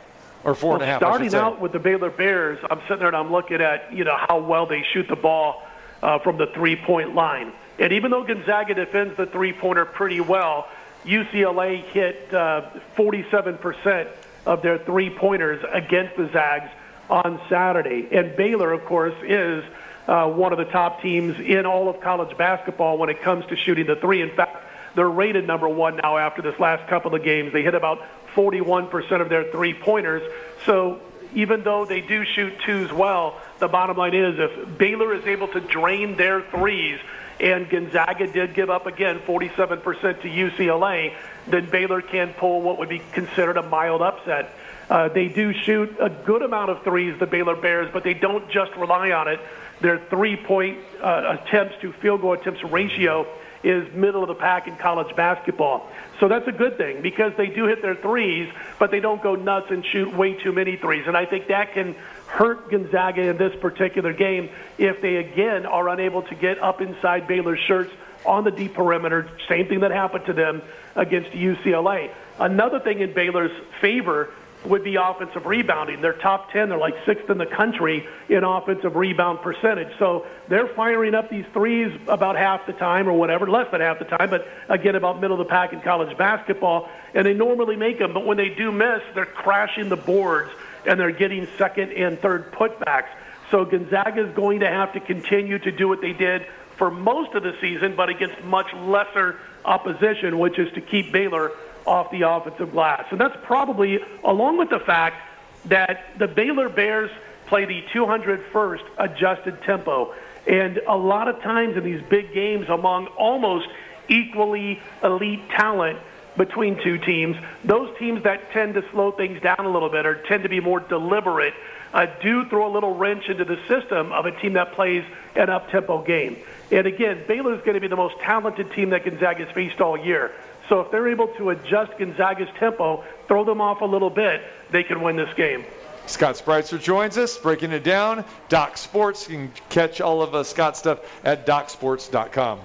Or 0.46 0.54
four 0.54 0.74
well, 0.74 0.82
and 0.82 0.84
a 0.84 0.86
half. 0.86 1.00
Starting 1.00 1.34
out 1.34 1.60
with 1.60 1.72
the 1.72 1.80
Baylor 1.80 2.12
Bears, 2.12 2.60
I'm 2.70 2.80
sitting 2.82 3.00
there 3.00 3.08
and 3.08 3.18
I'm 3.18 3.32
looking 3.32 3.62
at 3.62 3.92
you 3.92 4.04
know 4.04 4.16
how 4.16 4.38
well 4.38 4.68
they 4.68 4.86
shoot 4.94 5.08
the 5.08 5.16
ball 5.16 5.64
uh, 6.04 6.20
from 6.20 6.38
the 6.38 6.46
three-point 6.46 7.16
line. 7.16 7.52
And 7.80 7.92
even 7.92 8.12
though 8.12 8.24
Gonzaga 8.24 8.76
defends 8.76 9.18
the 9.18 9.26
three-pointer 9.26 9.86
pretty 9.86 10.22
well, 10.22 10.68
UCLA 11.06 11.84
hit 11.84 12.34
uh, 12.34 12.72
47% 12.98 14.10
of 14.46 14.62
their 14.62 14.78
three 14.80 15.10
pointers 15.10 15.64
against 15.72 16.16
the 16.18 16.30
Zags 16.32 16.70
on 17.10 17.40
Saturday. 17.50 18.08
And 18.12 18.36
Baylor, 18.36 18.72
of 18.72 18.86
course, 18.86 19.16
is 19.24 19.64
uh, 20.08 20.30
one 20.30 20.52
of 20.52 20.58
the 20.58 20.66
top 20.66 21.02
teams 21.02 21.40
in 21.40 21.66
all 21.66 21.90
of 21.90 22.02
college 22.02 22.36
basketball 22.38 22.98
when 22.98 23.10
it 23.10 23.22
comes 23.22 23.46
to 23.48 23.56
shooting 23.56 23.88
the 23.88 23.96
three. 23.96 24.22
In 24.22 24.36
fact, 24.36 24.64
they're 24.96 25.10
rated 25.10 25.46
number 25.46 25.68
one 25.68 25.98
now 25.98 26.18
after 26.18 26.42
this 26.42 26.60
last 26.60 26.88
couple 26.90 27.14
of 27.14 27.24
games. 27.24 27.54
They 27.54 27.64
hit 27.64 27.76
about 27.76 28.02
41% 28.34 29.22
of 29.22 29.30
their 29.30 29.52
three 29.52 29.74
pointers. 29.74 30.22
So 30.66 31.02
even 31.34 31.64
though 31.64 31.86
they 31.86 32.02
do 32.02 32.24
shoot 32.26 32.54
twos 32.66 32.92
well, 32.92 33.40
the 33.60 33.68
bottom 33.68 33.98
line 33.98 34.14
is 34.14 34.36
if 34.40 34.78
Baylor 34.78 35.14
is 35.14 35.26
able 35.26 35.48
to 35.50 35.60
drain 35.60 36.16
their 36.16 36.42
threes, 36.42 37.00
and 37.40 37.70
Gonzaga 37.70 38.28
did 38.28 38.54
give 38.54 38.70
up 38.70 38.86
again 38.86 39.20
47% 39.20 40.22
to 40.22 40.30
UCLA, 40.30 41.14
then 41.48 41.70
Baylor 41.70 42.02
can 42.02 42.34
pull 42.34 42.62
what 42.62 42.80
would 42.80 42.90
be 42.90 43.02
considered 43.12 43.58
a 43.58 43.64
mild 43.64 44.02
upset. 44.02 44.54
Uh, 44.90 45.10
they 45.10 45.28
do 45.28 45.54
shoot 45.54 45.96
a 46.00 46.10
good 46.10 46.42
amount 46.42 46.70
of 46.70 46.84
threes, 46.84 47.18
the 47.20 47.26
Baylor 47.26 47.56
Bears, 47.56 47.90
but 47.92 48.04
they 48.04 48.14
don't 48.14 48.50
just 48.50 48.76
rely 48.76 49.12
on 49.12 49.28
it. 49.28 49.40
Their 49.82 50.00
three-point 50.00 50.80
uh, 51.02 51.38
attempts 51.40 51.76
to 51.82 51.92
field 51.94 52.22
goal 52.22 52.34
attempts 52.34 52.64
ratio 52.64 53.28
is 53.64 53.92
middle 53.94 54.22
of 54.22 54.28
the 54.28 54.36
pack 54.36 54.68
in 54.68 54.76
college 54.78 55.14
basketball. 55.16 55.90
So 56.20 56.28
that's 56.28 56.48
a 56.48 56.52
good 56.52 56.78
thing 56.78 57.02
because 57.02 57.34
they 57.36 57.48
do 57.48 57.66
hit 57.66 57.82
their 57.82 57.96
threes, 57.96 58.48
but 58.78 58.92
they 58.92 59.00
don't 59.00 59.22
go 59.22 59.36
nuts 59.36 59.72
and 59.72 59.84
shoot 59.84 60.16
way 60.16 60.36
too 60.36 60.54
many 60.54 60.78
threes. 60.78 61.06
And 61.08 61.18
I 61.18 61.26
think 61.26 61.48
that 61.48 61.74
can 61.74 61.96
hurt 62.28 62.70
Gonzaga 62.70 63.22
in 63.22 63.38
this 63.38 63.56
particular 63.60 64.14
game 64.14 64.50
if 64.78 65.02
they 65.02 65.18
again 65.18 65.66
are 65.66 65.88
unable 65.90 66.24
to 66.24 66.36
get 66.36 66.62
up 66.62 66.82
inside 66.82 67.28
Baylor's 67.28 67.60
shirts 67.60 67.92
on 68.26 68.44
the 68.44 68.52
deep 68.52 68.74
perimeter. 68.74 69.30
Same 69.48 69.68
thing 69.68 69.82
that 69.82 69.92
happened 69.92 70.26
to 70.26 70.34
them 70.34 70.62
against 70.96 71.32
UCLA. 71.32 72.12
Another 72.40 72.80
thing 72.80 73.00
in 73.00 73.14
Baylor's 73.14 73.52
favor 73.82 74.32
would 74.66 74.84
be 74.84 74.96
offensive 74.96 75.46
rebounding. 75.46 76.02
They're 76.02 76.14
top 76.14 76.52
10. 76.52 76.70
They're 76.70 76.78
like 76.78 76.96
sixth 77.06 77.30
in 77.30 77.38
the 77.38 77.46
country 77.46 78.08
in 78.30 78.44
offensive 78.44 78.96
rebound 78.96 79.42
percentage. 79.42 79.96
So 80.00 80.26
they're 80.48 80.68
firing 80.68 81.14
up 81.14 81.30
these 81.30 81.46
threes 81.54 81.92
about 82.08 82.36
half 82.36 82.66
the 82.66 82.74
time 82.74 83.08
or 83.08 83.14
whatever, 83.14 83.50
less 83.50 83.70
than 83.72 83.82
half 83.82 84.00
the 84.00 84.06
time, 84.06 84.30
but 84.30 84.48
again, 84.68 84.96
about 84.96 85.22
middle 85.22 85.40
of 85.40 85.46
the 85.46 85.50
pack 85.50 85.74
in 85.74 85.82
college 85.82 86.18
basketball. 86.18 86.90
And 87.14 87.26
they 87.26 87.34
normally 87.34 87.76
make 87.76 88.00
them, 88.00 88.14
but 88.14 88.26
when 88.26 88.38
they 88.38 88.50
do 88.50 88.72
miss, 88.72 89.02
they're 89.14 89.26
crashing 89.26 89.90
the 89.90 89.98
boards 89.98 90.52
and 90.88 91.00
they're 91.00 91.12
getting 91.12 91.48
second 91.58 91.92
and 91.92 92.20
third 92.20 92.52
putbacks. 92.52 93.10
So 93.52 93.66
Gonzaga 93.66 94.28
is 94.28 94.36
going 94.36 94.62
to 94.62 94.68
have 94.68 94.94
to 94.94 95.00
continue 95.00 95.60
to 95.60 95.72
do 95.72 95.88
what 95.88 96.02
they 96.02 96.14
did 96.14 96.48
for 96.78 96.92
most 96.92 97.34
of 97.36 97.44
the 97.44 97.56
season, 97.62 97.96
but 97.96 98.10
against 98.10 98.44
much 98.44 98.74
lesser 98.74 99.40
opposition, 99.64 100.40
which 100.40 100.60
is 100.60 100.72
to 100.74 100.82
keep 100.82 101.12
Baylor 101.12 101.52
off 101.86 102.12
the 102.12 102.24
offensive 102.24 102.72
glass. 102.72 103.06
And 103.12 103.20
that's 103.20 103.38
probably, 103.44 104.00
along 104.24 104.58
with 104.58 104.70
the 104.70 104.80
fact 104.80 105.22
that 105.66 106.18
the 106.18 106.28
Baylor 106.28 106.70
Bears 106.70 107.12
play 107.48 107.66
the 107.66 107.84
201st 107.94 108.82
adjusted 108.98 109.62
tempo. 109.64 110.14
And 110.48 110.80
a 110.88 110.98
lot 110.98 111.28
of 111.28 111.42
times 111.42 111.78
in 111.78 111.84
these 111.84 112.02
big 112.10 112.34
games 112.34 112.70
among 112.70 113.08
almost 113.08 113.68
equally 114.08 114.82
elite 115.04 115.48
talent, 115.50 116.00
between 116.38 116.82
two 116.84 116.98
teams. 116.98 117.38
Those 117.64 117.96
teams 117.98 118.24
that 118.24 118.52
tend 118.52 118.74
to 118.76 118.84
slow 118.92 119.12
things 119.12 119.42
down 119.42 119.60
a 119.60 119.70
little 119.70 119.90
bit 119.90 120.06
or 120.06 120.16
tend 120.24 120.44
to 120.44 120.50
be 120.50 120.60
more 120.60 120.80
deliberate 120.80 121.54
uh, 121.94 122.08
do 122.22 122.48
throw 122.50 122.68
a 122.68 122.74
little 122.74 122.94
wrench 122.94 123.30
into 123.30 123.46
the 123.46 123.58
system 123.68 124.12
of 124.12 124.26
a 124.26 124.32
team 124.42 124.54
that 124.54 124.74
plays 124.74 125.04
an 125.36 125.50
up-tempo 125.50 126.04
game. 126.04 126.38
And 126.70 126.86
again, 126.86 127.24
Baylor 127.28 127.54
is 127.54 127.62
going 127.62 127.76
to 127.76 127.80
be 127.80 127.88
the 127.88 127.96
most 127.96 128.20
talented 128.20 128.72
team 128.74 128.90
that 128.90 129.06
Gonzaga's 129.06 129.50
faced 129.54 129.80
all 129.80 129.98
year. 129.98 130.34
So 130.68 130.82
if 130.82 130.92
they're 130.92 131.08
able 131.08 131.28
to 131.38 131.52
adjust 131.52 131.98
Gonzaga's 131.98 132.50
tempo, 132.60 133.04
throw 133.28 133.46
them 133.46 133.62
off 133.62 133.82
a 133.82 133.86
little 133.86 134.10
bit, 134.10 134.42
they 134.72 134.84
can 134.84 135.02
win 135.02 135.16
this 135.16 135.34
game. 135.36 135.64
Scott 136.08 136.36
Spreitzer 136.36 136.82
joins 136.82 137.18
us, 137.18 137.38
breaking 137.38 137.72
it 137.72 137.84
down. 137.84 138.26
Doc's 138.50 138.82
Sports. 138.82 139.30
You 139.30 139.38
can 139.38 139.52
catch 139.70 140.02
all 140.02 140.22
of 140.22 140.36
uh, 140.36 140.44
Scott's 140.44 140.80
stuff 140.80 141.00
at 141.24 141.46
docsports.com. 141.46 142.60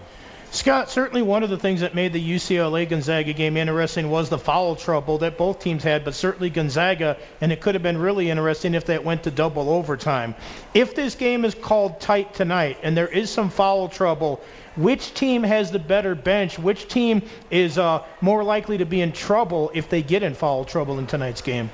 Scott, 0.52 0.90
certainly 0.90 1.22
one 1.22 1.44
of 1.44 1.50
the 1.50 1.56
things 1.56 1.80
that 1.80 1.94
made 1.94 2.12
the 2.12 2.34
UCLA 2.34 2.88
Gonzaga 2.88 3.32
game 3.32 3.56
interesting 3.56 4.10
was 4.10 4.28
the 4.28 4.38
foul 4.38 4.74
trouble 4.74 5.16
that 5.18 5.38
both 5.38 5.60
teams 5.60 5.84
had, 5.84 6.04
but 6.04 6.12
certainly 6.12 6.50
Gonzaga, 6.50 7.16
and 7.40 7.52
it 7.52 7.60
could 7.60 7.76
have 7.76 7.84
been 7.84 7.96
really 7.96 8.30
interesting 8.30 8.74
if 8.74 8.84
that 8.86 9.04
went 9.04 9.22
to 9.22 9.30
double 9.30 9.70
overtime. 9.70 10.34
If 10.74 10.96
this 10.96 11.14
game 11.14 11.44
is 11.44 11.54
called 11.54 12.00
tight 12.00 12.34
tonight 12.34 12.78
and 12.82 12.96
there 12.96 13.06
is 13.06 13.30
some 13.30 13.48
foul 13.48 13.88
trouble, 13.88 14.40
which 14.76 15.14
team 15.14 15.44
has 15.44 15.70
the 15.70 15.78
better 15.78 16.16
bench? 16.16 16.58
Which 16.58 16.88
team 16.88 17.22
is 17.52 17.78
uh, 17.78 18.02
more 18.20 18.42
likely 18.42 18.76
to 18.78 18.86
be 18.86 19.02
in 19.02 19.12
trouble 19.12 19.70
if 19.72 19.88
they 19.88 20.02
get 20.02 20.24
in 20.24 20.34
foul 20.34 20.64
trouble 20.64 20.98
in 20.98 21.06
tonight's 21.06 21.42
game? 21.42 21.70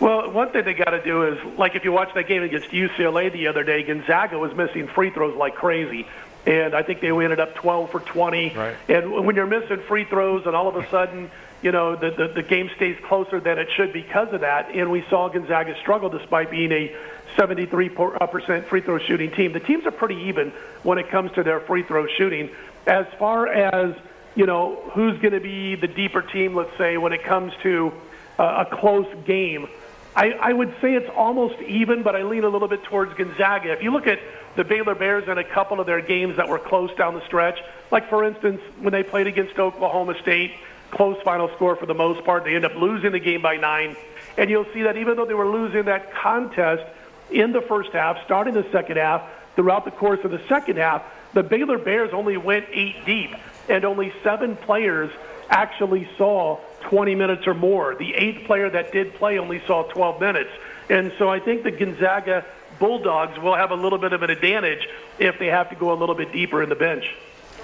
Well, 0.00 0.32
one 0.32 0.50
thing 0.50 0.64
they 0.64 0.74
got 0.74 0.90
to 0.90 1.02
do 1.04 1.24
is, 1.28 1.38
like 1.58 1.76
if 1.76 1.84
you 1.84 1.92
watch 1.92 2.12
that 2.14 2.26
game 2.26 2.42
against 2.42 2.70
UCLA 2.70 3.30
the 3.30 3.46
other 3.46 3.62
day, 3.62 3.84
Gonzaga 3.84 4.36
was 4.36 4.52
missing 4.54 4.88
free 4.88 5.10
throws 5.10 5.36
like 5.36 5.54
crazy 5.54 6.06
and 6.46 6.74
I 6.74 6.82
think 6.82 7.00
they 7.00 7.08
ended 7.08 7.40
up 7.40 7.54
12 7.54 7.90
for 7.90 8.00
20. 8.00 8.54
Right. 8.54 8.76
And 8.88 9.26
when 9.26 9.36
you're 9.36 9.46
missing 9.46 9.82
free 9.86 10.04
throws, 10.04 10.46
and 10.46 10.56
all 10.56 10.68
of 10.68 10.76
a 10.76 10.88
sudden, 10.90 11.30
you 11.62 11.72
know, 11.72 11.96
the, 11.96 12.10
the 12.10 12.28
the 12.28 12.42
game 12.42 12.70
stays 12.76 12.96
closer 13.04 13.40
than 13.40 13.58
it 13.58 13.68
should 13.76 13.92
because 13.92 14.32
of 14.32 14.40
that. 14.40 14.74
And 14.74 14.90
we 14.90 15.04
saw 15.10 15.28
Gonzaga 15.28 15.78
struggle 15.80 16.08
despite 16.08 16.50
being 16.50 16.72
a 16.72 16.94
73% 17.36 18.66
free 18.66 18.80
throw 18.80 18.98
shooting 18.98 19.30
team. 19.32 19.52
The 19.52 19.60
teams 19.60 19.86
are 19.86 19.90
pretty 19.90 20.16
even 20.28 20.52
when 20.82 20.98
it 20.98 21.10
comes 21.10 21.32
to 21.32 21.42
their 21.42 21.60
free 21.60 21.82
throw 21.82 22.06
shooting. 22.06 22.50
As 22.86 23.06
far 23.18 23.46
as 23.46 23.94
you 24.34 24.46
know, 24.46 24.76
who's 24.94 25.18
going 25.18 25.34
to 25.34 25.40
be 25.40 25.74
the 25.74 25.88
deeper 25.88 26.22
team? 26.22 26.54
Let's 26.54 26.76
say 26.78 26.96
when 26.96 27.12
it 27.12 27.24
comes 27.24 27.52
to 27.62 27.92
uh, 28.38 28.64
a 28.66 28.76
close 28.76 29.08
game. 29.26 29.68
I, 30.14 30.32
I 30.32 30.52
would 30.52 30.74
say 30.80 30.94
it's 30.94 31.10
almost 31.14 31.60
even, 31.62 32.02
but 32.02 32.16
I 32.16 32.22
lean 32.22 32.44
a 32.44 32.48
little 32.48 32.68
bit 32.68 32.82
towards 32.84 33.14
Gonzaga. 33.14 33.72
If 33.72 33.82
you 33.82 33.92
look 33.92 34.06
at 34.06 34.18
the 34.56 34.64
Baylor 34.64 34.94
Bears 34.94 35.28
in 35.28 35.38
a 35.38 35.44
couple 35.44 35.80
of 35.80 35.86
their 35.86 36.00
games 36.00 36.36
that 36.36 36.48
were 36.48 36.58
close 36.58 36.94
down 36.96 37.14
the 37.14 37.24
stretch. 37.26 37.58
Like, 37.90 38.08
for 38.08 38.24
instance, 38.24 38.60
when 38.80 38.92
they 38.92 39.02
played 39.02 39.26
against 39.26 39.58
Oklahoma 39.58 40.14
State, 40.20 40.52
close 40.90 41.20
final 41.22 41.48
score 41.54 41.76
for 41.76 41.86
the 41.86 41.94
most 41.94 42.24
part. 42.24 42.44
They 42.44 42.56
end 42.56 42.64
up 42.64 42.74
losing 42.74 43.12
the 43.12 43.20
game 43.20 43.42
by 43.42 43.56
nine. 43.56 43.96
And 44.36 44.50
you'll 44.50 44.66
see 44.72 44.82
that 44.82 44.96
even 44.96 45.16
though 45.16 45.24
they 45.24 45.34
were 45.34 45.48
losing 45.48 45.84
that 45.84 46.12
contest 46.12 46.82
in 47.30 47.52
the 47.52 47.60
first 47.60 47.92
half, 47.92 48.18
starting 48.24 48.54
the 48.54 48.66
second 48.72 48.96
half, 48.96 49.22
throughout 49.54 49.84
the 49.84 49.90
course 49.92 50.20
of 50.24 50.30
the 50.30 50.40
second 50.48 50.78
half, 50.78 51.04
the 51.32 51.42
Baylor 51.42 51.78
Bears 51.78 52.10
only 52.12 52.36
went 52.36 52.66
eight 52.72 53.04
deep, 53.04 53.30
and 53.68 53.84
only 53.84 54.12
seven 54.24 54.56
players 54.56 55.10
actually 55.48 56.08
saw 56.16 56.58
20 56.82 57.14
minutes 57.14 57.46
or 57.46 57.54
more. 57.54 57.94
The 57.94 58.14
eighth 58.14 58.46
player 58.46 58.70
that 58.70 58.92
did 58.92 59.14
play 59.14 59.38
only 59.38 59.62
saw 59.66 59.84
12 59.84 60.20
minutes. 60.20 60.50
And 60.88 61.12
so 61.18 61.28
I 61.28 61.40
think 61.40 61.62
the 61.62 61.70
Gonzaga 61.70 62.44
Bulldogs 62.78 63.38
will 63.38 63.54
have 63.54 63.70
a 63.70 63.76
little 63.76 63.98
bit 63.98 64.12
of 64.12 64.22
an 64.22 64.30
advantage 64.30 64.88
if 65.18 65.38
they 65.38 65.46
have 65.46 65.68
to 65.70 65.76
go 65.76 65.92
a 65.92 65.98
little 65.98 66.14
bit 66.14 66.32
deeper 66.32 66.62
in 66.62 66.68
the 66.68 66.74
bench. 66.74 67.04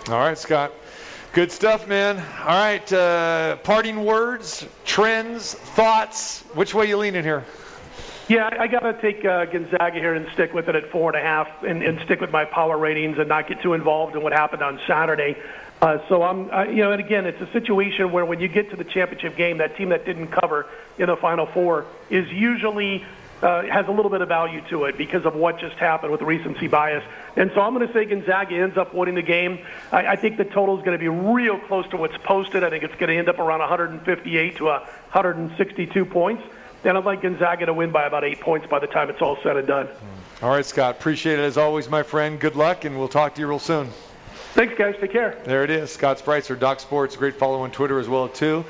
All 0.08 0.18
right, 0.18 0.38
Scott. 0.38 0.72
Good 1.32 1.50
stuff, 1.50 1.88
man. 1.88 2.18
All 2.40 2.46
right, 2.46 2.92
uh, 2.92 3.56
parting 3.56 4.04
words, 4.04 4.66
trends, 4.84 5.54
thoughts. 5.54 6.42
Which 6.54 6.74
way 6.74 6.88
you 6.88 6.96
leaning 6.96 7.24
here? 7.24 7.44
Yeah, 8.28 8.48
I, 8.58 8.66
got 8.66 8.80
to 8.80 8.92
take 9.00 9.24
uh, 9.24 9.44
Gonzaga 9.44 10.00
here 10.00 10.14
and 10.14 10.26
stick 10.32 10.52
with 10.52 10.68
it 10.68 10.74
at 10.74 10.90
four 10.90 11.14
and 11.14 11.18
a 11.18 11.22
half, 11.22 11.48
and, 11.62 11.82
and 11.82 12.00
stick 12.00 12.20
with 12.20 12.32
my 12.32 12.44
power 12.44 12.76
ratings 12.76 13.18
and 13.18 13.28
not 13.28 13.48
get 13.48 13.60
too 13.60 13.74
involved 13.74 14.16
in 14.16 14.22
what 14.22 14.32
happened 14.32 14.62
on 14.62 14.80
Saturday. 14.86 15.36
Uh, 15.86 16.00
so 16.08 16.24
I'm, 16.24 16.50
uh, 16.50 16.64
you 16.64 16.82
know, 16.82 16.90
and 16.90 17.00
again, 17.00 17.26
it's 17.26 17.40
a 17.40 17.46
situation 17.52 18.10
where 18.10 18.24
when 18.24 18.40
you 18.40 18.48
get 18.48 18.70
to 18.70 18.76
the 18.76 18.82
championship 18.82 19.36
game, 19.36 19.58
that 19.58 19.76
team 19.76 19.90
that 19.90 20.04
didn't 20.04 20.32
cover 20.32 20.66
in 20.98 21.06
the 21.06 21.16
Final 21.16 21.46
Four 21.46 21.86
is 22.10 22.28
usually 22.32 23.04
uh, 23.40 23.62
has 23.62 23.86
a 23.86 23.92
little 23.92 24.10
bit 24.10 24.20
of 24.20 24.26
value 24.26 24.62
to 24.68 24.86
it 24.86 24.98
because 24.98 25.24
of 25.24 25.36
what 25.36 25.60
just 25.60 25.76
happened 25.76 26.10
with 26.10 26.22
recency 26.22 26.66
bias. 26.66 27.04
And 27.36 27.52
so 27.54 27.60
I'm 27.60 27.72
going 27.72 27.86
to 27.86 27.92
say 27.92 28.04
Gonzaga 28.04 28.56
ends 28.56 28.76
up 28.76 28.94
winning 28.94 29.14
the 29.14 29.22
game. 29.22 29.60
I, 29.92 30.08
I 30.08 30.16
think 30.16 30.38
the 30.38 30.44
total 30.44 30.76
is 30.76 30.84
going 30.84 30.98
to 30.98 31.00
be 31.00 31.08
real 31.08 31.60
close 31.60 31.88
to 31.90 31.96
what's 31.96 32.16
posted. 32.24 32.64
I 32.64 32.70
think 32.70 32.82
it's 32.82 32.96
going 32.96 33.10
to 33.10 33.16
end 33.16 33.28
up 33.28 33.38
around 33.38 33.60
158 33.60 34.56
to 34.56 34.64
162 34.64 36.04
points. 36.04 36.42
And 36.82 36.98
I'd 36.98 37.04
like 37.04 37.22
Gonzaga 37.22 37.66
to 37.66 37.72
win 37.72 37.92
by 37.92 38.06
about 38.06 38.24
eight 38.24 38.40
points 38.40 38.66
by 38.66 38.80
the 38.80 38.88
time 38.88 39.08
it's 39.08 39.22
all 39.22 39.38
said 39.44 39.56
and 39.56 39.68
done. 39.68 39.88
All 40.42 40.50
right, 40.50 40.66
Scott. 40.66 40.96
Appreciate 40.96 41.38
it 41.38 41.44
as 41.44 41.56
always, 41.56 41.88
my 41.88 42.02
friend. 42.02 42.40
Good 42.40 42.56
luck, 42.56 42.84
and 42.84 42.98
we'll 42.98 43.06
talk 43.06 43.36
to 43.36 43.40
you 43.40 43.46
real 43.46 43.60
soon. 43.60 43.88
Thanks, 44.56 44.74
guys. 44.76 44.96
Take 45.00 45.12
care. 45.12 45.38
There 45.44 45.62
it 45.62 45.70
is. 45.70 45.92
Scott 45.92 46.18
Spreitzer, 46.18 46.58
Doc's 46.58 46.82
Sports. 46.82 47.14
Great 47.14 47.36
follow 47.36 47.60
on 47.60 47.70
Twitter 47.70 47.98
as 48.00 48.08
well, 48.08 48.28
too. 48.28 48.64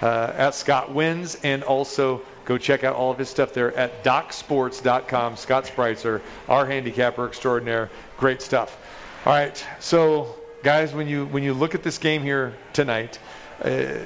Uh, 0.00 0.32
at 0.36 0.54
Scott 0.54 0.94
Wins, 0.94 1.36
and 1.42 1.62
also 1.62 2.22
Go 2.44 2.58
check 2.58 2.82
out 2.82 2.96
all 2.96 3.10
of 3.10 3.18
his 3.18 3.28
stuff 3.28 3.52
there 3.52 3.76
at 3.76 4.02
docsports.com. 4.02 5.36
Scott 5.36 5.64
Spreitzer, 5.64 6.20
our 6.48 6.66
handicapper 6.66 7.26
extraordinaire. 7.26 7.88
Great 8.16 8.42
stuff. 8.42 8.78
All 9.24 9.32
right, 9.32 9.64
so 9.78 10.34
guys, 10.64 10.92
when 10.92 11.06
you 11.06 11.26
when 11.26 11.44
you 11.44 11.54
look 11.54 11.74
at 11.76 11.84
this 11.84 11.98
game 11.98 12.22
here 12.22 12.54
tonight, 12.72 13.20
uh, 13.64 13.98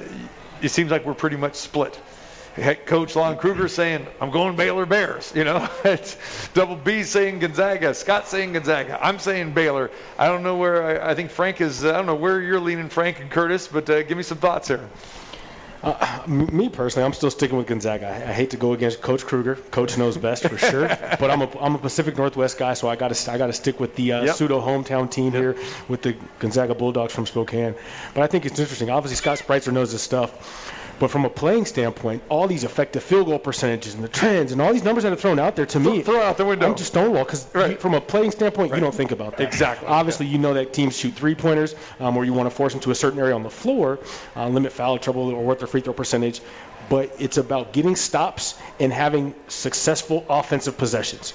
it 0.61 0.69
seems 0.69 0.91
like 0.91 1.03
we're 1.05 1.15
pretty 1.15 1.37
much 1.37 1.55
split. 1.55 1.99
Head 2.57 2.87
coach 2.87 3.15
Lon 3.15 3.37
Kruger 3.37 3.67
saying, 3.67 4.07
I'm 4.19 4.31
going 4.31 4.55
Baylor 4.55 4.87
Bears. 4.87 5.31
You 5.35 5.43
know, 5.43 5.69
it's 5.83 6.17
Double 6.53 6.75
B 6.75 7.03
saying 7.03 7.39
Gonzaga, 7.39 7.93
Scott 7.93 8.27
saying 8.27 8.53
Gonzaga. 8.53 8.99
I'm 9.01 9.19
saying 9.19 9.53
Baylor. 9.53 9.91
I 10.17 10.27
don't 10.27 10.41
know 10.41 10.57
where, 10.57 11.03
I, 11.03 11.11
I 11.11 11.15
think 11.15 11.29
Frank 11.29 11.61
is, 11.61 11.85
I 11.85 11.91
don't 11.91 12.07
know 12.07 12.15
where 12.15 12.41
you're 12.41 12.59
leaning, 12.59 12.89
Frank 12.89 13.19
and 13.19 13.29
Curtis, 13.29 13.67
but 13.67 13.87
uh, 13.89 14.01
give 14.03 14.17
me 14.17 14.23
some 14.23 14.39
thoughts 14.39 14.67
here. 14.67 14.89
Uh, 15.83 16.23
me 16.27 16.67
personally, 16.67 17.05
I'm 17.05 17.13
still 17.13 17.29
sticking 17.29 17.55
with 17.55 17.67
Gonzaga. 17.67 18.07
I, 18.07 18.29
I, 18.29 18.33
hate 18.33 18.49
to 18.49 18.57
go 18.57 18.73
against 18.73 19.01
Coach 19.01 19.23
Kruger. 19.23 19.55
Coach 19.55 19.95
knows 19.95 20.17
best 20.17 20.47
for 20.49 20.57
sure. 20.57 20.87
but 21.19 21.29
I'm 21.29 21.43
a 21.43 21.49
I'm 21.59 21.75
a 21.75 21.77
Pacific 21.77 22.17
Northwest 22.17 22.57
guy, 22.57 22.73
so 22.73 22.89
I 22.89 22.95
got 22.95 23.13
to 23.13 23.31
I 23.31 23.37
got 23.37 23.47
to 23.47 23.53
stick 23.53 23.79
with 23.79 23.95
the 23.95 24.11
uh, 24.11 24.23
yep. 24.23 24.35
pseudo 24.35 24.59
hometown 24.59 25.09
team 25.09 25.33
yep. 25.33 25.41
here 25.41 25.55
with 25.87 26.01
the 26.01 26.15
Gonzaga 26.39 26.73
Bulldogs 26.73 27.13
from 27.13 27.27
Spokane. 27.27 27.75
But 28.15 28.23
I 28.23 28.27
think 28.27 28.47
it's 28.47 28.59
interesting. 28.59 28.89
Obviously, 28.89 29.17
Scott 29.17 29.37
Spreitzer 29.37 29.71
knows 29.71 29.91
his 29.91 30.01
stuff. 30.01 30.73
But 30.99 31.11
from 31.11 31.25
a 31.25 31.29
playing 31.29 31.65
standpoint, 31.65 32.23
all 32.29 32.47
these 32.47 32.63
effective 32.63 33.03
field 33.03 33.27
goal 33.27 33.39
percentages 33.39 33.93
and 33.93 34.03
the 34.03 34.07
trends 34.07 34.51
and 34.51 34.61
all 34.61 34.73
these 34.73 34.83
numbers 34.83 35.03
that 35.03 35.13
are 35.13 35.17
thrown 35.17 35.37
out 35.37 35.55
there 35.55 35.65
to 35.67 35.79
me, 35.79 36.01
throw 36.01 36.21
out 36.21 36.37
the 36.37 36.45
window. 36.45 36.67
I'm 36.67 36.75
just 36.75 36.91
stonewall 36.91 37.23
because 37.23 37.53
right. 37.53 37.79
from 37.79 37.93
a 37.93 38.01
playing 38.01 38.31
standpoint, 38.31 38.71
right. 38.71 38.77
you 38.77 38.81
don't 38.81 38.95
think 38.95 39.11
about 39.11 39.37
that. 39.37 39.47
Exactly. 39.47 39.87
Obviously, 39.87 40.25
yeah. 40.25 40.31
you 40.33 40.37
know 40.39 40.53
that 40.53 40.73
teams 40.73 40.97
shoot 40.97 41.13
three 41.13 41.35
pointers, 41.35 41.75
um, 41.99 42.17
or 42.17 42.25
you 42.25 42.33
want 42.33 42.49
to 42.49 42.55
force 42.55 42.73
them 42.73 42.81
to 42.81 42.91
a 42.91 42.95
certain 42.95 43.19
area 43.19 43.35
on 43.35 43.43
the 43.43 43.49
floor, 43.49 43.99
uh, 44.35 44.47
limit 44.47 44.71
foul 44.71 44.97
trouble 44.97 45.29
or 45.29 45.43
what 45.43 45.59
their 45.59 45.67
free 45.67 45.81
throw 45.81 45.93
percentage 45.93 46.41
but 46.89 47.13
it's 47.19 47.37
about 47.37 47.73
getting 47.73 47.95
stops 47.95 48.57
and 48.79 48.93
having 48.93 49.33
successful 49.47 50.25
offensive 50.29 50.77
possessions. 50.77 51.33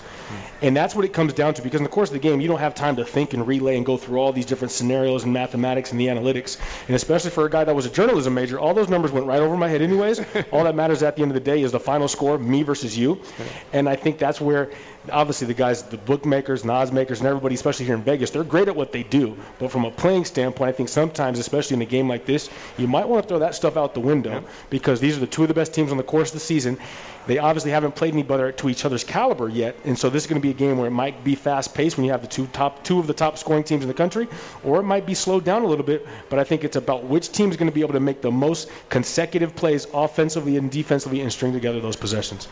And 0.60 0.76
that's 0.76 0.94
what 0.94 1.04
it 1.04 1.12
comes 1.12 1.32
down 1.32 1.54
to 1.54 1.62
because 1.62 1.80
in 1.80 1.84
the 1.84 1.90
course 1.90 2.08
of 2.08 2.14
the 2.14 2.20
game, 2.20 2.40
you 2.40 2.48
don't 2.48 2.58
have 2.58 2.74
time 2.74 2.96
to 2.96 3.04
think 3.04 3.34
and 3.34 3.46
relay 3.46 3.76
and 3.76 3.84
go 3.84 3.96
through 3.96 4.18
all 4.18 4.32
these 4.32 4.46
different 4.46 4.70
scenarios 4.70 5.24
and 5.24 5.32
mathematics 5.32 5.92
and 5.92 6.00
the 6.00 6.06
analytics. 6.06 6.58
And 6.86 6.96
especially 6.96 7.30
for 7.30 7.46
a 7.46 7.50
guy 7.50 7.64
that 7.64 7.74
was 7.74 7.86
a 7.86 7.90
journalism 7.90 8.34
major, 8.34 8.58
all 8.58 8.74
those 8.74 8.88
numbers 8.88 9.12
went 9.12 9.26
right 9.26 9.40
over 9.40 9.56
my 9.56 9.68
head, 9.68 9.82
anyways. 9.82 10.20
all 10.52 10.64
that 10.64 10.74
matters 10.74 11.02
at 11.02 11.16
the 11.16 11.22
end 11.22 11.30
of 11.30 11.34
the 11.34 11.40
day 11.40 11.62
is 11.62 11.72
the 11.72 11.80
final 11.80 12.08
score, 12.08 12.38
me 12.38 12.62
versus 12.62 12.96
you. 12.96 13.20
And 13.72 13.88
I 13.88 13.96
think 13.96 14.18
that's 14.18 14.40
where 14.40 14.70
obviously 15.10 15.46
the 15.46 15.54
guys, 15.54 15.82
the 15.82 15.96
bookmakers, 15.96 16.64
odds 16.66 16.92
makers, 16.92 17.20
and 17.20 17.28
everybody, 17.28 17.54
especially 17.54 17.86
here 17.86 17.94
in 17.94 18.02
Vegas, 18.02 18.30
they're 18.30 18.44
great 18.44 18.68
at 18.68 18.76
what 18.76 18.92
they 18.92 19.02
do. 19.02 19.36
But 19.58 19.70
from 19.70 19.84
a 19.84 19.90
playing 19.90 20.24
standpoint, 20.24 20.68
I 20.68 20.72
think 20.72 20.88
sometimes, 20.88 21.38
especially 21.38 21.74
in 21.74 21.82
a 21.82 21.86
game 21.86 22.08
like 22.08 22.26
this, 22.26 22.50
you 22.78 22.86
might 22.86 23.08
want 23.08 23.22
to 23.24 23.28
throw 23.28 23.38
that 23.38 23.54
stuff 23.54 23.76
out 23.76 23.94
the 23.94 24.00
window 24.00 24.44
because 24.70 25.00
these 25.00 25.16
are 25.16 25.20
the 25.20 25.26
two 25.26 25.42
of 25.42 25.48
the 25.48 25.54
best 25.54 25.74
teams 25.74 25.90
on 25.90 25.96
the 25.96 26.02
course 26.02 26.28
of 26.28 26.34
the 26.34 26.40
season. 26.40 26.78
They 27.26 27.38
obviously 27.38 27.70
haven't 27.70 27.94
played 27.94 28.14
anybody 28.14 28.52
to 28.52 28.68
each 28.68 28.84
other's 28.84 29.04
caliber 29.04 29.48
yet, 29.48 29.76
and 29.84 29.96
so 29.96 30.10
this 30.10 30.24
is 30.24 30.26
going 30.28 30.40
to 30.40 30.42
be 30.42 30.50
a 30.50 30.54
game 30.54 30.76
where 30.76 30.88
it 30.88 30.92
might 30.92 31.22
be 31.22 31.36
fast-paced 31.36 31.96
when 31.96 32.04
you 32.04 32.10
have 32.10 32.22
the 32.22 32.26
two 32.26 32.46
top 32.48 32.82
two 32.82 32.98
of 32.98 33.06
the 33.06 33.14
top 33.14 33.38
scoring 33.38 33.62
teams 33.62 33.82
in 33.82 33.88
the 33.88 33.94
country, 33.94 34.26
or 34.64 34.80
it 34.80 34.82
might 34.82 35.06
be 35.06 35.14
slowed 35.14 35.44
down 35.44 35.62
a 35.62 35.66
little 35.66 35.84
bit. 35.84 36.06
But 36.30 36.40
I 36.40 36.44
think 36.44 36.64
it's 36.64 36.76
about 36.76 37.04
which 37.04 37.30
team 37.30 37.50
is 37.50 37.56
going 37.56 37.70
to 37.70 37.74
be 37.74 37.80
able 37.80 37.92
to 37.92 38.00
make 38.00 38.22
the 38.22 38.30
most 38.30 38.70
consecutive 38.88 39.54
plays 39.54 39.86
offensively 39.94 40.56
and 40.56 40.70
defensively 40.70 41.20
and 41.20 41.32
string 41.32 41.52
together 41.52 41.80
those 41.80 41.96
possessions. 41.96 42.48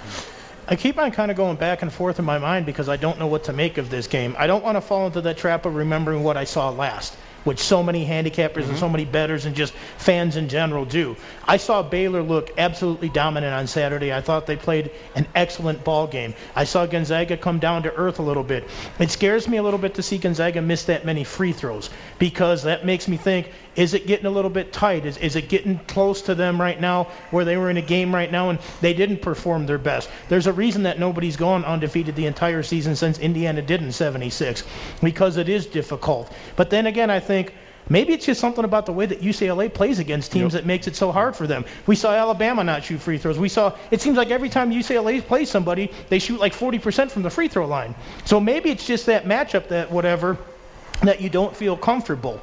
I 0.71 0.77
keep 0.77 1.01
on 1.01 1.11
kind 1.11 1.33
of 1.33 1.37
going 1.37 1.57
back 1.57 1.83
and 1.83 1.93
forth 1.93 2.21
in 2.21 2.25
my 2.25 2.39
mind 2.39 2.65
because 2.65 2.89
I 2.89 2.97
don't 2.97 3.19
know 3.19 3.27
what 3.27 3.43
to 3.45 3.53
make 3.53 3.77
of 3.77 3.91
this 3.91 4.07
game. 4.07 4.37
I 4.39 4.47
don't 4.47 4.63
want 4.63 4.77
to 4.77 4.81
fall 4.81 5.05
into 5.05 5.21
that 5.23 5.37
trap 5.37 5.67
of 5.67 5.75
remembering 5.75 6.23
what 6.23 6.37
I 6.37 6.45
saw 6.45 6.71
last 6.71 7.17
which 7.45 7.59
so 7.59 7.83
many 7.83 8.07
handicappers 8.07 8.63
mm-hmm. 8.63 8.71
and 8.71 8.79
so 8.79 8.89
many 8.89 9.05
bettors 9.05 9.47
and 9.47 9.55
just 9.55 9.73
fans 9.99 10.37
in 10.37 10.49
general 10.49 10.85
do. 10.85 11.17
I 11.47 11.57
saw 11.57 11.83
Baylor 11.83 12.23
look 12.23 12.51
absolutely 12.59 13.09
dominant 13.09 13.55
on 13.55 13.67
Saturday. 13.67 14.13
I 14.13 14.21
thought 14.21 14.47
they 14.47 14.57
played 14.57 14.91
an 15.15 15.27
excellent 15.35 15.83
ball 15.85 16.07
game. 16.07 16.35
I 16.55 16.65
saw 16.65 16.87
Gonzaga 16.87 17.37
come 17.37 17.59
down 17.59 17.83
to 17.85 17.95
earth 17.95 18.19
a 18.19 18.23
little 18.23 18.43
bit. 18.43 18.69
It 18.99 19.11
scares 19.11 19.49
me 19.49 19.57
a 19.57 19.63
little 19.63 19.79
bit 19.79 19.95
to 19.95 20.03
see 20.03 20.19
Gonzaga 20.19 20.61
miss 20.61 20.85
that 20.85 21.05
many 21.05 21.25
free 21.25 21.53
throws 21.53 21.91
because 22.19 22.63
that 22.65 22.85
makes 22.85 23.09
me 23.09 23.17
think 23.17 23.53
is 23.77 23.95
it 23.95 24.07
getting 24.07 24.27
a 24.27 24.31
little 24.31 24.51
bit 24.51 24.73
tight? 24.73 25.07
Is, 25.07 25.17
is 25.19 25.37
it 25.37 25.49
getting 25.49 25.79
close 25.87 26.23
to 26.23 26.35
them 26.35 26.61
right 26.61 26.81
now 26.81 27.05
where 27.31 27.45
they 27.45 27.57
were 27.57 27.71
in 27.71 27.77
a 27.77 27.83
game 27.83 28.15
right 28.15 28.31
now 28.31 28.51
and 28.51 28.59
they 28.81 28.93
didn't 28.93 29.23
perform 29.23 29.67
their 29.67 29.79
best? 29.79 30.11
There's 30.29 30.47
a 30.47 30.53
reason 30.53 30.83
that 30.85 30.99
nobody's 30.99 31.37
gone 31.37 31.65
undefeated 31.65 32.17
the 32.17 32.27
entire 32.27 32.63
season 32.63 32.97
since 32.97 33.19
Indiana 33.19 33.63
did 33.63 33.83
in 33.83 33.93
76 33.93 34.65
because 35.03 35.37
it 35.37 35.49
is 35.49 35.67
difficult. 35.67 36.33
But 36.57 36.71
then 36.71 36.87
again, 36.87 37.11
I 37.11 37.21
think 37.21 37.55
Maybe 37.89 38.13
it's 38.13 38.25
just 38.25 38.41
something 38.41 38.65
about 38.65 38.87
the 38.87 38.93
way 38.93 39.05
that 39.07 39.21
UCLA 39.21 39.73
plays 39.73 39.99
against 39.99 40.31
teams 40.31 40.53
that 40.53 40.65
makes 40.65 40.87
it 40.87 40.95
so 40.95 41.11
hard 41.11 41.35
for 41.35 41.49
them. 41.49 41.65
We 41.87 41.97
saw 41.97 42.13
Alabama 42.13 42.63
not 42.63 42.85
shoot 42.85 43.01
free 43.01 43.19
throws. 43.19 43.37
We 43.37 43.49
saw 43.49 43.77
it 43.91 44.01
seems 44.01 44.17
like 44.17 44.31
every 44.31 44.49
time 44.49 44.71
UCLA 44.71 45.21
plays 45.27 45.51
somebody, 45.51 45.91
they 46.09 46.21
shoot 46.21 46.39
like 46.39 46.53
40% 46.53 47.11
from 47.11 47.23
the 47.23 47.31
free 47.31 47.49
throw 47.49 47.67
line. 47.67 47.97
So 48.25 48.39
maybe 48.39 48.71
it's 48.71 48.87
just 48.87 49.07
that 49.07 49.25
matchup 49.25 49.67
that 49.69 49.91
whatever 49.91 50.39
that 51.03 51.21
you 51.21 51.31
don't 51.31 51.57
feel 51.57 51.77
comfortable. 51.77 52.41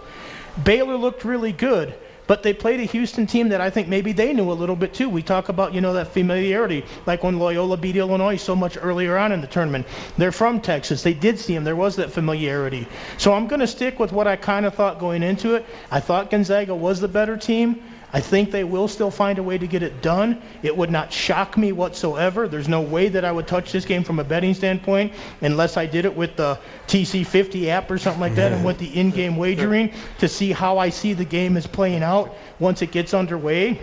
Baylor 0.64 0.98
looked 0.98 1.24
really 1.24 1.52
good. 1.52 1.96
But 2.28 2.44
they 2.44 2.54
played 2.54 2.82
a 2.82 2.84
Houston 2.84 3.26
team 3.26 3.48
that 3.50 3.62
I 3.62 3.70
think 3.70 3.88
maybe 3.88 4.12
they 4.12 4.34
knew 4.34 4.52
a 4.52 4.54
little 4.54 4.76
bit 4.76 4.94
too. 4.94 5.08
We 5.08 5.24
talk 5.24 5.48
about, 5.48 5.74
you 5.74 5.80
know, 5.80 5.94
that 5.94 6.10
familiarity, 6.10 6.84
like 7.06 7.24
when 7.24 7.40
Loyola 7.40 7.78
beat 7.78 7.96
Illinois 7.96 8.36
so 8.36 8.54
much 8.54 8.78
earlier 8.80 9.18
on 9.18 9.32
in 9.32 9.40
the 9.40 9.48
tournament. 9.48 9.88
They're 10.18 10.34
from 10.34 10.60
Texas. 10.60 11.02
They 11.02 11.14
did 11.14 11.40
see 11.40 11.56
them. 11.56 11.64
There 11.64 11.78
was 11.78 11.96
that 11.96 12.12
familiarity. 12.12 12.86
So 13.18 13.34
I'm 13.34 13.48
going 13.48 13.62
to 13.62 13.68
stick 13.68 13.98
with 13.98 14.12
what 14.12 14.28
I 14.28 14.36
kind 14.36 14.66
of 14.66 14.76
thought 14.76 15.00
going 15.00 15.24
into 15.24 15.56
it. 15.56 15.66
I 15.90 16.02
thought 16.02 16.30
Gonzaga 16.30 16.76
was 16.76 17.00
the 17.00 17.08
better 17.08 17.38
team. 17.38 17.82
I 18.14 18.22
think 18.22 18.52
they 18.52 18.64
will 18.64 18.88
still 18.88 19.12
find 19.12 19.38
a 19.38 19.44
way 19.44 19.58
to 19.58 19.68
get 19.68 19.84
it 19.84 20.02
done. 20.02 20.42
It 20.64 20.76
would 20.76 20.90
not 20.90 21.12
shock 21.12 21.58
me 21.58 21.74
whatsoever. 21.74 22.48
There's 22.48 22.70
no 22.70 22.80
way 22.82 23.10
that 23.10 23.26
I 23.26 23.32
would 23.32 23.48
touch 23.48 23.74
this 23.74 23.84
game 23.84 24.04
from 24.04 24.20
a 24.20 24.24
betting 24.24 24.54
standpoint 24.54 25.12
unless 25.42 25.76
I 25.76 25.86
did 25.86 26.06
it 26.06 26.16
with 26.16 26.38
the 26.38 26.58
TC50 26.88 27.68
app 27.68 27.92
or 27.92 27.98
something 27.98 28.22
like 28.22 28.36
that 28.36 28.54
and 28.54 28.64
with 28.64 28.78
the 28.78 28.98
in 28.98 29.12
game 29.12 29.36
wagering 29.36 29.92
to 30.20 30.28
see 30.30 30.54
how 30.54 30.78
I 30.78 30.90
see 30.90 31.14
the 31.14 31.26
game 31.26 31.58
is 31.58 31.68
playing 31.68 32.02
out 32.02 32.36
once 32.60 32.82
it 32.82 32.92
gets 32.92 33.14
underway 33.14 33.80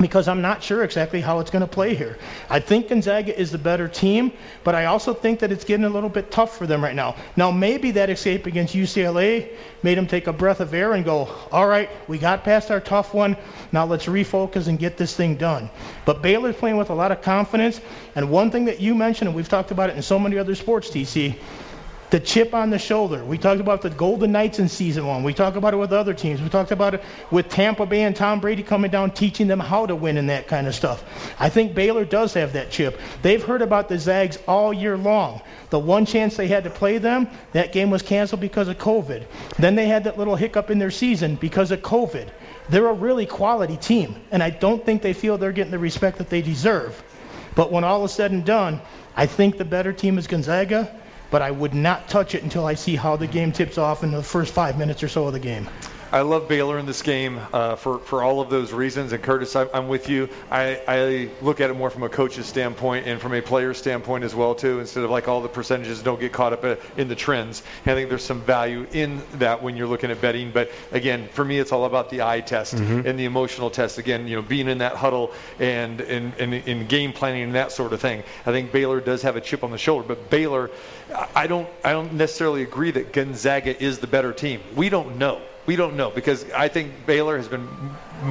because 0.00 0.26
I'm 0.26 0.40
not 0.40 0.62
sure 0.62 0.84
exactly 0.84 1.20
how 1.20 1.38
it's 1.38 1.50
going 1.50 1.60
to 1.60 1.66
play 1.66 1.94
here. 1.94 2.18
I 2.48 2.60
think 2.60 2.88
Gonzaga 2.88 3.38
is 3.38 3.52
the 3.52 3.58
better 3.58 3.88
team, 3.88 4.32
but 4.64 4.74
I 4.74 4.86
also 4.86 5.12
think 5.12 5.38
that 5.40 5.52
it's 5.52 5.64
getting 5.64 5.84
a 5.84 5.88
little 5.88 6.08
bit 6.08 6.30
tough 6.30 6.56
for 6.56 6.66
them 6.66 6.82
right 6.82 6.94
now. 6.94 7.14
Now, 7.36 7.50
maybe 7.50 7.90
that 7.92 8.08
escape 8.08 8.46
against 8.46 8.74
UCLA 8.74 9.54
made 9.82 9.98
them 9.98 10.06
take 10.06 10.28
a 10.28 10.32
breath 10.32 10.60
of 10.60 10.72
air 10.72 10.94
and 10.94 11.04
go, 11.04 11.28
all 11.50 11.66
right, 11.66 11.90
we 12.08 12.18
got 12.18 12.42
past 12.42 12.70
our 12.70 12.80
tough 12.80 13.12
one. 13.12 13.36
Now 13.72 13.84
let's 13.84 14.06
refocus 14.06 14.68
and 14.68 14.78
get 14.78 14.96
this 14.96 15.14
thing 15.14 15.36
done. 15.36 15.68
But 16.06 16.22
Baylor's 16.22 16.56
playing 16.56 16.78
with 16.78 16.90
a 16.90 16.94
lot 16.94 17.12
of 17.12 17.20
confidence. 17.20 17.80
And 18.14 18.30
one 18.30 18.50
thing 18.50 18.64
that 18.64 18.80
you 18.80 18.94
mentioned, 18.94 19.28
and 19.28 19.36
we've 19.36 19.48
talked 19.48 19.72
about 19.72 19.90
it 19.90 19.96
in 19.96 20.02
so 20.02 20.18
many 20.18 20.38
other 20.38 20.54
sports, 20.54 20.88
TC, 20.90 21.36
the 22.12 22.20
chip 22.20 22.52
on 22.52 22.68
the 22.68 22.78
shoulder. 22.78 23.24
We 23.24 23.38
talked 23.38 23.62
about 23.62 23.80
the 23.80 23.88
Golden 23.88 24.32
Knights 24.32 24.58
in 24.58 24.68
season 24.68 25.06
one. 25.06 25.22
We 25.22 25.32
talked 25.32 25.56
about 25.56 25.72
it 25.72 25.78
with 25.78 25.94
other 25.94 26.12
teams. 26.12 26.42
We 26.42 26.50
talked 26.50 26.70
about 26.70 26.92
it 26.92 27.02
with 27.30 27.48
Tampa 27.48 27.86
Bay 27.86 28.02
and 28.02 28.14
Tom 28.14 28.38
Brady 28.38 28.62
coming 28.62 28.90
down, 28.90 29.12
teaching 29.12 29.46
them 29.46 29.58
how 29.58 29.86
to 29.86 29.96
win 29.96 30.18
and 30.18 30.28
that 30.28 30.46
kind 30.46 30.66
of 30.66 30.74
stuff. 30.74 31.04
I 31.40 31.48
think 31.48 31.74
Baylor 31.74 32.04
does 32.04 32.34
have 32.34 32.52
that 32.52 32.70
chip. 32.70 33.00
They've 33.22 33.42
heard 33.42 33.62
about 33.62 33.88
the 33.88 33.98
Zags 33.98 34.36
all 34.46 34.74
year 34.74 34.98
long. 34.98 35.40
The 35.70 35.78
one 35.78 36.04
chance 36.04 36.36
they 36.36 36.48
had 36.48 36.64
to 36.64 36.70
play 36.70 36.98
them, 36.98 37.30
that 37.52 37.72
game 37.72 37.88
was 37.88 38.02
canceled 38.02 38.42
because 38.42 38.68
of 38.68 38.76
COVID. 38.76 39.24
Then 39.58 39.74
they 39.74 39.86
had 39.86 40.04
that 40.04 40.18
little 40.18 40.36
hiccup 40.36 40.70
in 40.70 40.78
their 40.78 40.90
season 40.90 41.36
because 41.36 41.70
of 41.70 41.80
COVID. 41.80 42.28
They're 42.68 42.88
a 42.88 42.92
really 42.92 43.24
quality 43.24 43.78
team, 43.78 44.16
and 44.30 44.42
I 44.42 44.50
don't 44.50 44.84
think 44.84 45.00
they 45.00 45.14
feel 45.14 45.38
they're 45.38 45.50
getting 45.50 45.72
the 45.72 45.78
respect 45.78 46.18
that 46.18 46.28
they 46.28 46.42
deserve. 46.42 47.02
But 47.54 47.72
when 47.72 47.84
all 47.84 48.04
is 48.04 48.12
said 48.12 48.32
and 48.32 48.44
done, 48.44 48.82
I 49.16 49.24
think 49.24 49.56
the 49.56 49.64
better 49.64 49.94
team 49.94 50.18
is 50.18 50.26
Gonzaga 50.26 50.98
but 51.32 51.40
I 51.42 51.50
would 51.50 51.74
not 51.74 52.08
touch 52.08 52.34
it 52.36 52.42
until 52.44 52.66
I 52.66 52.74
see 52.74 52.94
how 52.94 53.16
the 53.16 53.26
game 53.26 53.50
tips 53.50 53.78
off 53.78 54.04
in 54.04 54.12
the 54.12 54.22
first 54.22 54.52
five 54.52 54.78
minutes 54.78 55.02
or 55.02 55.08
so 55.08 55.26
of 55.26 55.32
the 55.32 55.40
game. 55.40 55.66
I 56.12 56.20
love 56.20 56.46
Baylor 56.46 56.78
in 56.78 56.84
this 56.84 57.00
game 57.00 57.40
uh, 57.54 57.74
for, 57.74 57.98
for 57.98 58.22
all 58.22 58.42
of 58.42 58.50
those 58.50 58.70
reasons. 58.70 59.12
And 59.14 59.22
Curtis, 59.22 59.56
I, 59.56 59.66
I'm 59.72 59.88
with 59.88 60.10
you. 60.10 60.28
I, 60.50 60.78
I 60.86 61.30
look 61.40 61.62
at 61.62 61.70
it 61.70 61.72
more 61.74 61.88
from 61.88 62.02
a 62.02 62.08
coach's 62.10 62.44
standpoint 62.44 63.06
and 63.06 63.18
from 63.18 63.32
a 63.32 63.40
player's 63.40 63.78
standpoint 63.78 64.22
as 64.22 64.34
well 64.34 64.54
too. 64.54 64.78
Instead 64.80 65.04
of 65.04 65.10
like 65.10 65.26
all 65.26 65.40
the 65.40 65.48
percentages, 65.48 66.02
don't 66.02 66.20
get 66.20 66.30
caught 66.30 66.52
up 66.52 66.64
uh, 66.64 66.76
in 66.98 67.08
the 67.08 67.14
trends. 67.14 67.62
And 67.86 67.92
I 67.92 67.94
think 67.94 68.10
there's 68.10 68.22
some 68.24 68.42
value 68.42 68.86
in 68.92 69.22
that 69.38 69.62
when 69.62 69.74
you're 69.74 69.86
looking 69.86 70.10
at 70.10 70.20
betting. 70.20 70.50
But 70.50 70.70
again, 70.90 71.28
for 71.32 71.46
me, 71.46 71.58
it's 71.58 71.72
all 71.72 71.86
about 71.86 72.10
the 72.10 72.20
eye 72.22 72.40
test 72.40 72.74
Mm-hmm. 72.74 73.06
and 73.06 73.18
the 73.18 73.24
emotional 73.24 73.70
test. 73.70 73.98
Again, 73.98 74.26
you 74.28 74.36
know, 74.36 74.42
being 74.42 74.68
in 74.68 74.78
that 74.78 74.96
huddle 74.96 75.32
and 75.60 76.00
in 76.02 76.32
and, 76.38 76.54
in 76.54 76.86
game 76.86 77.12
planning 77.12 77.42
and 77.42 77.54
that 77.54 77.72
sort 77.72 77.92
of 77.92 78.00
thing. 78.00 78.22
I 78.46 78.52
think 78.52 78.70
Baylor 78.70 79.00
does 79.00 79.22
have 79.22 79.36
a 79.36 79.40
chip 79.40 79.64
on 79.64 79.70
the 79.70 79.78
shoulder, 79.78 80.06
but 80.06 80.30
Baylor, 80.30 80.70
I 81.34 81.46
don't 81.46 81.68
I 81.84 81.92
don't 81.92 82.12
necessarily 82.12 82.62
agree 82.62 82.90
that 82.92 83.12
Gonzaga 83.12 83.82
is 83.82 83.98
the 83.98 84.06
better 84.06 84.32
team. 84.32 84.60
We 84.76 84.88
don't 84.88 85.16
know. 85.16 85.40
We 85.66 85.76
don't 85.76 85.96
know 85.96 86.10
because 86.10 86.50
I 86.50 86.68
think 86.68 87.06
Baylor 87.06 87.36
has 87.36 87.48
been 87.48 87.68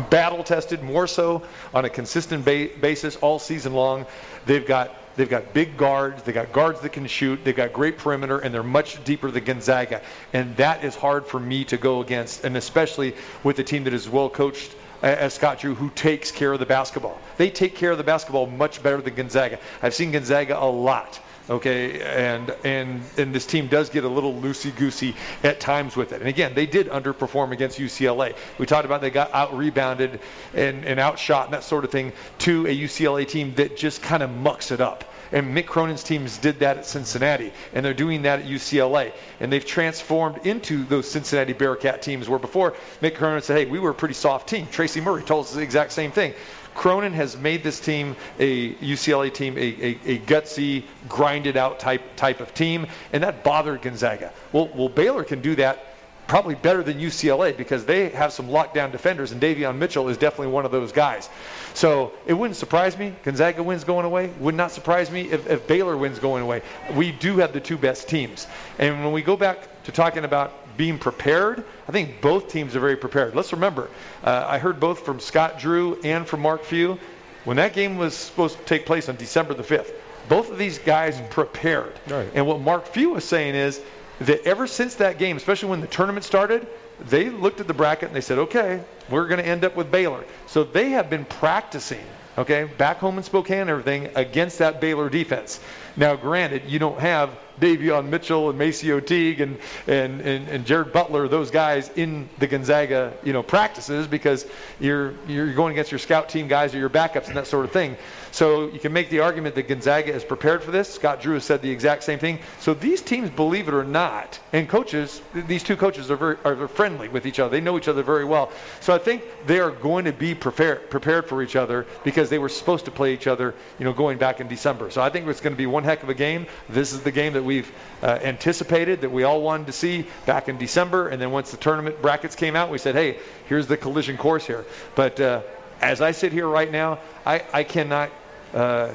battle 0.09 0.43
tested 0.43 0.83
more 0.83 1.07
so 1.07 1.43
on 1.73 1.85
a 1.85 1.89
consistent 1.89 2.43
ba- 2.43 2.69
basis 2.79 3.15
all 3.17 3.39
season 3.39 3.73
long. 3.73 4.05
They've 4.45 4.65
got 4.65 4.95
they've 5.15 5.29
got 5.29 5.53
big 5.53 5.77
guards, 5.77 6.23
They've 6.23 6.35
got 6.35 6.51
guards 6.51 6.81
that 6.81 6.91
can 6.93 7.05
shoot, 7.07 7.43
they've 7.43 7.55
got 7.55 7.73
great 7.73 7.97
perimeter, 7.97 8.39
and 8.39 8.53
they're 8.53 8.63
much 8.63 9.03
deeper 9.03 9.29
than 9.31 9.43
Gonzaga, 9.43 10.01
and 10.33 10.55
that 10.57 10.83
is 10.83 10.95
hard 10.95 11.25
for 11.25 11.39
me 11.39 11.63
to 11.65 11.77
go 11.77 12.01
against, 12.01 12.43
and 12.43 12.55
especially 12.57 13.15
with 13.43 13.59
a 13.59 13.63
team 13.63 13.83
that 13.85 13.93
is 13.93 14.09
well 14.09 14.29
coached 14.29 14.75
as 15.01 15.33
Scott 15.33 15.59
Drew, 15.59 15.73
who 15.75 15.89
takes 15.91 16.31
care 16.31 16.53
of 16.53 16.59
the 16.59 16.65
basketball. 16.65 17.19
They 17.37 17.49
take 17.49 17.75
care 17.75 17.91
of 17.91 17.97
the 17.97 18.03
basketball 18.03 18.45
much 18.47 18.83
better 18.83 19.01
than 19.01 19.15
Gonzaga. 19.15 19.59
I've 19.81 19.93
seen 19.93 20.11
Gonzaga 20.11 20.61
a 20.61 20.69
lot 20.69 21.19
okay 21.49 22.01
and 22.01 22.55
and 22.63 23.01
and 23.17 23.33
this 23.33 23.45
team 23.45 23.67
does 23.67 23.89
get 23.89 24.03
a 24.03 24.07
little 24.07 24.33
loosey 24.35 24.75
goosey 24.75 25.15
at 25.43 25.59
times 25.59 25.95
with 25.95 26.11
it 26.11 26.19
and 26.19 26.27
again 26.27 26.53
they 26.53 26.65
did 26.65 26.87
underperform 26.89 27.51
against 27.51 27.79
ucla 27.79 28.35
we 28.57 28.65
talked 28.65 28.85
about 28.85 29.01
they 29.01 29.09
got 29.09 29.33
out 29.33 29.55
rebounded 29.57 30.19
and, 30.53 30.85
and 30.85 30.99
outshot 30.99 31.45
and 31.45 31.53
that 31.53 31.63
sort 31.63 31.83
of 31.83 31.91
thing 31.91 32.11
to 32.37 32.65
a 32.67 32.77
ucla 32.77 33.27
team 33.27 33.53
that 33.55 33.75
just 33.75 34.01
kind 34.01 34.21
of 34.21 34.29
mucks 34.29 34.71
it 34.71 34.81
up 34.81 35.11
and 35.31 35.55
Mick 35.55 35.65
Cronin's 35.65 36.03
teams 36.03 36.37
did 36.37 36.59
that 36.59 36.77
at 36.77 36.85
Cincinnati, 36.85 37.53
and 37.73 37.85
they're 37.85 37.93
doing 37.93 38.21
that 38.23 38.39
at 38.39 38.45
UCLA. 38.45 39.13
And 39.39 39.51
they've 39.51 39.65
transformed 39.65 40.45
into 40.45 40.83
those 40.83 41.09
Cincinnati 41.09 41.53
Bearcat 41.53 42.01
teams 42.01 42.27
where 42.27 42.39
before 42.39 42.75
Mick 43.01 43.15
Cronin 43.15 43.41
said, 43.41 43.57
hey, 43.57 43.65
we 43.65 43.79
were 43.79 43.91
a 43.91 43.95
pretty 43.95 44.13
soft 44.13 44.49
team. 44.49 44.67
Tracy 44.71 44.99
Murray 44.99 45.23
told 45.23 45.45
us 45.45 45.53
the 45.53 45.61
exact 45.61 45.93
same 45.93 46.11
thing. 46.11 46.33
Cronin 46.73 47.13
has 47.13 47.37
made 47.37 47.63
this 47.63 47.79
team, 47.79 48.15
a 48.39 48.73
UCLA 48.75 49.33
team, 49.33 49.57
a, 49.57 49.61
a, 49.61 49.99
a, 50.05 50.19
gutsy, 50.19 50.83
grinded 51.07 51.57
out 51.57 51.79
type 51.79 52.01
type 52.15 52.39
of 52.39 52.53
team, 52.53 52.87
and 53.13 53.23
that 53.23 53.43
bothered 53.43 53.81
Gonzaga. 53.81 54.31
Well, 54.51 54.69
well, 54.73 54.89
Baylor 54.89 55.23
can 55.23 55.41
do 55.41 55.55
that 55.55 55.91
probably 56.31 56.55
better 56.55 56.81
than 56.81 56.97
UCLA 56.97 57.55
because 57.57 57.83
they 57.83 58.07
have 58.07 58.31
some 58.31 58.47
lockdown 58.47 58.89
defenders, 58.89 59.33
and 59.33 59.41
Davion 59.41 59.77
Mitchell 59.77 60.07
is 60.07 60.17
definitely 60.17 60.47
one 60.47 60.63
of 60.63 60.71
those 60.71 60.93
guys. 60.93 61.29
So 61.73 62.13
it 62.25 62.33
wouldn't 62.33 62.55
surprise 62.55 62.97
me. 62.97 63.13
Gonzaga 63.23 63.61
wins 63.61 63.83
going 63.83 64.05
away. 64.05 64.29
Would 64.39 64.55
not 64.55 64.71
surprise 64.71 65.11
me 65.11 65.29
if, 65.29 65.49
if 65.49 65.67
Baylor 65.67 65.97
wins 65.97 66.19
going 66.19 66.41
away. 66.41 66.61
We 66.95 67.11
do 67.11 67.35
have 67.37 67.51
the 67.51 67.59
two 67.59 67.77
best 67.77 68.07
teams, 68.07 68.47
and 68.79 69.03
when 69.03 69.11
we 69.11 69.21
go 69.21 69.35
back 69.35 69.83
to 69.83 69.91
talking 69.91 70.23
about 70.23 70.60
being 70.77 70.97
prepared, 70.97 71.63
I 71.87 71.91
think 71.91 72.21
both 72.21 72.49
teams 72.49 72.75
are 72.75 72.79
very 72.79 72.95
prepared. 72.95 73.35
Let's 73.35 73.51
remember, 73.51 73.89
uh, 74.23 74.45
I 74.47 74.57
heard 74.57 74.79
both 74.79 75.05
from 75.05 75.19
Scott 75.19 75.59
Drew 75.59 75.99
and 76.03 76.25
from 76.27 76.41
Mark 76.41 76.63
Few 76.63 76.97
when 77.43 77.57
that 77.57 77.73
game 77.73 77.97
was 77.97 78.15
supposed 78.15 78.57
to 78.57 78.63
take 78.65 78.85
place 78.85 79.09
on 79.09 79.15
December 79.15 79.53
the 79.53 79.63
5th. 79.63 79.93
Both 80.29 80.51
of 80.51 80.57
these 80.57 80.77
guys 80.77 81.19
prepared. 81.29 81.99
Right. 82.07 82.29
And 82.33 82.45
what 82.45 82.61
Mark 82.61 82.85
Few 82.85 83.11
was 83.11 83.25
saying 83.25 83.55
is 83.55 83.81
that 84.19 84.45
ever 84.45 84.67
since 84.67 84.95
that 84.95 85.17
game, 85.17 85.37
especially 85.37 85.69
when 85.69 85.81
the 85.81 85.87
tournament 85.87 86.23
started, 86.23 86.67
they 87.09 87.29
looked 87.29 87.59
at 87.59 87.67
the 87.67 87.73
bracket 87.73 88.07
and 88.09 88.15
they 88.15 88.21
said, 88.21 88.37
okay, 88.37 88.83
we're 89.09 89.27
going 89.27 89.39
to 89.39 89.47
end 89.47 89.65
up 89.65 89.75
with 89.75 89.91
Baylor. 89.91 90.23
So 90.45 90.63
they 90.63 90.89
have 90.91 91.09
been 91.09 91.25
practicing, 91.25 92.05
okay, 92.37 92.65
back 92.77 92.97
home 92.97 93.17
in 93.17 93.23
Spokane 93.23 93.61
and 93.61 93.69
everything 93.69 94.09
against 94.15 94.59
that 94.59 94.79
Baylor 94.79 95.09
defense. 95.09 95.59
Now, 95.97 96.15
granted, 96.15 96.63
you 96.67 96.77
don't 96.77 96.99
have 96.99 97.31
Davion 97.61 98.09
Mitchell 98.09 98.49
and 98.49 98.59
Macio 98.59 99.05
Teague 99.05 99.39
and, 99.39 99.57
and, 99.87 100.19
and, 100.21 100.49
and, 100.49 100.65
Jared 100.65 100.91
Butler, 100.91 101.27
those 101.27 101.51
guys 101.51 101.89
in 101.95 102.27
the 102.39 102.47
Gonzaga, 102.47 103.13
you 103.23 103.31
know, 103.31 103.43
practices 103.43 104.07
because 104.07 104.47
you're, 104.79 105.13
you're 105.27 105.53
going 105.53 105.71
against 105.71 105.91
your 105.91 105.99
scout 105.99 106.27
team 106.27 106.47
guys 106.47 106.75
or 106.75 106.79
your 106.79 106.89
backups 106.89 107.27
and 107.27 107.37
that 107.37 107.47
sort 107.47 107.63
of 107.63 107.71
thing. 107.71 107.95
So 108.31 108.69
you 108.69 108.79
can 108.79 108.93
make 108.93 109.09
the 109.09 109.19
argument 109.19 109.55
that 109.55 109.67
Gonzaga 109.67 110.13
is 110.13 110.23
prepared 110.23 110.63
for 110.63 110.71
this. 110.71 110.91
Scott 110.91 111.21
Drew 111.21 111.33
has 111.33 111.43
said 111.43 111.61
the 111.61 111.69
exact 111.69 112.03
same 112.03 112.17
thing. 112.17 112.39
So 112.59 112.73
these 112.73 113.01
teams, 113.01 113.29
believe 113.29 113.67
it 113.67 113.73
or 113.73 113.83
not, 113.83 114.39
and 114.53 114.67
coaches, 114.69 115.21
these 115.33 115.63
two 115.63 115.75
coaches 115.75 116.09
are 116.09 116.15
very 116.15 116.37
are 116.45 116.67
friendly 116.67 117.09
with 117.09 117.25
each 117.25 117.39
other. 117.39 117.49
They 117.49 117.61
know 117.61 117.77
each 117.77 117.87
other 117.87 118.03
very 118.03 118.25
well. 118.25 118.51
So 118.79 118.93
I 118.93 118.97
think 118.97 119.23
they 119.45 119.59
are 119.59 119.71
going 119.71 120.05
to 120.05 120.13
be 120.13 120.33
prepared 120.33 120.89
prepared 120.89 121.27
for 121.27 121.43
each 121.43 121.55
other 121.55 121.85
because 122.03 122.29
they 122.29 122.39
were 122.39 122.49
supposed 122.49 122.85
to 122.85 122.91
play 122.91 123.13
each 123.13 123.27
other, 123.27 123.53
you 123.79 123.85
know, 123.85 123.93
going 123.93 124.17
back 124.17 124.39
in 124.39 124.47
December. 124.47 124.89
So 124.91 125.01
I 125.01 125.09
think 125.09 125.27
it's 125.27 125.41
going 125.41 125.53
to 125.53 125.57
be 125.57 125.67
one 125.67 125.83
heck 125.83 126.03
of 126.03 126.09
a 126.09 126.13
game. 126.13 126.47
This 126.69 126.93
is 126.93 127.01
the 127.01 127.11
game 127.11 127.33
that 127.33 127.43
we've 127.43 127.71
uh, 128.01 128.19
anticipated, 128.23 129.01
that 129.01 129.11
we 129.11 129.23
all 129.23 129.41
wanted 129.41 129.67
to 129.67 129.73
see 129.73 130.05
back 130.25 130.47
in 130.47 130.57
December. 130.57 131.09
And 131.09 131.21
then 131.21 131.31
once 131.31 131.51
the 131.51 131.57
tournament 131.57 132.01
brackets 132.01 132.35
came 132.35 132.55
out, 132.55 132.69
we 132.69 132.77
said, 132.77 132.95
hey, 132.95 133.19
here's 133.47 133.67
the 133.67 133.77
collision 133.77 134.17
course 134.17 134.47
here. 134.47 134.65
But 134.95 135.19
uh, 135.19 135.41
as 135.81 135.99
I 136.01 136.11
sit 136.11 136.31
here 136.31 136.47
right 136.47 136.71
now, 136.71 136.99
I, 137.25 137.43
I 137.53 137.63
cannot 137.63 138.11
uh, 138.53 138.93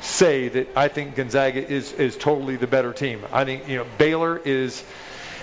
say 0.00 0.48
that 0.48 0.76
I 0.76 0.88
think 0.88 1.14
Gonzaga 1.16 1.66
is 1.66 1.92
is 1.94 2.16
totally 2.16 2.56
the 2.56 2.66
better 2.66 2.92
team. 2.92 3.24
I 3.32 3.44
think 3.44 3.68
you 3.68 3.76
know 3.76 3.86
Baylor 3.98 4.38
is 4.44 4.84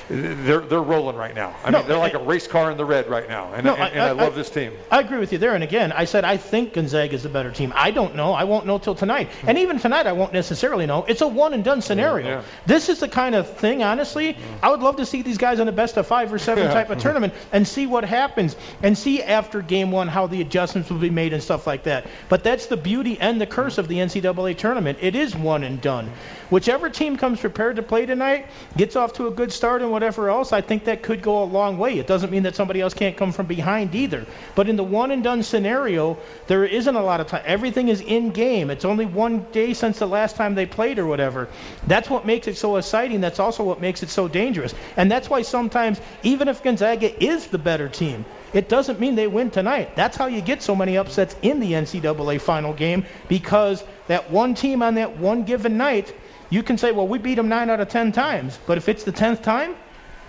they're 0.09 0.59
they're 0.61 0.81
rolling 0.81 1.15
right 1.15 1.33
now. 1.33 1.55
I 1.63 1.71
No, 1.71 1.79
mean, 1.79 1.87
they're 1.87 1.97
like 1.97 2.15
I- 2.15 2.19
a 2.19 2.23
race 2.23 2.47
car 2.47 2.71
in 2.71 2.77
the 2.77 2.85
red 2.85 3.09
right 3.09 3.27
now, 3.27 3.51
and, 3.53 3.65
No, 3.65 3.75
and, 3.75 3.93
and 3.93 4.01
I, 4.01 4.11
love 4.11 4.35
this 4.35 4.49
team. 4.49 4.73
I 4.91 4.99
agree 4.99 5.17
with 5.17 5.31
you 5.31 5.37
there. 5.37 5.55
And 5.55 5.63
again, 5.63 5.91
I 5.91 6.05
said 6.05 6.23
I 6.23 6.37
think 6.37 6.73
Gonzaga 6.73 7.13
is 7.13 7.23
the 7.23 7.29
better 7.29 7.51
team. 7.51 7.73
I 7.75 7.91
don't 7.91 8.15
know. 8.15 8.33
I 8.33 8.43
won't 8.43 8.65
know 8.65 8.77
till 8.77 8.95
tonight. 8.95 9.29
Hmm. 9.41 9.49
And 9.49 9.57
even 9.57 9.79
tonight, 9.79 10.07
I 10.07 10.11
won't 10.11 10.33
necessarily 10.33 10.85
know. 10.85 11.03
It's 11.07 11.21
a 11.21 11.27
one 11.27 11.53
and 11.53 11.63
done 11.63 11.81
scenario. 11.81 12.27
Yeah. 12.27 12.41
This 12.65 12.89
is 12.89 12.99
the 12.99 13.07
kind 13.07 13.35
of 13.35 13.49
thing, 13.49 13.83
honestly, 13.83 14.33
hmm. 14.33 14.41
I 14.63 14.69
would 14.69 14.81
love 14.81 14.95
to 14.97 15.05
see 15.05 15.21
these 15.21 15.37
guys 15.37 15.59
on 15.59 15.65
the 15.65 15.71
best 15.71 15.97
of 15.97 16.05
five 16.05 16.31
or 16.31 16.37
seven 16.39 16.67
type 16.71 16.89
of 16.89 16.99
tournament 16.99 17.33
and 17.51 17.67
see 17.67 17.87
what 17.87 18.03
happens 18.03 18.55
and 18.83 18.97
see 18.97 19.23
after 19.23 19.61
game 19.61 19.91
one 19.91 20.07
how 20.07 20.27
the 20.27 20.41
adjustments 20.41 20.89
will 20.89 20.99
be 20.99 21.09
made 21.09 21.33
and 21.33 21.41
stuff 21.41 21.65
like 21.65 21.83
that. 21.83 22.05
But 22.29 22.43
that's 22.43 22.67
the 22.67 22.77
beauty 22.77 23.17
and 23.19 23.39
the 23.41 23.47
curse 23.47 23.77
of 23.77 23.87
the 23.87 23.97
NCAA 23.97 24.57
tournament. 24.57 24.97
It 25.01 25.15
is 25.15 25.35
one 25.35 25.63
and 25.63 25.81
done. 25.81 26.11
Whichever 26.49 26.89
team 26.89 27.17
comes 27.17 27.39
prepared 27.39 27.75
to 27.77 27.81
play 27.81 28.05
tonight 28.05 28.47
gets 28.77 28.95
off 28.95 29.13
to 29.13 29.27
a 29.27 29.31
good 29.31 29.51
start 29.51 29.81
and 29.81 29.91
whatever 29.91 30.29
else, 30.29 30.53
I 30.53 30.61
think 30.61 30.83
that 30.85 31.01
could 31.01 31.21
go 31.21 31.41
a 31.41 31.45
long 31.45 31.77
way. 31.77 31.97
It 31.97 32.05
doesn't 32.05 32.31
mean 32.31 32.43
that 32.43 32.55
somebody 32.55 32.81
else 32.81 32.93
can't 32.93 33.17
come 33.17 33.31
from 33.31 33.47
behind 33.47 33.95
either. 33.95 34.25
But 34.53 34.69
in 34.69 34.75
the 34.75 34.83
one 34.83 35.11
and 35.11 35.23
done 35.23 35.41
scenario, 35.41 36.17
there 36.47 36.65
isn't 36.65 36.95
a 36.95 37.03
lot 37.03 37.19
of 37.19 37.27
time. 37.27 37.43
Everything 37.45 37.87
is 37.87 38.01
in 38.01 38.29
game. 38.29 38.69
It's 38.69 38.85
only 38.85 39.05
one 39.05 39.47
day 39.51 39.73
since 39.73 39.97
the 39.97 40.07
last 40.07 40.35
time 40.35 40.53
they 40.53 40.65
played 40.67 40.99
or 40.99 41.07
whatever. 41.07 41.47
That's 41.87 42.09
what 42.09 42.25
makes 42.25 42.47
it 42.47 42.57
so 42.57 42.75
exciting. 42.75 43.21
That's 43.21 43.39
also 43.39 43.63
what 43.63 43.81
makes 43.81 44.03
it 44.03 44.09
so 44.09 44.27
dangerous. 44.27 44.75
And 44.97 45.11
that's 45.11 45.29
why 45.29 45.41
sometimes, 45.41 45.99
even 46.21 46.47
if 46.47 46.61
Gonzaga 46.61 47.23
is 47.23 47.47
the 47.47 47.57
better 47.57 47.89
team, 47.89 48.23
it 48.53 48.69
doesn't 48.69 48.99
mean 48.99 49.15
they 49.15 49.27
win 49.27 49.51
tonight. 49.51 49.95
That's 49.95 50.15
how 50.15 50.27
you 50.27 50.41
get 50.41 50.61
so 50.61 50.75
many 50.75 50.95
upsets 50.97 51.35
in 51.41 51.59
the 51.59 51.73
NCAA 51.73 52.39
final 52.39 52.71
game 52.71 53.05
because 53.27 53.83
that 54.07 54.29
one 54.31 54.53
team 54.53 54.81
on 54.81 54.95
that 54.95 55.17
one 55.17 55.43
given 55.43 55.75
night, 55.75 56.13
you 56.49 56.63
can 56.63 56.77
say, 56.77 56.91
well, 56.91 57.07
we 57.07 57.17
beat 57.17 57.35
them 57.35 57.49
nine 57.49 57.69
out 57.69 57.79
of 57.79 57.89
10 57.89 58.11
times. 58.11 58.59
But 58.67 58.77
if 58.77 58.87
it's 58.89 59.03
the 59.03 59.11
10th 59.11 59.41
time, 59.43 59.75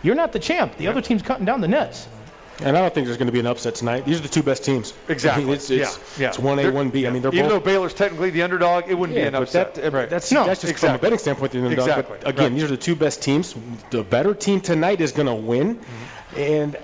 you're 0.03 0.15
not 0.15 0.33
the 0.33 0.39
champ. 0.39 0.77
The 0.77 0.87
other 0.87 1.01
team's 1.01 1.23
cutting 1.23 1.45
down 1.45 1.61
the 1.61 1.69
nets. 1.69 2.09
And 2.63 2.75
I 2.75 2.81
don't 2.81 2.95
think 2.95 3.07
there's 3.07 3.19
going 3.19 3.27
to 3.27 3.33
be 3.33 3.41
an 3.41 3.47
upset 3.47 3.75
tonight. 3.75 4.07
These 4.07 4.19
are 4.19 4.23
the 4.23 4.29
two 4.31 4.43
best 4.43 4.65
teams. 4.65 4.95
Exactly. 5.09 5.43
I 5.43 5.47
mean, 5.47 5.55
it's, 5.55 5.69
it's, 5.69 5.99
yeah, 6.19 6.23
yeah. 6.23 6.29
it's 6.29 6.39
1A, 6.39 6.57
They're- 6.57 6.73
1B. 6.73 7.07
I 7.07 7.11
mean, 7.11 7.21
they're 7.21 7.35
Even 7.35 7.51
though. 7.51 7.61
Baylor's 7.61 7.93
technically 7.93 8.31
the 8.31 8.41
underdog, 8.41 8.85
it 8.89 8.95
wouldn't 8.95 9.15
yeah, 9.19 9.25
be 9.25 9.29
an 9.29 9.33
but 9.35 9.43
upset. 9.43 9.75
that, 9.75 9.93
right. 9.93 10.09
that's, 10.09 10.33
No, 10.33 10.47
that's 10.47 10.63
just 10.63 10.75
from 10.79 10.95
a 10.95 10.99
betting 10.99 11.19
standpoint. 11.19 11.53
The 11.53 11.59
underdog. 11.63 11.87
Exactly, 11.87 12.17
But 12.23 12.29
again, 12.31 12.45
right. 12.45 12.53
these 12.55 12.63
are 12.63 12.69
the 12.69 12.77
two 12.79 12.97
best 12.97 13.23
teams. 13.23 13.55
The 13.91 14.03
better 14.05 14.33
team 14.33 14.63
tonight 14.63 15.03
is 15.03 15.13
going 15.13 15.27
to 15.27 15.35
win. 15.35 15.79
And 16.35 16.79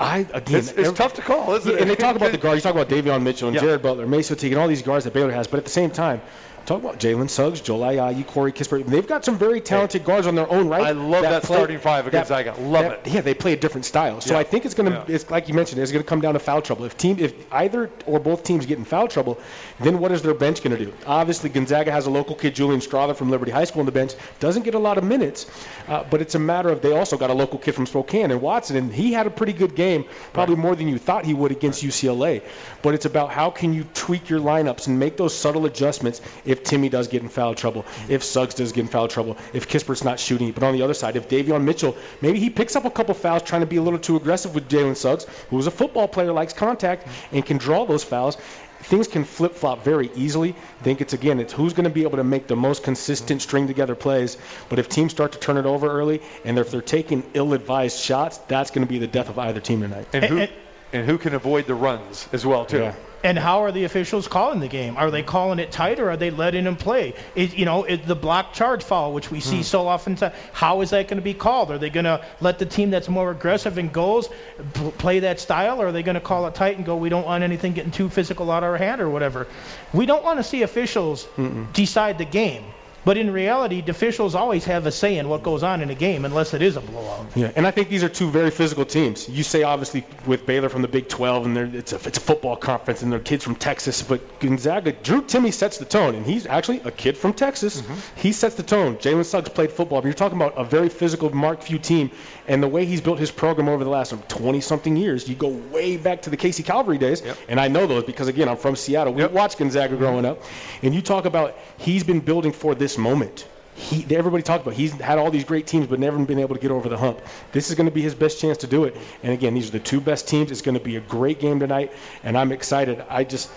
I, 0.00 0.18
again, 0.18 0.40
Mm-hmm. 0.42 0.56
It's, 0.56 0.68
it's 0.70 0.78
every- 0.80 0.94
tough 0.94 1.14
to 1.14 1.22
call, 1.22 1.54
isn't 1.54 1.70
Yeah, 1.70 1.76
it? 1.76 1.82
and 1.82 1.90
they 1.90 1.94
talk 1.94 2.16
about 2.16 2.32
the 2.32 2.38
guards. 2.38 2.56
You 2.64 2.72
talk 2.72 2.74
about 2.74 2.88
Davion 2.88 3.22
Mitchell 3.22 3.46
and 3.46 3.54
Yeah. 3.54 3.60
Jared 3.62 3.82
Butler, 3.82 4.08
Macio 4.08 4.36
Teague, 4.36 4.52
and 4.52 4.60
all 4.60 4.66
these 4.66 4.82
guards 4.82 5.04
that 5.04 5.12
Baylor 5.14 5.30
has. 5.30 5.46
But 5.46 5.58
at 5.58 5.64
the 5.64 5.70
same 5.70 5.90
time, 5.90 6.20
talk 6.66 6.82
about 6.82 6.98
Jalen 6.98 7.28
Suggs, 7.28 7.60
Joel 7.60 7.80
Ayayi, 7.80 8.26
Corey 8.26 8.52
Kispert. 8.52 8.86
They've 8.86 9.06
got 9.06 9.24
some 9.24 9.36
very 9.38 9.60
talented 9.60 10.04
guards 10.04 10.26
on 10.26 10.34
their 10.34 10.50
own 10.50 10.68
right. 10.68 10.82
I 10.86 10.92
love 10.92 11.22
that 11.22 11.44
starting 11.44 11.78
five 11.78 12.06
at 12.06 12.12
Gonzaga. 12.12 12.54
Love 12.60 12.84
that- 12.84 13.06
it. 13.06 13.12
Yeah, 13.12 13.20
they 13.20 13.34
play 13.34 13.52
a 13.52 13.56
different 13.56 13.84
style. 13.84 14.20
So 14.20 14.34
Yeah. 14.34 14.40
I 14.40 14.44
think 14.44 14.64
it's 14.64 14.74
going 14.74 14.90
to, 14.90 14.96
Yeah. 15.08 15.14
it's 15.14 15.30
like 15.30 15.48
you 15.48 15.54
mentioned, 15.54 15.80
it's 15.80 15.90
going 15.92 16.02
to 16.02 16.08
come 16.08 16.20
down 16.20 16.34
to 16.34 16.38
foul 16.40 16.62
trouble. 16.62 16.84
If 16.84 16.96
team, 16.96 17.16
if 17.18 17.32
either 17.52 17.90
or 18.06 18.20
both 18.20 18.44
teams 18.44 18.66
get 18.66 18.78
in 18.78 18.84
foul 18.84 19.08
trouble, 19.08 19.38
then 19.80 19.98
what 19.98 20.12
is 20.12 20.22
their 20.22 20.34
bench 20.34 20.62
going 20.62 20.76
to 20.76 20.84
do? 20.84 20.92
Obviously, 21.06 21.48
Gonzaga 21.50 21.90
has 21.90 22.06
a 22.06 22.10
local 22.10 22.34
kid, 22.36 22.54
Julian 22.54 22.80
Strawther 22.80 23.16
from 23.16 23.30
Liberty 23.30 23.50
High 23.52 23.64
School 23.64 23.80
on 23.80 23.86
the 23.86 23.92
bench. 23.92 24.12
Doesn't 24.38 24.62
get 24.62 24.74
a 24.74 24.78
lot 24.78 24.98
of 24.98 25.04
minutes, 25.04 25.46
uh, 25.88 26.04
but 26.10 26.20
it's 26.20 26.34
a 26.34 26.38
matter 26.38 26.68
of 26.68 26.80
they 26.82 26.92
also 26.92 27.16
got 27.16 27.30
a 27.30 27.34
local 27.34 27.58
kid 27.58 27.74
from 27.74 27.86
Spokane 27.86 28.24
Anton 28.24 28.40
Watson, 28.40 28.76
and 28.76 28.92
he 28.92 29.12
had 29.12 29.26
a 29.26 29.30
pretty 29.30 29.52
good 29.52 29.74
game, 29.74 30.04
probably 30.32 30.56
more 30.56 30.74
than 30.76 30.88
you 30.88 30.98
thought 30.98 31.24
he 31.24 31.34
would 31.34 31.50
against 31.50 31.82
UCLA. 31.82 32.42
But 32.82 32.94
it's 32.94 33.06
about 33.06 33.30
how 33.30 33.50
can 33.50 33.72
you 33.72 33.84
tweak 33.94 34.28
your 34.28 34.40
lineups 34.40 34.86
and 34.86 34.98
make 34.98 35.16
those 35.16 35.34
subtle 35.34 35.66
adjustments 35.66 36.20
if 36.50 36.64
Timme 36.64 36.90
does 36.90 37.06
get 37.08 37.22
in 37.22 37.28
foul 37.28 37.54
trouble, 37.54 37.84
if 38.08 38.22
Suggs 38.24 38.54
does 38.54 38.72
get 38.72 38.82
in 38.82 38.88
foul 38.88 39.08
trouble, 39.08 39.36
if 39.52 39.68
Kispert's 39.68 40.04
not 40.04 40.18
shooting. 40.18 40.50
But 40.52 40.62
on 40.64 40.72
the 40.74 40.82
other 40.82 40.94
side, 40.94 41.16
if 41.16 41.28
Davion 41.28 41.62
Mitchell, 41.62 41.96
maybe 42.20 42.38
he 42.40 42.50
picks 42.50 42.74
up 42.76 42.84
a 42.84 42.90
couple 42.90 43.14
fouls 43.14 43.42
trying 43.42 43.60
to 43.60 43.66
be 43.66 43.76
a 43.76 43.82
little 43.82 43.98
too 43.98 44.16
aggressive 44.16 44.54
with 44.54 44.68
Jalen 44.68 44.96
Suggs, 44.96 45.26
who's 45.48 45.66
a 45.66 45.70
football 45.70 46.08
player, 46.08 46.32
likes 46.32 46.52
contact, 46.52 47.06
and 47.32 47.46
can 47.46 47.56
draw 47.56 47.84
those 47.86 48.02
fouls. 48.02 48.36
Things 48.82 49.06
can 49.06 49.24
flip 49.24 49.54
flop 49.54 49.84
very 49.84 50.10
easily. 50.14 50.54
I 50.80 50.82
think 50.82 51.00
it's 51.02 51.12
again, 51.12 51.38
it's 51.38 51.52
who's 51.52 51.74
going 51.74 51.84
to 51.84 51.90
be 51.90 52.02
able 52.02 52.16
to 52.16 52.24
make 52.24 52.46
the 52.46 52.56
most 52.56 52.82
consistent 52.82 53.42
string 53.42 53.66
together 53.66 53.94
plays. 53.94 54.38
But 54.70 54.78
if 54.78 54.88
teams 54.88 55.12
start 55.12 55.32
to 55.32 55.38
turn 55.38 55.58
it 55.58 55.66
over 55.66 55.86
early, 55.86 56.22
and 56.46 56.58
if 56.58 56.70
they're 56.70 56.80
taking 56.80 57.22
ill-advised 57.34 57.98
shots, 57.98 58.38
that's 58.48 58.70
going 58.70 58.86
to 58.86 58.90
be 58.90 58.98
the 58.98 59.06
death 59.06 59.28
of 59.28 59.38
either 59.38 59.60
team 59.60 59.82
tonight. 59.82 60.06
and 60.12 60.24
who 60.24 60.38
and- 60.38 60.50
and 60.92 61.06
who 61.06 61.16
can 61.18 61.34
avoid 61.34 61.66
the 61.68 61.74
runs 61.74 62.26
as 62.32 62.44
well 62.44 62.64
too. 62.64 62.78
Yeah. 62.80 62.94
And 63.22 63.38
how 63.38 63.62
are 63.62 63.70
the 63.70 63.84
officials 63.84 64.26
calling 64.26 64.60
the 64.60 64.68
game? 64.68 64.96
Are 64.96 65.10
they 65.10 65.22
calling 65.22 65.58
it 65.58 65.70
tight 65.70 66.00
or 66.00 66.10
are 66.10 66.16
they 66.16 66.30
letting 66.30 66.64
him 66.64 66.76
play? 66.76 67.14
Is, 67.34 67.54
you 67.54 67.66
know, 67.66 67.84
is 67.84 68.00
the 68.06 68.14
block 68.14 68.54
charge 68.54 68.82
foul, 68.82 69.12
which 69.12 69.30
we 69.30 69.40
see 69.40 69.58
hmm. 69.58 69.62
so 69.62 69.86
often, 69.86 70.16
how 70.52 70.80
is 70.80 70.90
that 70.90 71.08
going 71.08 71.18
to 71.18 71.22
be 71.22 71.34
called? 71.34 71.70
Are 71.70 71.78
they 71.78 71.90
going 71.90 72.04
to 72.04 72.24
let 72.40 72.58
the 72.58 72.66
team 72.66 72.90
that's 72.90 73.08
more 73.08 73.30
aggressive 73.30 73.76
and 73.76 73.92
goals 73.92 74.28
p- 74.74 74.90
play 74.92 75.18
that 75.20 75.38
style, 75.38 75.82
or 75.82 75.88
are 75.88 75.92
they 75.92 76.02
going 76.02 76.14
to 76.14 76.20
call 76.20 76.46
it 76.46 76.54
tight 76.54 76.76
and 76.76 76.86
go, 76.86 76.96
we 76.96 77.10
don't 77.10 77.26
want 77.26 77.44
anything 77.44 77.74
getting 77.74 77.92
too 77.92 78.08
physical 78.08 78.50
out 78.50 78.62
of 78.62 78.70
our 78.70 78.78
hand 78.78 79.00
or 79.00 79.10
whatever? 79.10 79.46
We 79.92 80.06
don't 80.06 80.24
want 80.24 80.38
to 80.38 80.42
see 80.42 80.62
officials 80.62 81.28
decide 81.74 82.16
the 82.16 82.24
game. 82.24 82.64
But 83.10 83.18
in 83.18 83.32
reality, 83.32 83.82
officials 83.88 84.36
always 84.36 84.64
have 84.66 84.86
a 84.86 84.92
say 84.92 85.18
in 85.18 85.28
what 85.28 85.42
goes 85.42 85.64
on 85.64 85.80
in 85.80 85.90
a 85.90 85.96
game 85.96 86.24
unless 86.24 86.54
it 86.54 86.62
is 86.62 86.76
a 86.76 86.80
blowout. 86.80 87.26
Yeah, 87.34 87.50
and 87.56 87.66
I 87.66 87.72
think 87.72 87.88
these 87.88 88.04
are 88.04 88.08
two 88.08 88.30
very 88.30 88.52
physical 88.52 88.84
teams. 88.84 89.28
You 89.28 89.42
say 89.42 89.64
obviously 89.64 90.06
with 90.28 90.46
Baylor 90.46 90.68
from 90.68 90.80
the 90.80 90.86
Big 90.86 91.08
12, 91.08 91.46
and 91.46 91.74
it's 91.74 91.92
a 91.92 91.96
it's 92.06 92.18
a 92.18 92.20
football 92.20 92.54
conference, 92.54 93.02
and 93.02 93.10
they're 93.10 93.18
kids 93.18 93.42
from 93.42 93.56
Texas. 93.56 94.00
But 94.00 94.20
Gonzaga, 94.38 94.92
Drew 94.92 95.22
Timme 95.22 95.52
sets 95.52 95.76
the 95.76 95.86
tone, 95.86 96.14
and 96.14 96.24
he's 96.24 96.46
actually 96.46 96.82
a 96.84 96.92
kid 96.92 97.18
from 97.18 97.32
Texas. 97.32 97.82
Mm-hmm. 97.82 97.94
He 98.14 98.30
sets 98.30 98.54
the 98.54 98.62
tone. 98.62 98.94
Jalen 98.98 99.24
Suggs 99.24 99.48
played 99.48 99.72
football. 99.72 100.00
But 100.00 100.06
you're 100.06 100.14
talking 100.14 100.40
about 100.40 100.56
a 100.56 100.62
very 100.62 100.88
physical 100.88 101.34
Mark 101.34 101.62
Few 101.62 101.80
team, 101.80 102.12
and 102.46 102.62
the 102.62 102.68
way 102.68 102.84
he's 102.84 103.00
built 103.00 103.18
his 103.18 103.32
program 103.32 103.68
over 103.68 103.82
the 103.82 103.90
last 103.90 104.14
20 104.28 104.60
something 104.60 104.96
years. 104.96 105.28
You 105.28 105.34
go 105.34 105.48
way 105.48 105.96
back 105.96 106.22
to 106.22 106.30
the 106.30 106.36
Casey 106.36 106.62
Calvary 106.62 106.96
days, 106.96 107.24
and 107.48 107.58
I 107.58 107.66
know 107.66 107.88
those 107.88 108.04
because 108.04 108.28
again 108.28 108.48
I'm 108.48 108.56
from 108.56 108.76
Seattle. 108.76 109.12
We 109.12 109.26
watched 109.26 109.58
Gonzaga 109.58 109.96
growing 109.96 110.24
up, 110.24 110.40
and 110.84 110.94
you 110.94 111.02
talk 111.02 111.24
about 111.24 111.58
he's 111.76 112.04
been 112.04 112.20
building 112.20 112.52
for 112.52 112.76
this 112.76 112.99
moment. 113.00 113.46
He, 113.80 114.04
everybody 114.14 114.42
talked 114.42 114.62
about 114.62 114.74
he's 114.74 114.92
had 114.92 115.16
all 115.16 115.30
these 115.30 115.44
great 115.44 115.66
teams 115.66 115.86
but 115.86 115.98
never 115.98 116.18
been 116.24 116.38
able 116.38 116.54
to 116.54 116.60
get 116.60 116.70
over 116.70 116.88
the 116.88 116.98
hump. 116.98 117.22
This 117.52 117.70
is 117.70 117.74
going 117.74 117.86
to 117.86 117.92
be 117.92 118.02
his 118.02 118.14
best 118.14 118.38
chance 118.38 118.58
to 118.58 118.66
do 118.66 118.84
it. 118.84 118.96
And 119.22 119.32
again, 119.32 119.54
these 119.54 119.68
are 119.68 119.72
the 119.72 119.80
two 119.80 120.00
best 120.00 120.28
teams. 120.28 120.50
It's 120.50 120.60
going 120.60 120.76
to 120.76 120.84
be 120.84 120.96
a 120.96 121.00
great 121.00 121.40
game 121.40 121.58
tonight, 121.58 121.92
and 122.22 122.36
I'm 122.36 122.52
excited. 122.52 123.02
I 123.08 123.24
just, 123.24 123.50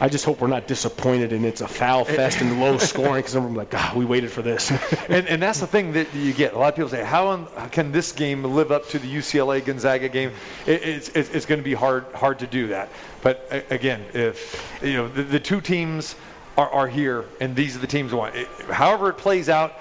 I 0.00 0.08
just 0.08 0.24
hope 0.24 0.40
we're 0.40 0.46
not 0.46 0.68
disappointed 0.68 1.32
and 1.32 1.44
it's 1.44 1.60
a 1.60 1.66
foul 1.66 2.04
fest 2.04 2.40
and 2.40 2.60
low 2.60 2.78
scoring 2.78 3.22
because 3.22 3.34
I'm 3.34 3.54
like, 3.54 3.70
God, 3.70 3.96
we 3.96 4.04
waited 4.04 4.30
for 4.30 4.42
this. 4.42 4.70
and, 5.08 5.26
and 5.26 5.42
that's 5.42 5.58
the 5.58 5.66
thing 5.66 5.92
that 5.92 6.14
you 6.14 6.32
get. 6.32 6.52
A 6.52 6.58
lot 6.58 6.68
of 6.68 6.76
people 6.76 6.88
say, 6.88 7.02
how, 7.02 7.26
on, 7.26 7.70
can 7.70 7.90
this 7.90 8.12
game 8.12 8.44
live 8.44 8.70
up 8.70 8.86
to 8.90 9.00
the 9.00 9.12
UCLA 9.12 9.64
Gonzaga 9.64 10.08
game? 10.08 10.30
It, 10.66 10.82
it's 10.82 11.08
it's, 11.10 11.30
it's 11.30 11.46
going 11.46 11.58
to 11.58 11.64
be 11.64 11.74
hard 11.74 12.04
hard 12.14 12.38
to 12.38 12.46
do 12.46 12.68
that. 12.68 12.90
But 13.22 13.66
again, 13.70 14.04
if 14.14 14.78
you 14.82 14.94
know 14.94 15.08
the, 15.08 15.24
the 15.24 15.40
two 15.40 15.60
teams 15.60 16.14
are, 16.58 16.68
are 16.70 16.88
here, 16.88 17.24
and 17.40 17.56
these 17.56 17.76
are 17.76 17.78
the 17.78 17.86
teams 17.86 18.12
we 18.12 18.18
want. 18.18 18.34
It, 18.34 18.48
however 18.70 19.08
it 19.08 19.14
plays 19.14 19.48
out, 19.48 19.74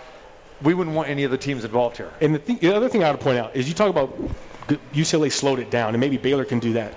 we 0.62 0.74
wouldn't 0.74 0.96
want 0.96 1.10
any 1.10 1.24
of 1.24 1.32
the 1.32 1.38
teams 1.38 1.66
involved 1.66 1.98
here. 1.98 2.12
And 2.22 2.36
the, 2.36 2.40
thing, 2.40 2.58
the 2.60 2.74
other 2.74 2.88
thing 2.88 3.04
I 3.04 3.08
want 3.08 3.20
to 3.20 3.24
point 3.24 3.40
out 3.40 3.56
is 3.56 3.68
you 3.68 3.74
talk 3.74 3.90
about 3.90 4.16
UCLA 4.94 5.32
slowed 5.32 5.60
it 5.60 5.72
down, 5.72 5.94
and 5.94 6.00
maybe 6.00 6.18
Baylor 6.18 6.46
can 6.46 6.60
do 6.60 6.74
that. 6.74 6.94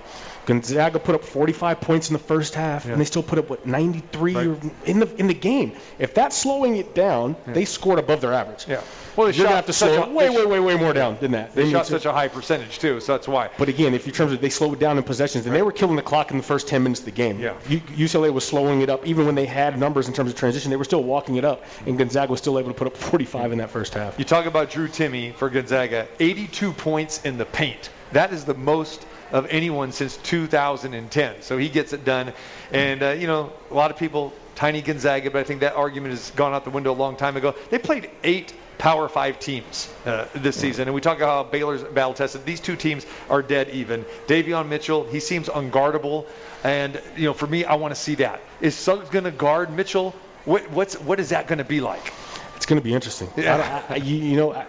Gonzaga 0.46 0.98
put 0.98 1.14
up 1.14 1.22
45 1.22 1.80
points 1.80 2.08
in 2.08 2.12
the 2.12 2.18
first 2.18 2.54
half, 2.54 2.86
and 2.86 3.00
they 3.00 3.04
still 3.04 3.22
put 3.22 3.38
up 3.38 3.50
what 3.50 3.66
93 3.66 4.34
or 4.34 4.58
in 4.84 4.98
the 4.98 5.14
in 5.16 5.26
the 5.26 5.34
game. 5.34 5.72
If 5.98 6.14
that's 6.14 6.36
slowing 6.36 6.76
it 6.76 6.94
down, 6.94 7.36
they 7.46 7.64
scored 7.64 7.98
above 7.98 8.20
their 8.20 8.32
average. 8.32 8.66
Yeah. 8.66 8.82
Well, 9.16 9.26
they 9.26 9.36
You're 9.36 9.48
shot 9.48 9.66
to 9.66 9.72
slow 9.72 10.04
a- 10.04 10.08
way, 10.10 10.28
they 10.28 10.36
way, 10.36 10.46
way, 10.46 10.60
way 10.60 10.76
more 10.76 10.92
down 10.92 11.18
than 11.20 11.32
that. 11.32 11.54
They 11.54 11.64
need 11.64 11.72
shot 11.72 11.86
such 11.86 12.06
a 12.06 12.12
high 12.12 12.28
percentage 12.28 12.78
too, 12.78 13.00
so 13.00 13.12
that's 13.12 13.28
why. 13.28 13.50
But 13.58 13.68
again, 13.68 13.94
if 13.94 14.06
you 14.06 14.12
terms 14.12 14.32
of 14.32 14.40
they 14.40 14.50
slowed 14.50 14.74
it 14.74 14.78
down 14.80 14.96
in 14.98 15.04
possessions, 15.04 15.46
and 15.46 15.54
they 15.54 15.62
were 15.62 15.72
killing 15.72 15.96
the 15.96 16.02
clock 16.02 16.30
in 16.30 16.36
the 16.36 16.42
first 16.42 16.68
10 16.68 16.82
minutes 16.82 17.00
of 17.00 17.06
the 17.06 17.10
game. 17.12 17.38
Yeah. 17.38 17.54
U- 17.68 17.80
UCLA 17.80 18.32
was 18.32 18.46
slowing 18.46 18.80
it 18.82 18.88
up, 18.88 19.06
even 19.06 19.26
when 19.26 19.34
they 19.34 19.46
had 19.46 19.78
numbers 19.78 20.08
in 20.08 20.14
terms 20.14 20.30
of 20.30 20.36
transition. 20.38 20.70
They 20.70 20.76
were 20.76 20.84
still 20.84 21.04
walking 21.04 21.36
it 21.36 21.44
up, 21.44 21.64
and 21.86 21.98
Gonzaga 21.98 22.30
was 22.30 22.40
still 22.40 22.58
able 22.58 22.68
to 22.70 22.74
put 22.74 22.86
up 22.86 22.96
45 22.96 23.52
in 23.52 23.58
that 23.58 23.70
first 23.70 23.94
half. 23.94 24.18
You 24.18 24.24
talk 24.24 24.46
about 24.46 24.70
Drew 24.70 24.88
Timme 24.88 25.34
for 25.34 25.50
Gonzaga, 25.50 26.06
82 26.20 26.72
points 26.72 27.24
in 27.24 27.36
the 27.38 27.46
paint. 27.46 27.90
That 28.12 28.32
is 28.32 28.44
the 28.44 28.54
most 28.54 29.06
of 29.32 29.46
anyone 29.50 29.92
since 29.92 30.16
2010. 30.18 31.42
So 31.42 31.56
he 31.56 31.68
gets 31.68 31.92
it 31.92 32.04
done. 32.04 32.32
And, 32.72 33.02
uh, 33.02 33.10
you 33.10 33.26
know, 33.28 33.52
a 33.70 33.74
lot 33.74 33.90
of 33.90 33.96
people, 33.96 34.32
tiny 34.54 34.82
Gonzaga, 34.82 35.30
but 35.30 35.38
I 35.38 35.44
think 35.44 35.60
that 35.60 35.74
argument 35.74 36.12
has 36.12 36.30
gone 36.32 36.52
out 36.54 36.64
the 36.64 36.70
window 36.70 36.92
a 36.92 36.94
long 36.94 37.16
time 37.16 37.36
ago. 37.36 37.54
They 37.70 37.78
played 37.78 38.10
eight 38.24 38.54
Power 38.78 39.08
Five 39.10 39.38
teams 39.38 39.92
uh, 40.06 40.26
this 40.36 40.56
season. 40.56 40.88
And 40.88 40.94
we 40.94 41.02
talk 41.02 41.18
about 41.18 41.28
how 41.28 41.50
Baylor's 41.50 41.84
battle 41.84 42.14
tested. 42.14 42.46
These 42.46 42.60
two 42.60 42.76
teams 42.76 43.04
are 43.28 43.42
dead 43.42 43.68
even. 43.68 44.06
Davion 44.26 44.68
Mitchell, 44.68 45.04
he 45.04 45.20
seems 45.20 45.48
unguardable. 45.48 46.26
And, 46.64 47.00
you 47.14 47.24
know, 47.24 47.34
for 47.34 47.46
me, 47.46 47.64
I 47.64 47.74
want 47.74 47.94
to 47.94 48.00
see 48.00 48.14
that. 48.16 48.40
Is 48.62 48.74
Suggs 48.74 49.10
going 49.10 49.24
to 49.24 49.30
guard 49.32 49.70
Mitchell? 49.70 50.14
What, 50.46 50.70
what's, 50.70 50.98
what 51.00 51.20
is 51.20 51.28
that 51.28 51.46
going 51.46 51.58
to 51.58 51.64
be 51.64 51.82
like? 51.82 52.12
It's 52.60 52.66
going 52.66 52.78
to 52.78 52.84
be 52.84 52.92
interesting. 52.92 53.30
Yeah. 53.38 53.84
I, 53.88 53.94
I, 53.94 53.96
you, 53.96 54.16
you 54.16 54.36
know, 54.36 54.52
I, 54.52 54.66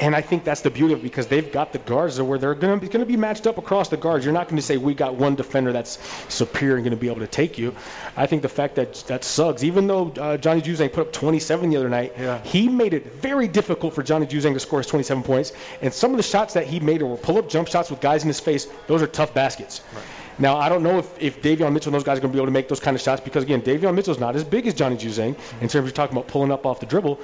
and 0.00 0.16
I 0.16 0.22
think 0.22 0.44
that's 0.44 0.62
the 0.62 0.70
beauty 0.70 0.94
of 0.94 1.00
it 1.00 1.02
because 1.02 1.26
they've 1.26 1.52
got 1.52 1.74
the 1.74 1.78
guards 1.80 2.18
where 2.18 2.38
they're 2.38 2.54
going 2.54 2.80
to 2.80 2.86
be 2.86 2.90
going 2.90 3.04
to 3.04 3.06
be 3.06 3.18
matched 3.18 3.46
up 3.46 3.58
across 3.58 3.90
the 3.90 3.98
guards. 3.98 4.24
You're 4.24 4.32
not 4.32 4.48
going 4.48 4.56
to 4.56 4.62
say 4.62 4.78
we 4.78 4.94
got 4.94 5.14
one 5.16 5.34
defender 5.34 5.70
that's 5.70 5.98
superior 6.32 6.76
and 6.76 6.84
going 6.86 6.96
to 6.96 7.00
be 7.00 7.06
able 7.08 7.20
to 7.20 7.26
take 7.26 7.58
you. 7.58 7.74
I 8.16 8.24
think 8.24 8.40
the 8.40 8.48
fact 8.48 8.76
that 8.76 8.94
that 9.08 9.24
Suggs, 9.24 9.62
even 9.62 9.86
though 9.86 10.08
uh, 10.12 10.38
Johnny 10.38 10.62
Juzang 10.62 10.90
put 10.90 11.06
up 11.08 11.12
27 11.12 11.68
the 11.68 11.76
other 11.76 11.90
night, 11.90 12.14
Yeah. 12.18 12.42
he 12.44 12.66
made 12.66 12.94
it 12.94 13.12
very 13.12 13.46
difficult 13.46 13.92
for 13.92 14.02
Johnny 14.02 14.24
Juzang 14.26 14.54
to 14.54 14.58
score 14.60 14.78
his 14.80 14.86
27 14.86 15.22
points. 15.22 15.52
And 15.82 15.92
some 15.92 16.12
of 16.12 16.16
the 16.16 16.22
shots 16.22 16.54
that 16.54 16.66
he 16.66 16.80
made 16.80 17.02
were 17.02 17.14
pull-up 17.18 17.50
jump 17.50 17.68
shots 17.68 17.90
with 17.90 18.00
guys 18.00 18.22
in 18.22 18.28
his 18.28 18.40
face. 18.40 18.68
Those 18.86 19.02
are 19.02 19.06
tough 19.06 19.34
baskets. 19.34 19.82
Now, 20.38 20.56
I 20.56 20.68
don't 20.68 20.82
know 20.82 20.98
if, 20.98 21.22
if 21.22 21.40
Davion 21.40 21.72
Mitchell 21.72 21.90
and 21.90 21.94
those 21.94 22.02
guys 22.02 22.18
are 22.18 22.20
going 22.20 22.32
to 22.32 22.36
be 22.36 22.38
able 22.38 22.46
to 22.46 22.52
make 22.52 22.68
those 22.68 22.80
kind 22.80 22.96
of 22.96 23.00
shots 23.00 23.20
because, 23.20 23.44
again, 23.44 23.62
Davion 23.62 23.94
Mitchell's 23.94 24.18
not 24.18 24.34
as 24.34 24.42
big 24.42 24.66
as 24.66 24.74
Johnny 24.74 24.96
Juzang 24.96 25.36
in 25.60 25.68
terms 25.68 25.88
of 25.88 25.94
talking 25.94 26.16
about 26.16 26.28
pulling 26.28 26.50
up 26.50 26.66
off 26.66 26.80
the 26.80 26.86
dribble, 26.86 27.20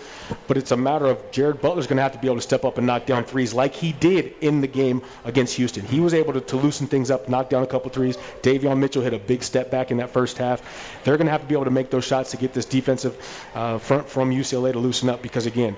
but 0.46 0.56
it's 0.56 0.70
a 0.70 0.76
matter 0.76 1.06
of 1.06 1.30
Jared 1.32 1.60
Butler's 1.60 1.88
going 1.88 1.96
to 1.96 2.02
have 2.02 2.12
to 2.12 2.18
be 2.18 2.28
able 2.28 2.36
to 2.36 2.42
step 2.42 2.64
up 2.64 2.78
and 2.78 2.86
knock 2.86 3.06
down 3.06 3.24
threes 3.24 3.52
like 3.52 3.74
he 3.74 3.92
did 3.92 4.34
in 4.42 4.60
the 4.60 4.68
game 4.68 5.02
against 5.24 5.56
Houston. 5.56 5.84
He 5.84 5.98
was 5.98 6.14
able 6.14 6.32
to, 6.32 6.40
to 6.40 6.56
loosen 6.56 6.86
things 6.86 7.10
up, 7.10 7.28
knock 7.28 7.48
down 7.50 7.64
a 7.64 7.66
couple 7.66 7.90
threes. 7.90 8.16
Davion 8.42 8.78
Mitchell 8.78 9.02
hit 9.02 9.12
a 9.12 9.18
big 9.18 9.42
step 9.42 9.70
back 9.70 9.90
in 9.90 9.96
that 9.96 10.10
first 10.10 10.38
half. 10.38 10.62
They're 11.02 11.16
going 11.16 11.26
to 11.26 11.32
have 11.32 11.42
to 11.42 11.48
be 11.48 11.54
able 11.54 11.64
to 11.64 11.70
make 11.70 11.90
those 11.90 12.04
shots 12.04 12.30
to 12.30 12.36
get 12.36 12.52
this 12.52 12.64
defensive 12.64 13.16
uh, 13.54 13.78
front 13.78 14.08
from 14.08 14.30
UCLA 14.30 14.72
to 14.72 14.78
loosen 14.78 15.08
up 15.08 15.20
because, 15.20 15.46
again, 15.46 15.76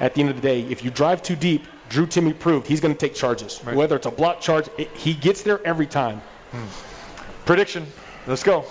at 0.00 0.12
the 0.14 0.20
end 0.20 0.30
of 0.30 0.36
the 0.36 0.42
day, 0.42 0.62
if 0.64 0.84
you 0.84 0.90
drive 0.90 1.22
too 1.22 1.36
deep, 1.36 1.66
Drew 1.88 2.06
Timme 2.06 2.38
proved 2.38 2.66
he's 2.66 2.80
going 2.80 2.94
to 2.94 2.98
take 2.98 3.14
charges. 3.14 3.58
Whether 3.58 3.96
it's 3.96 4.06
a 4.06 4.10
block 4.10 4.40
charge, 4.40 4.68
it, 4.76 4.90
he 4.96 5.14
gets 5.14 5.42
there 5.42 5.64
every 5.66 5.86
time. 5.86 6.20
Prediction. 7.44 7.86
Let's 8.26 8.42
go. 8.42 8.64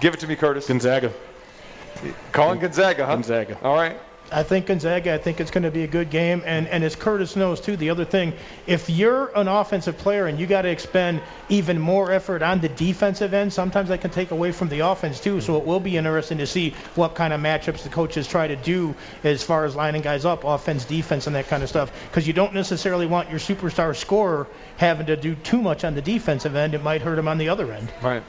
Give 0.00 0.14
it 0.14 0.20
to 0.20 0.26
me, 0.26 0.36
Curtis. 0.36 0.66
Gonzaga. 0.66 1.12
Calling 2.32 2.58
Gonzaga, 2.58 3.06
huh? 3.06 3.14
Gonzaga. 3.14 3.58
All 3.62 3.74
right. 3.74 3.98
I 4.32 4.44
think 4.44 4.66
Gonzaga, 4.66 5.12
I 5.12 5.18
think 5.18 5.40
it's 5.40 5.50
going 5.50 5.64
to 5.64 5.72
be 5.72 5.82
a 5.82 5.88
good 5.88 6.08
game. 6.08 6.42
And, 6.46 6.68
and 6.68 6.84
as 6.84 6.94
Curtis 6.94 7.34
knows, 7.34 7.60
too, 7.60 7.76
the 7.76 7.90
other 7.90 8.04
thing, 8.04 8.32
if 8.66 8.88
you're 8.88 9.36
an 9.36 9.48
offensive 9.48 9.98
player 9.98 10.26
and 10.26 10.38
you 10.38 10.46
got 10.46 10.62
to 10.62 10.68
expend 10.68 11.20
even 11.48 11.80
more 11.80 12.12
effort 12.12 12.40
on 12.40 12.60
the 12.60 12.68
defensive 12.68 13.34
end, 13.34 13.52
sometimes 13.52 13.88
that 13.88 14.00
can 14.00 14.10
take 14.10 14.30
away 14.30 14.52
from 14.52 14.68
the 14.68 14.80
offense, 14.80 15.18
too. 15.18 15.40
So 15.40 15.56
it 15.56 15.64
will 15.64 15.80
be 15.80 15.96
interesting 15.96 16.38
to 16.38 16.46
see 16.46 16.70
what 16.94 17.16
kind 17.16 17.32
of 17.32 17.40
matchups 17.40 17.82
the 17.82 17.88
coaches 17.88 18.28
try 18.28 18.46
to 18.46 18.54
do 18.56 18.94
as 19.24 19.42
far 19.42 19.64
as 19.64 19.74
lining 19.74 20.02
guys 20.02 20.24
up, 20.24 20.44
offense, 20.44 20.84
defense, 20.84 21.26
and 21.26 21.34
that 21.34 21.48
kind 21.48 21.64
of 21.64 21.68
stuff. 21.68 21.90
Because 22.08 22.26
you 22.26 22.32
don't 22.32 22.54
necessarily 22.54 23.06
want 23.06 23.30
your 23.30 23.40
superstar 23.40 23.96
scorer 23.96 24.46
having 24.80 25.04
to 25.04 25.14
do 25.14 25.34
too 25.34 25.60
much 25.60 25.84
on 25.84 25.94
the 25.94 26.00
defensive 26.00 26.56
end. 26.56 26.74
It 26.74 26.82
might 26.82 27.02
hurt 27.02 27.18
him 27.18 27.28
on 27.28 27.36
the 27.36 27.50
other 27.50 27.70
end. 27.70 27.92
Right. 28.00 28.22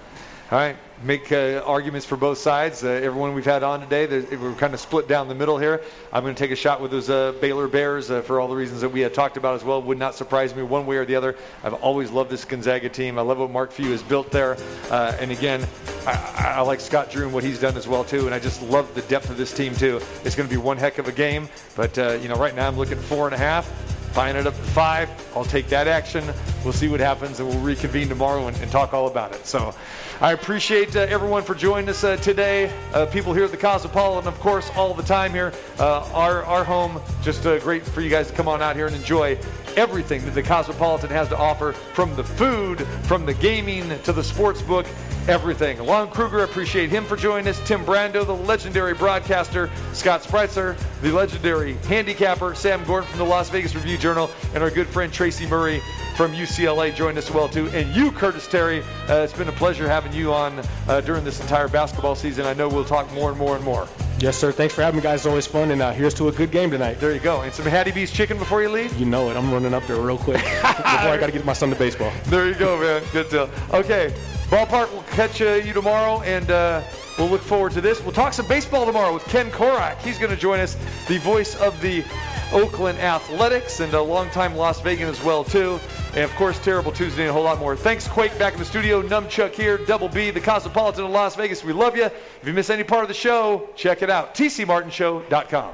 All 0.51 0.57
right. 0.59 0.75
Make 1.01 1.31
uh, 1.31 1.63
arguments 1.65 2.05
for 2.05 2.17
both 2.17 2.39
sides. 2.39 2.83
Uh, 2.83 2.89
everyone 2.89 3.33
we've 3.33 3.45
had 3.45 3.63
on 3.63 3.79
today, 3.79 4.05
we're 4.35 4.53
kind 4.55 4.73
of 4.73 4.81
split 4.81 5.07
down 5.07 5.29
the 5.29 5.33
middle 5.33 5.57
here. 5.57 5.81
I'm 6.11 6.23
going 6.23 6.35
to 6.35 6.39
take 6.39 6.51
a 6.51 6.55
shot 6.55 6.81
with 6.81 6.91
those 6.91 7.09
uh, 7.09 7.31
Baylor 7.39 7.69
Bears 7.69 8.11
uh, 8.11 8.21
for 8.21 8.41
all 8.41 8.49
the 8.49 8.55
reasons 8.55 8.81
that 8.81 8.89
we 8.89 8.99
had 8.99 9.13
talked 9.13 9.37
about 9.37 9.55
as 9.55 9.63
well. 9.63 9.81
Would 9.81 9.97
not 9.97 10.13
surprise 10.13 10.53
me 10.53 10.61
one 10.61 10.85
way 10.85 10.97
or 10.97 11.05
the 11.05 11.15
other. 11.15 11.37
I've 11.63 11.75
always 11.75 12.11
loved 12.11 12.29
this 12.29 12.43
Gonzaga 12.43 12.89
team. 12.89 13.17
I 13.17 13.21
love 13.21 13.37
what 13.37 13.49
Mark 13.49 13.71
Few 13.71 13.89
has 13.91 14.03
built 14.03 14.29
there. 14.29 14.57
Uh, 14.89 15.15
and 15.21 15.31
again, 15.31 15.65
I, 16.05 16.55
I 16.57 16.61
like 16.61 16.81
Scott 16.81 17.09
Drew 17.09 17.23
and 17.23 17.33
what 17.33 17.45
he's 17.45 17.61
done 17.61 17.77
as 17.77 17.87
well 17.87 18.03
too. 18.03 18.25
And 18.25 18.35
I 18.35 18.39
just 18.39 18.61
love 18.61 18.93
the 18.93 19.03
depth 19.03 19.29
of 19.29 19.37
this 19.37 19.53
team 19.53 19.73
too. 19.73 20.01
It's 20.25 20.35
going 20.35 20.49
to 20.49 20.53
be 20.53 20.61
one 20.61 20.75
heck 20.75 20.97
of 20.97 21.07
a 21.07 21.13
game. 21.13 21.47
But 21.77 21.97
uh, 21.97 22.19
you 22.21 22.27
know, 22.27 22.35
right 22.35 22.53
now 22.53 22.67
I'm 22.67 22.77
looking 22.77 22.97
four 22.97 23.25
and 23.25 23.33
a 23.33 23.39
half. 23.39 24.00
Buying 24.13 24.35
it 24.35 24.45
up 24.45 24.55
to 24.55 24.61
five. 24.61 25.09
I'll 25.35 25.45
take 25.45 25.67
that 25.67 25.87
action. 25.87 26.23
We'll 26.63 26.73
see 26.73 26.89
what 26.89 26.99
happens, 26.99 27.39
and 27.39 27.47
we'll 27.47 27.59
reconvene 27.59 28.09
tomorrow 28.09 28.47
and, 28.47 28.57
and 28.57 28.69
talk 28.71 28.93
all 28.93 29.07
about 29.07 29.33
it. 29.33 29.45
So, 29.45 29.73
I 30.19 30.33
appreciate 30.33 30.95
uh, 30.95 30.99
everyone 31.09 31.41
for 31.43 31.55
joining 31.55 31.89
us 31.89 32.03
uh, 32.03 32.15
today. 32.17 32.71
Uh, 32.93 33.07
people 33.07 33.33
here 33.33 33.45
at 33.45 33.51
the 33.51 33.57
Cosmopolitan, 33.57 34.27
of 34.27 34.39
course, 34.39 34.69
all 34.75 34.93
the 34.93 35.01
time 35.01 35.31
here. 35.31 35.51
Uh, 35.79 36.07
our 36.13 36.43
our 36.43 36.63
home. 36.63 37.01
Just 37.23 37.45
uh, 37.45 37.57
great 37.59 37.83
for 37.83 38.01
you 38.01 38.09
guys 38.09 38.27
to 38.27 38.33
come 38.33 38.47
on 38.47 38.61
out 38.61 38.75
here 38.75 38.85
and 38.85 38.95
enjoy 38.95 39.35
everything 39.77 40.23
that 40.25 40.31
the 40.33 40.43
Cosmopolitan 40.43 41.09
has 41.09 41.27
to 41.29 41.37
offer, 41.37 41.71
from 41.71 42.15
the 42.15 42.23
food, 42.23 42.81
from 43.03 43.25
the 43.25 43.33
gaming 43.33 43.89
to 44.03 44.13
the 44.13 44.23
sports 44.23 44.61
book 44.61 44.85
everything. 45.27 45.77
Lon 45.79 46.09
Kruger, 46.09 46.43
appreciate 46.43 46.89
him 46.89 47.05
for 47.05 47.15
joining 47.15 47.47
us. 47.47 47.59
Tim 47.67 47.85
Brando, 47.85 48.25
the 48.25 48.35
legendary 48.35 48.93
broadcaster. 48.93 49.69
Scott 49.93 50.23
Spreitzer, 50.23 50.77
the 51.01 51.11
legendary 51.11 51.73
handicapper. 51.87 52.55
Sam 52.55 52.83
Gordon 52.85 53.09
from 53.09 53.19
the 53.19 53.25
Las 53.25 53.49
Vegas 53.49 53.75
Review 53.75 53.97
Journal. 53.97 54.29
And 54.53 54.63
our 54.63 54.71
good 54.71 54.87
friend 54.87 55.11
Tracy 55.11 55.47
Murray 55.47 55.81
from 56.15 56.33
UCLA 56.33 56.93
joined 56.93 57.17
us 57.17 57.29
as 57.29 57.35
well, 57.35 57.49
too. 57.49 57.67
And 57.69 57.93
you, 57.95 58.11
Curtis 58.11 58.47
Terry, 58.47 58.81
uh, 59.09 59.15
it's 59.23 59.33
been 59.33 59.47
a 59.47 59.53
pleasure 59.53 59.87
having 59.87 60.13
you 60.13 60.33
on 60.33 60.61
uh, 60.87 61.01
during 61.01 61.23
this 61.23 61.39
entire 61.39 61.67
basketball 61.67 62.15
season. 62.15 62.45
I 62.45 62.53
know 62.53 62.67
we'll 62.67 62.85
talk 62.85 63.11
more 63.13 63.29
and 63.29 63.39
more 63.39 63.55
and 63.55 63.63
more. 63.63 63.87
Yes, 64.19 64.37
sir. 64.37 64.51
Thanks 64.51 64.75
for 64.75 64.83
having 64.83 64.97
me, 64.97 65.03
guys. 65.03 65.21
It's 65.21 65.25
always 65.25 65.47
fun. 65.47 65.71
And 65.71 65.81
uh, 65.81 65.91
here's 65.91 66.13
to 66.15 66.27
a 66.27 66.31
good 66.31 66.51
game 66.51 66.69
tonight. 66.69 66.99
There 66.99 67.11
you 67.11 67.19
go. 67.19 67.41
And 67.41 67.51
some 67.51 67.65
Hattie 67.65 67.91
B's 67.91 68.11
chicken 68.11 68.37
before 68.37 68.61
you 68.61 68.69
leave? 68.69 68.95
You 68.99 69.07
know 69.07 69.31
it. 69.31 69.37
I'm 69.37 69.51
running 69.51 69.73
up 69.73 69.85
there 69.87 69.99
real 69.99 70.19
quick 70.19 70.35
before 70.43 70.51
I 70.61 71.17
got 71.19 71.25
to 71.25 71.31
get 71.31 71.43
my 71.43 71.53
son 71.53 71.71
to 71.71 71.75
baseball. 71.75 72.11
There 72.25 72.47
you 72.47 72.53
go, 72.53 72.79
man. 72.79 73.01
Good 73.11 73.29
deal. 73.29 73.49
Okay, 73.73 74.13
ballpark. 74.49 74.91
We'll 74.91 75.01
catch 75.03 75.41
uh, 75.41 75.53
you 75.65 75.73
tomorrow, 75.73 76.21
and 76.21 76.51
uh, 76.51 76.81
we'll 77.17 77.29
look 77.29 77.41
forward 77.41 77.71
to 77.73 77.81
this. 77.81 78.01
We'll 78.01 78.11
talk 78.11 78.33
some 78.33 78.47
baseball 78.47 78.85
tomorrow 78.85 79.13
with 79.13 79.23
Ken 79.25 79.49
Korach. 79.51 80.01
He's 80.01 80.17
going 80.17 80.31
to 80.31 80.37
join 80.37 80.59
us, 80.59 80.75
the 81.07 81.17
voice 81.19 81.55
of 81.55 81.79
the 81.81 82.03
Oakland 82.51 82.99
Athletics, 82.99 83.79
and 83.79 83.93
a 83.93 84.01
longtime 84.01 84.55
Las 84.55 84.81
Vegas 84.81 85.19
as 85.19 85.25
well 85.25 85.43
too. 85.43 85.79
And 86.13 86.23
of 86.23 86.35
course, 86.35 86.59
Terrible 86.59 86.91
Tuesday 86.91 87.23
and 87.23 87.29
a 87.29 87.33
whole 87.33 87.43
lot 87.43 87.59
more. 87.59 87.75
Thanks, 87.75 88.07
Quake, 88.07 88.37
back 88.37 88.53
in 88.53 88.59
the 88.59 88.65
studio. 88.65 89.01
Numchuck 89.01 89.53
here, 89.53 89.77
Double 89.77 90.09
B, 90.09 90.29
the 90.29 90.41
Cosmopolitan 90.41 91.05
of 91.05 91.11
Las 91.11 91.35
Vegas. 91.35 91.63
We 91.63 91.73
love 91.73 91.95
you. 91.95 92.05
If 92.05 92.41
you 92.43 92.53
miss 92.53 92.69
any 92.69 92.83
part 92.83 93.03
of 93.03 93.07
the 93.07 93.13
show, 93.13 93.69
check 93.75 94.01
it 94.01 94.09
out. 94.09 94.35
TCMartinshow.com. 94.35 95.73